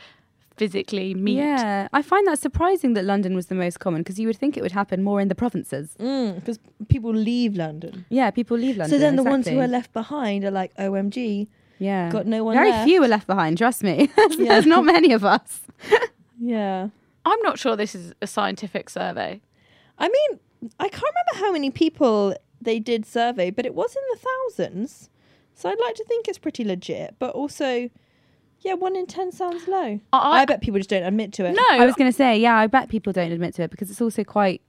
physically 0.56 1.14
meet. 1.14 1.38
Yeah, 1.38 1.88
I 1.94 2.02
find 2.02 2.28
that 2.28 2.40
surprising 2.40 2.94
that 2.94 3.06
London 3.06 3.36
was 3.36 3.48
the 3.48 3.56
most 3.56 3.80
common 3.80 4.02
because 4.02 4.20
you 4.20 4.28
would 4.28 4.38
think 4.38 4.56
it 4.58 4.62
would 4.62 4.72
happen 4.72 5.04
more 5.04 5.20
in 5.20 5.28
the 5.28 5.36
provinces. 5.36 5.92
Because 5.98 6.58
Mm, 6.60 6.88
people 6.88 7.12
leave 7.14 7.56
London. 7.56 8.06
Yeah, 8.10 8.30
people 8.32 8.58
leave 8.58 8.78
London. 8.78 8.92
so 8.98 9.00
then 9.00 9.16
the 9.16 9.24
ones 9.24 9.48
who 9.48 9.60
are 9.60 9.68
left 9.68 9.94
behind 9.94 10.44
are 10.44 10.52
like, 10.52 10.76
OMG, 10.78 11.48
yeah, 11.80 12.10
got 12.12 12.26
no 12.28 12.44
one 12.44 12.56
Very 12.56 12.70
left. 12.72 12.88
few 12.88 13.04
are 13.04 13.08
left 13.08 13.28
behind. 13.28 13.58
Trust 13.58 13.84
me, 13.84 14.10
there's, 14.16 14.38
Yeah. 14.38 14.50
there's 14.54 14.66
not 14.66 14.86
many 14.86 15.12
of 15.14 15.24
us. 15.26 15.62
Yeah. 16.40 16.90
I'm 17.26 17.40
not 17.42 17.58
sure 17.58 17.76
this 17.76 17.96
is 17.96 18.14
a 18.22 18.28
scientific 18.28 18.90
survey. 18.90 19.40
I 19.98 20.10
mean, 20.10 20.40
I 20.80 20.90
can't 20.90 21.04
remember 21.04 21.46
how 21.46 21.52
many 21.54 21.72
people 21.72 22.36
they 22.62 22.80
did 22.80 23.06
survey, 23.06 23.50
but 23.50 23.66
it 23.66 23.74
was 23.74 23.96
in 23.96 24.02
the 24.12 24.20
thousands. 24.28 25.10
So 25.56 25.70
I'd 25.70 25.80
like 25.80 25.96
to 25.96 26.04
think 26.06 26.28
it's 26.28 26.38
pretty 26.40 26.64
legit, 26.66 27.16
but 27.20 27.30
also, 27.34 27.90
yeah, 28.64 28.74
one 28.74 28.96
in 28.96 29.06
ten 29.06 29.32
sounds 29.32 29.68
low. 29.68 30.00
I- 30.14 30.42
I, 30.42 30.46
bet 30.46 30.62
people 30.62 30.80
just 30.80 30.90
don't 30.90 31.04
admit 31.04 31.34
to 31.34 31.46
it. 31.46 31.54
No, 31.54 31.64
I 31.70 31.86
was 31.86 31.96
going 31.96 32.10
to 32.12 32.16
say, 32.16 32.38
yeah, 32.38 32.56
I 32.56 32.68
bet 32.68 32.90
people 32.90 33.14
don't 33.14 33.32
admit 33.32 33.56
to 33.56 33.64
it 33.64 33.72
because 33.72 33.90
it's 33.92 34.02
also 34.02 34.24
quite, 34.24 34.62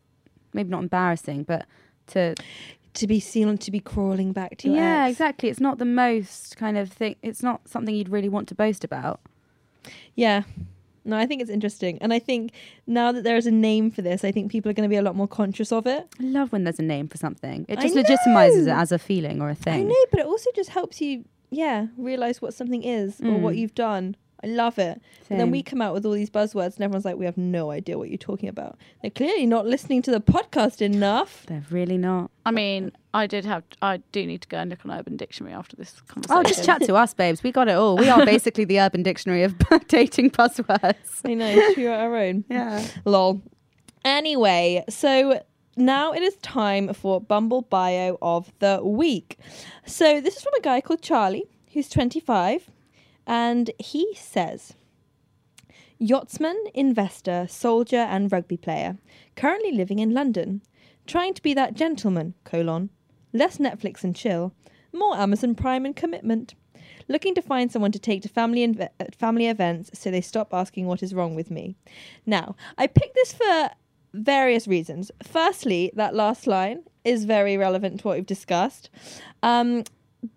maybe 0.52 0.68
not 0.70 0.82
embarrassing, 0.82 1.44
but 1.44 1.66
to 2.08 2.34
To 2.94 3.06
be 3.06 3.18
seen, 3.20 3.48
and 3.48 3.60
to 3.60 3.70
be 3.70 3.80
crawling 3.80 4.32
back 4.32 4.56
to 4.58 4.68
your 4.68 4.76
yeah, 4.76 5.04
ex. 5.06 5.12
exactly. 5.12 5.48
It's 5.48 5.60
not 5.60 5.78
the 5.78 5.84
most 5.84 6.56
kind 6.56 6.76
of 6.76 6.90
thing. 6.92 7.16
It's 7.22 7.42
not 7.42 7.66
something 7.68 7.94
you'd 7.94 8.08
really 8.08 8.28
want 8.28 8.46
to 8.48 8.54
boast 8.54 8.84
about. 8.84 9.20
Yeah, 10.14 10.42
No, 11.04 11.18
I 11.18 11.26
think 11.26 11.42
it's 11.42 11.50
interesting. 11.50 11.98
And 12.00 12.12
I 12.14 12.18
think 12.18 12.52
now 12.86 13.12
that 13.12 13.24
there 13.24 13.36
is 13.36 13.46
a 13.46 13.50
name 13.50 13.90
for 13.90 14.00
this, 14.00 14.24
I 14.24 14.32
think 14.32 14.50
people 14.50 14.70
are 14.70 14.74
going 14.74 14.88
to 14.88 14.92
be 14.92 14.96
a 14.96 15.02
lot 15.02 15.14
more 15.16 15.28
conscious 15.28 15.70
of 15.72 15.86
it. 15.86 16.06
I 16.18 16.22
love 16.22 16.50
when 16.52 16.64
there's 16.64 16.78
a 16.78 16.82
name 16.82 17.08
for 17.08 17.18
something. 17.18 17.66
It 17.68 17.78
just 17.80 17.94
legitimizes 17.94 18.62
it 18.66 18.68
as 18.68 18.90
a 18.92 18.98
feeling 18.98 19.42
or 19.42 19.50
a 19.50 19.54
thing. 19.54 19.80
I 19.80 19.82
know, 19.82 20.04
but 20.10 20.20
it 20.20 20.26
also 20.26 20.50
just 20.54 20.70
helps 20.70 21.00
you, 21.02 21.24
yeah, 21.54 21.86
realize 21.96 22.42
what 22.42 22.54
something 22.54 22.82
is 22.82 23.20
or 23.20 23.38
what 23.38 23.54
Mm. 23.54 23.58
you've 23.58 23.74
done. 23.74 24.16
I 24.42 24.46
love 24.46 24.78
it. 24.78 25.00
And 25.30 25.40
then 25.40 25.50
we 25.50 25.62
come 25.62 25.80
out 25.80 25.94
with 25.94 26.04
all 26.04 26.12
these 26.12 26.28
buzzwords, 26.28 26.74
and 26.76 26.80
everyone's 26.84 27.06
like, 27.06 27.16
we 27.16 27.24
have 27.24 27.38
no 27.38 27.70
idea 27.70 27.96
what 27.96 28.10
you're 28.10 28.18
talking 28.18 28.50
about. 28.50 28.76
They're 29.00 29.10
clearly 29.10 29.46
not 29.46 29.64
listening 29.64 30.02
to 30.02 30.10
the 30.10 30.20
podcast 30.20 30.82
enough. 30.82 31.46
They're 31.46 31.64
really 31.70 31.96
not. 31.96 32.30
I 32.44 32.50
mean, 32.50 32.92
I 33.14 33.26
did 33.26 33.46
have. 33.46 33.62
I 33.80 33.98
do 34.12 34.26
need 34.26 34.42
to 34.42 34.48
go 34.48 34.58
and 34.58 34.68
look 34.68 34.84
on 34.84 34.90
Urban 34.90 35.16
Dictionary 35.16 35.54
after 35.54 35.76
this 35.76 35.98
conversation. 36.08 36.38
Oh, 36.38 36.42
just 36.46 36.62
chat 36.62 36.82
to 36.82 36.94
us, 36.94 37.14
babes. 37.14 37.42
We 37.42 37.52
got 37.52 37.68
it 37.68 37.76
all. 37.76 37.96
We 37.96 38.10
are 38.10 38.26
basically 38.34 38.66
the 38.66 38.80
Urban 38.80 39.02
Dictionary 39.02 39.44
of 39.44 39.54
dating 39.88 40.32
buzzwords. 40.32 41.22
I 41.24 41.32
know, 41.32 41.72
we 41.74 41.86
are 41.86 41.94
our 41.94 42.14
own. 42.14 42.44
Yeah. 42.50 42.86
Lol. 43.06 43.40
Anyway, 44.04 44.84
so 44.90 45.42
now 45.76 46.12
it 46.12 46.22
is 46.22 46.36
time 46.36 46.92
for 46.94 47.20
Bumble 47.20 47.62
Bio 47.62 48.18
of 48.22 48.52
the 48.58 48.80
Week. 48.82 49.38
So 49.86 50.20
this 50.20 50.36
is 50.36 50.42
from 50.42 50.54
a 50.54 50.62
guy 50.62 50.80
called 50.80 51.02
Charlie, 51.02 51.48
who's 51.72 51.88
25, 51.88 52.70
and 53.26 53.70
he 53.78 54.14
says 54.14 54.74
Yachtsman, 55.98 56.56
investor, 56.74 57.46
soldier, 57.48 57.96
and 57.96 58.30
rugby 58.30 58.56
player, 58.56 58.98
currently 59.36 59.72
living 59.72 59.98
in 59.98 60.14
London, 60.14 60.62
trying 61.06 61.34
to 61.34 61.42
be 61.42 61.54
that 61.54 61.74
gentleman, 61.74 62.34
colon, 62.44 62.90
less 63.32 63.58
Netflix 63.58 64.04
and 64.04 64.14
chill, 64.14 64.52
more 64.92 65.16
Amazon 65.16 65.54
Prime 65.54 65.84
and 65.84 65.96
commitment. 65.96 66.54
Looking 67.08 67.34
to 67.34 67.42
find 67.42 67.70
someone 67.70 67.92
to 67.92 67.98
take 67.98 68.22
to 68.22 68.28
family 68.28 68.64
uh, 68.64 68.88
family 69.18 69.46
events 69.46 69.90
so 69.98 70.10
they 70.10 70.20
stop 70.20 70.54
asking 70.54 70.86
what 70.86 71.02
is 71.02 71.14
wrong 71.14 71.34
with 71.34 71.50
me. 71.50 71.76
Now, 72.24 72.56
I 72.78 72.86
picked 72.86 73.14
this 73.14 73.32
for 73.32 73.70
various 74.14 74.66
reasons. 74.66 75.10
Firstly, 75.22 75.90
that 75.94 76.14
last 76.14 76.46
line 76.46 76.84
is 77.04 77.24
very 77.24 77.56
relevant 77.56 78.00
to 78.00 78.08
what 78.08 78.16
we've 78.16 78.26
discussed. 78.26 78.88
Um, 79.42 79.84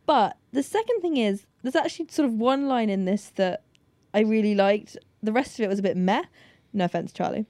but 0.06 0.36
the 0.52 0.64
second 0.64 1.02
thing 1.02 1.18
is, 1.18 1.46
there's 1.64 1.76
actually 1.76 2.08
sort 2.10 2.28
of 2.28 2.34
one 2.34 2.68
line 2.68 2.90
in 2.90 3.06
this 3.06 3.32
that 3.36 3.64
I 4.14 4.22
really 4.22 4.56
liked. 4.56 4.98
The 5.24 5.32
rest 5.32 5.60
of 5.60 5.64
it 5.64 5.70
was 5.70 5.80
a 5.80 5.84
bit 5.84 5.96
meh. 5.96 6.24
No 6.74 6.86
offense, 6.86 7.14
Charlie. 7.14 7.46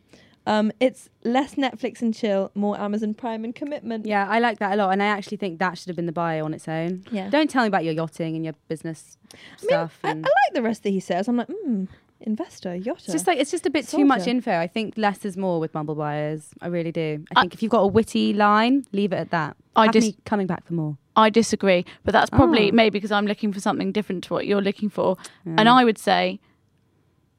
Um, 0.46 0.72
it's 0.80 1.10
less 1.26 1.56
Netflix 1.56 2.02
and 2.02 2.14
chill, 2.14 2.52
more 2.56 2.80
Amazon 2.80 3.14
Prime 3.14 3.44
and 3.44 3.54
commitment. 3.54 4.06
Yeah, 4.06 4.28
I 4.30 4.40
like 4.40 4.60
that 4.60 4.74
a 4.74 4.76
lot. 4.78 4.92
And 4.92 5.04
I 5.04 5.08
actually 5.08 5.38
think 5.38 5.60
that 5.60 5.78
should 5.78 5.88
have 5.88 5.96
been 5.98 6.06
the 6.06 6.14
bio 6.14 6.46
on 6.46 6.54
its 6.54 6.70
own. 6.70 7.04
Yeah. 7.12 7.30
Don't 7.30 7.50
tell 7.50 7.64
me 7.64 7.68
about 7.68 7.84
your 7.84 7.94
yachting 7.94 8.36
and 8.36 8.46
your 8.46 8.54
business 8.70 9.18
I 9.34 9.36
mean, 9.36 9.70
stuff. 9.70 10.00
I, 10.06 10.12
I 10.12 10.14
like 10.14 10.54
the 10.54 10.62
rest 10.62 10.84
that 10.84 10.92
he 10.92 11.02
says. 11.02 11.28
I'm 11.28 11.36
like, 11.36 11.50
hmm, 11.50 11.86
investor, 12.22 12.70
yachter. 12.78 12.96
it's 13.06 13.12
just 13.14 13.28
like 13.28 13.38
it's 13.40 13.52
just 13.52 13.66
a 13.66 13.70
bit 13.70 13.88
too 13.88 14.06
much 14.06 14.28
info. 14.28 14.52
I 14.58 14.68
think 14.68 14.96
less 14.98 15.24
is 15.26 15.38
more 15.38 15.60
with 15.60 15.72
Bumble 15.72 15.96
bios. 15.96 16.50
I 16.62 16.68
really 16.68 16.92
do. 16.92 17.24
I 17.36 17.40
I- 17.40 17.42
think 17.42 17.54
if 17.54 17.62
you've 17.64 17.72
got 17.72 17.82
a 17.82 17.88
witty 17.88 18.34
line, 18.34 18.86
leave 18.92 19.14
it 19.14 19.18
at 19.18 19.32
that. 19.32 19.56
I 19.76 19.86
Have 19.86 19.94
just- 19.94 20.08
me 20.08 20.18
coming 20.26 20.48
back 20.48 20.66
for 20.66 20.74
more. 20.74 20.98
I 21.16 21.30
disagree, 21.30 21.84
but 22.04 22.12
that's 22.12 22.30
probably 22.30 22.70
Oh. 22.72 22.76
maybe 22.76 22.92
because 22.98 23.12
I'm 23.12 23.26
looking 23.26 23.52
for 23.52 23.60
something 23.60 23.92
different 23.92 24.24
to 24.26 24.34
what 24.34 24.46
you're 24.46 24.62
looking 24.62 24.90
for. 24.90 25.18
Yeah. 25.46 25.56
And 25.58 25.68
I 25.70 25.84
would 25.84 25.98
say 25.98 26.40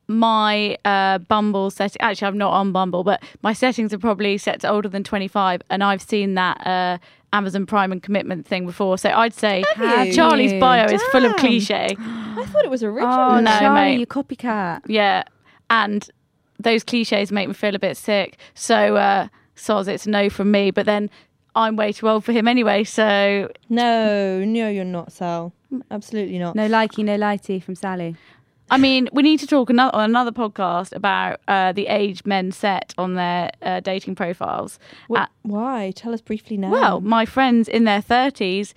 my 0.09 0.77
uh, 0.85 1.19
Bumble 1.19 1.71
setting. 1.71 2.01
Actually, 2.01 2.29
I'm 2.29 2.39
not 2.39 2.53
on 2.53 2.73
Bumble, 2.73 3.05
but 3.05 3.23
my 3.43 3.53
settings 3.53 3.93
are 3.93 3.99
probably 3.99 4.39
set 4.39 4.61
to 4.61 4.69
older 4.71 4.89
than 4.89 5.05
25, 5.05 5.61
and 5.71 5.85
I've 5.85 6.01
seen 6.03 6.35
that 6.35 6.67
uh, 6.67 6.99
Amazon 7.33 7.67
Prime 7.67 7.93
and 7.93 8.03
commitment 8.03 8.47
thing 8.47 8.65
before. 8.67 8.97
So 8.99 9.11
I'd 9.11 9.35
say 9.35 9.65
Have 9.77 10.07
you? 10.07 10.13
Charlie's 10.15 10.59
bio 10.61 10.87
is 10.87 11.03
full 11.05 11.25
of 11.25 11.33
Damn. 11.33 11.41
cliche. 11.41 11.97
I 11.99 12.45
thought 12.47 12.65
it 12.65 12.71
was 12.71 12.83
original. 12.83 13.13
Oh 13.13 13.41
no, 13.41 13.51
Charlie, 13.59 13.81
mate. 13.97 14.01
you 14.01 14.07
copycat. 14.07 14.83
Yeah, 14.87 15.25
and 15.71 16.09
those 16.59 16.83
cliches 16.85 17.31
make 17.31 17.49
me 17.49 17.55
feel 17.55 17.75
a 17.75 17.79
bit 17.79 17.97
sick. 17.97 18.37
So, 18.55 18.97
uh, 18.97 19.29
soz, 19.57 19.89
it's 19.89 20.07
a 20.07 20.11
no 20.11 20.31
from 20.31 20.51
me. 20.51 20.71
But 20.71 20.87
then 20.87 21.11
I'm 21.55 21.77
way 21.77 21.93
too 21.93 22.09
old 22.09 22.25
for 22.25 22.33
him 22.33 22.49
anyway. 22.49 22.85
So 22.85 23.51
No, 23.69 24.45
no, 24.45 24.69
you're 24.69 24.85
not, 24.85 25.13
Sal. 25.13 25.53
Absolutely 25.91 26.39
not. 26.39 26.55
No 26.57 26.69
likey, 26.69 27.05
no 27.05 27.19
lighty 27.19 27.63
from 27.63 27.75
Sally. 27.75 28.17
I 28.71 28.77
mean, 28.79 29.09
we 29.13 29.23
need 29.23 29.41
to 29.41 29.47
talk 29.47 29.71
another, 29.71 29.97
on 29.97 30.11
another 30.11 30.31
podcast 30.33 30.95
about 30.95 31.41
uh, 31.49 31.73
the 31.73 31.87
age 31.87 32.25
men 32.27 32.53
set 32.53 32.95
on 32.99 33.15
their 33.15 33.51
uh, 33.63 33.81
dating 33.81 34.15
profiles. 34.15 34.79
Wh- 35.11 35.21
Uh, 35.21 35.27
why? 35.43 35.93
Tell 35.97 36.13
us 36.13 36.21
briefly 36.21 36.57
now. 36.57 36.71
well, 36.71 37.01
my 37.01 37.25
friends 37.25 37.69
in 37.69 37.85
their 37.85 38.03
30s, 38.03 38.75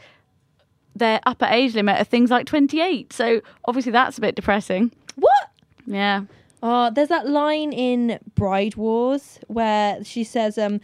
their 0.95 1.19
upper 1.25 1.45
age 1.45 1.73
limit 1.75 1.99
are 1.99 2.04
things 2.06 2.30
like 2.30 2.45
28. 2.45 3.12
So 3.13 3.41
obviously 3.65 3.91
that's 3.91 4.17
a 4.17 4.21
bit 4.21 4.36
depressing. 4.36 4.91
what? 5.15 5.49
Yeah. 5.86 6.23
Oh, 6.63 6.91
there's 6.91 7.10
that 7.10 7.27
line 7.27 7.73
in 7.73 8.19
Bride 8.36 8.75
Wars 8.75 9.39
where 9.47 10.04
she 10.04 10.23
says, 10.23 10.58
um, 10.58 10.80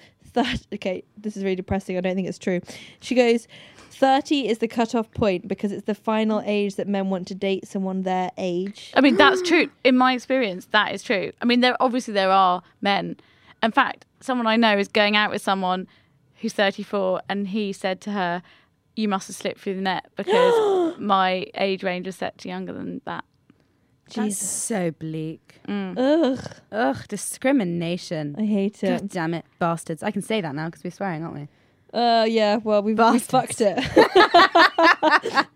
okay, 0.73 1.03
this 1.17 1.37
is 1.37 1.43
really 1.43 1.55
depressing. 1.55 1.97
I 1.97 2.01
don't 2.01 2.15
think 2.15 2.27
it's 2.27 2.39
true. 2.39 2.61
She 2.99 3.13
goes, 3.15 3.47
30 3.97 4.47
is 4.47 4.59
the 4.59 4.67
cutoff 4.67 5.11
point 5.11 5.47
because 5.47 5.71
it's 5.71 5.85
the 5.85 5.95
final 5.95 6.41
age 6.45 6.75
that 6.75 6.87
men 6.87 7.09
want 7.09 7.27
to 7.29 7.35
date 7.35 7.67
someone 7.67 8.03
their 8.03 8.29
age. 8.37 8.91
I 8.95 9.01
mean, 9.01 9.17
that's 9.17 9.41
true. 9.41 9.69
In 9.83 9.97
my 9.97 10.13
experience, 10.13 10.67
that 10.67 10.93
is 10.93 11.01
true. 11.01 11.31
I 11.41 11.45
mean, 11.45 11.61
there 11.61 11.75
obviously 11.79 12.13
there 12.13 12.31
are 12.31 12.61
men. 12.79 13.17
In 13.63 13.71
fact, 13.71 14.05
someone 14.21 14.45
I 14.45 14.55
know 14.55 14.77
is 14.77 14.87
going 14.87 15.15
out 15.15 15.31
with 15.31 15.41
someone 15.41 15.87
who's 16.35 16.53
34, 16.53 17.21
and 17.27 17.47
he 17.47 17.73
said 17.73 17.99
to 18.01 18.11
her, 18.11 18.43
"You 18.95 19.07
must 19.07 19.27
have 19.29 19.35
slipped 19.35 19.61
through 19.61 19.75
the 19.75 19.81
net 19.81 20.05
because 20.15 20.99
my 20.99 21.47
age 21.55 21.83
range 21.83 22.07
is 22.07 22.15
set 22.15 22.37
to 22.39 22.49
younger 22.49 22.73
than 22.73 23.01
that." 23.05 23.25
That's 24.13 24.37
so 24.37 24.91
bleak. 24.91 25.59
Mm. 25.67 25.97
Ugh, 25.97 26.51
Ugh, 26.71 27.07
discrimination. 27.09 28.35
I 28.37 28.45
hate 28.45 28.83
it. 28.83 29.01
God 29.01 29.09
damn 29.09 29.33
it, 29.33 29.45
bastards. 29.59 30.01
I 30.03 30.11
can 30.11 30.21
say 30.21 30.39
that 30.39 30.55
now 30.55 30.67
because 30.67 30.83
we're 30.83 30.91
swearing, 30.91 31.23
aren't 31.23 31.35
we? 31.35 31.47
Uh, 31.93 32.25
yeah, 32.27 32.57
well, 32.57 32.81
we've, 32.83 32.97
we 32.97 32.97
Bastards. 32.97 33.27
fucked 33.27 33.61
it. 33.61 33.77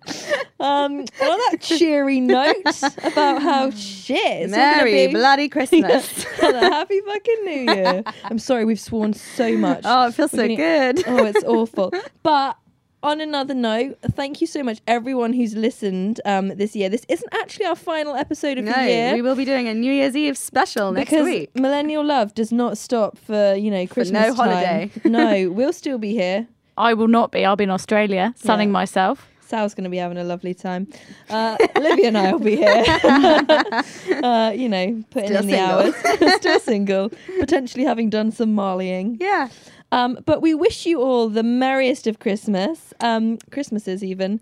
um, 0.60 1.00
on 1.00 1.06
that 1.20 1.58
cheery 1.60 2.20
note 2.20 2.56
about 3.04 3.42
how 3.42 3.70
shit 3.72 4.18
it's 4.18 4.54
gonna 4.54 4.76
Merry 4.78 5.08
be. 5.08 5.14
bloody 5.14 5.50
Christmas. 5.56 6.24
Happy 6.40 7.02
fucking 7.02 7.46
New 7.46 7.74
Year. 7.74 8.04
I'm 8.26 8.40
sorry, 8.40 8.66
we've 8.66 8.80
sworn 8.80 9.14
so 9.14 9.56
much. 9.58 9.82
oh, 9.86 10.08
it 10.08 10.14
feels 10.14 10.32
We're 10.34 10.40
so 10.40 10.44
gonna- 10.48 10.94
good. 10.94 11.04
Oh, 11.08 11.26
it's 11.26 11.44
awful. 11.44 11.94
But 12.24 12.58
on 13.04 13.20
another 13.22 13.54
note, 13.54 13.98
thank 14.12 14.42
you 14.42 14.48
so 14.48 14.62
much, 14.64 14.80
everyone 14.88 15.34
who's 15.34 15.56
listened 15.56 16.22
um, 16.26 16.50
this 16.50 16.76
year. 16.76 16.90
This 16.90 17.06
isn't 17.10 17.34
actually 17.34 17.66
our 17.66 17.76
final 17.76 18.16
episode 18.16 18.58
of 18.58 18.66
no, 18.66 18.74
the 18.74 18.84
year. 18.88 19.14
we 19.14 19.22
will 19.22 19.36
be 19.36 19.46
doing 19.46 19.68
a 19.68 19.74
New 19.74 19.92
Year's 19.92 20.16
Eve 20.16 20.38
special 20.38 20.92
next 20.92 21.10
because 21.10 21.26
week. 21.26 21.56
millennial 21.56 22.04
love 22.06 22.34
does 22.36 22.52
not 22.52 22.78
stop 22.78 23.18
for 23.18 23.56
you 23.56 23.72
know 23.72 23.88
Christmas 23.88 24.28
no 24.28 24.34
holiday. 24.34 24.92
time. 25.04 25.12
no, 25.12 25.50
we'll 25.52 25.74
still 25.74 25.98
be 25.98 26.12
here. 26.14 26.48
I 26.78 26.94
will 26.94 27.08
not 27.08 27.32
be. 27.32 27.44
I'll 27.46 27.56
be 27.56 27.64
in 27.66 27.72
Australia, 27.72 28.34
sunning 28.38 28.70
Yeah. 28.70 28.74
myself. 28.74 29.28
Sal's 29.42 29.74
going 29.74 29.84
to 29.84 29.90
be 29.90 29.98
having 29.98 30.18
a 30.18 30.24
lovely 30.24 30.54
time. 30.54 30.88
Uh, 31.30 31.58
Olivia 31.76 32.08
and 32.08 32.18
I 32.18 32.32
will 32.32 32.40
be 32.40 32.56
here. 32.56 32.86
uh, 34.24 34.54
you 34.56 34.70
know, 34.70 35.04
putting 35.10 35.28
Still 35.30 35.42
in 35.42 35.48
the 35.48 35.54
single. 35.54 36.24
hours. 36.30 36.36
Still 36.38 36.60
single. 36.62 37.12
Potentially 37.40 37.84
having 37.84 38.10
done 38.10 38.32
some 38.32 38.54
Marleying. 38.54 39.18
Yeah. 39.20 39.50
Um, 39.92 40.20
but 40.26 40.42
we 40.42 40.54
wish 40.54 40.86
you 40.86 41.02
all 41.02 41.28
the 41.28 41.44
merriest 41.44 42.08
of 42.08 42.20
Christmas, 42.20 42.94
um, 43.02 43.38
Christmases 43.52 44.04
even. 44.04 44.40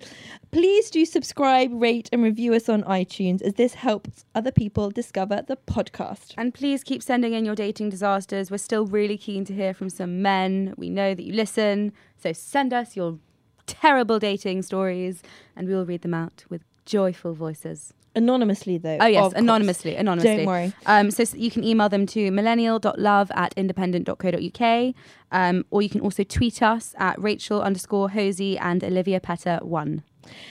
Please 0.52 0.92
do 0.92 1.06
subscribe, 1.06 1.72
rate, 1.74 2.08
and 2.12 2.22
review 2.22 2.54
us 2.54 2.70
on 2.70 2.84
iTunes 2.84 3.42
as 3.42 3.56
this 3.56 3.74
helps 3.74 4.26
other 4.36 4.52
people 4.52 4.92
discover 4.92 5.44
the 5.48 5.58
podcast. 5.58 6.34
And 6.38 6.54
please 6.54 6.84
keep 6.84 7.02
sending 7.02 7.34
in 7.34 7.46
your 7.46 7.56
dating 7.56 7.90
disasters. 7.90 8.52
We're 8.52 8.58
still 8.58 8.86
really 8.86 9.18
keen 9.18 9.44
to 9.46 9.54
hear 9.54 9.74
from 9.74 9.90
some 9.90 10.22
men. 10.22 10.76
We 10.78 10.90
know 10.90 11.16
that 11.16 11.24
you 11.24 11.34
listen. 11.34 11.94
So 12.18 12.32
send 12.32 12.72
us 12.74 12.96
your 12.96 13.18
terrible 13.66 14.20
dating 14.20 14.64
stories 14.64 15.22
and 15.56 15.68
we 15.68 15.74
will 15.74 15.86
read 15.86 16.02
them 16.02 16.14
out 16.14 16.44
with 16.50 16.64
joyful 16.86 17.34
voices. 17.34 17.94
Anonymously, 18.16 18.78
though. 18.80 18.98
Oh, 19.00 19.06
yes, 19.06 19.18
of 19.26 19.32
course. 19.34 19.42
anonymously. 19.42 19.96
Anonymously. 19.96 20.38
Don't 20.38 20.46
worry. 20.48 20.74
Um, 20.86 21.12
so 21.12 21.22
s- 21.22 21.36
you 21.36 21.52
can 21.52 21.64
email 21.64 21.90
them 21.90 22.06
to 22.08 22.32
millennial.love 22.32 23.32
at 23.36 23.54
independent.co.uk. 23.56 24.96
Um, 25.32 25.66
or 25.70 25.82
you 25.82 25.90
can 25.90 26.02
also 26.02 26.24
tweet 26.24 26.62
us 26.64 26.96
at 26.98 27.22
Rachel 27.22 27.62
underscore 27.62 28.10
Hosie 28.10 28.58
and 28.58 28.84
Olivia 28.84 29.20
Petter 29.20 29.60
one. 29.62 30.04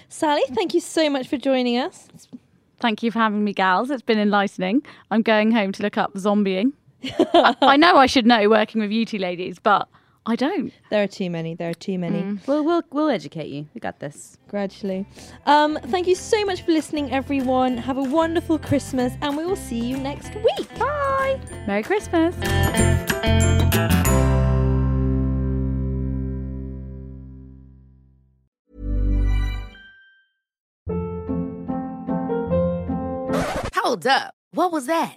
Sally, 0.09 0.43
thank 0.53 0.73
you 0.75 0.81
so 0.81 1.11
much 1.11 1.27
for 1.29 1.37
joining 1.37 1.77
us. 1.79 2.09
Thank 2.81 3.03
you 3.03 3.11
for 3.11 3.19
having 3.19 3.43
me, 3.45 3.53
gals. 3.53 3.91
It's 3.91 4.03
been 4.03 4.19
enlightening. 4.21 4.83
I'm 5.11 5.23
going 5.23 5.51
home 5.51 5.73
to 5.73 5.83
look 5.83 5.99
up 5.99 6.15
zombieing. 6.15 6.73
I, 7.35 7.55
I 7.61 7.77
know 7.77 7.97
I 7.97 8.07
should 8.07 8.25
know 8.27 8.49
working 8.49 8.81
with 8.81 8.91
you 8.93 9.05
two 9.05 9.19
ladies, 9.19 9.59
but 9.59 9.89
I 10.29 10.37
don't. 10.37 10.75
There 10.91 11.03
are 11.03 11.07
too 11.07 11.31
many. 11.31 11.55
There 11.55 11.71
are 11.71 11.75
too 11.75 11.99
many. 11.99 12.21
Mm. 12.21 12.47
We'll, 12.47 12.63
we'll, 12.63 12.83
we'll 12.93 13.09
educate 13.09 13.49
you. 13.49 13.67
We 13.73 13.81
got 13.81 13.99
this. 13.99 14.37
Gradually. 14.47 15.07
Um, 15.47 15.79
thank 15.85 16.07
you 16.07 16.15
so 16.15 16.45
much 16.45 16.61
for 16.61 16.71
listening, 16.71 17.11
everyone. 17.11 17.79
Have 17.79 17.97
a 17.97 18.03
wonderful 18.03 18.59
Christmas, 18.59 19.15
and 19.23 19.39
we 19.39 19.47
will 19.47 19.57
see 19.57 19.81
you 19.81 19.97
next 19.97 20.35
week. 20.35 20.79
Bye. 20.79 21.41
Merry 21.67 21.83
Christmas. 21.83 22.35
Hold 33.75 34.07
up. 34.07 34.35
What 34.53 34.73
was 34.73 34.85
that? 34.85 35.17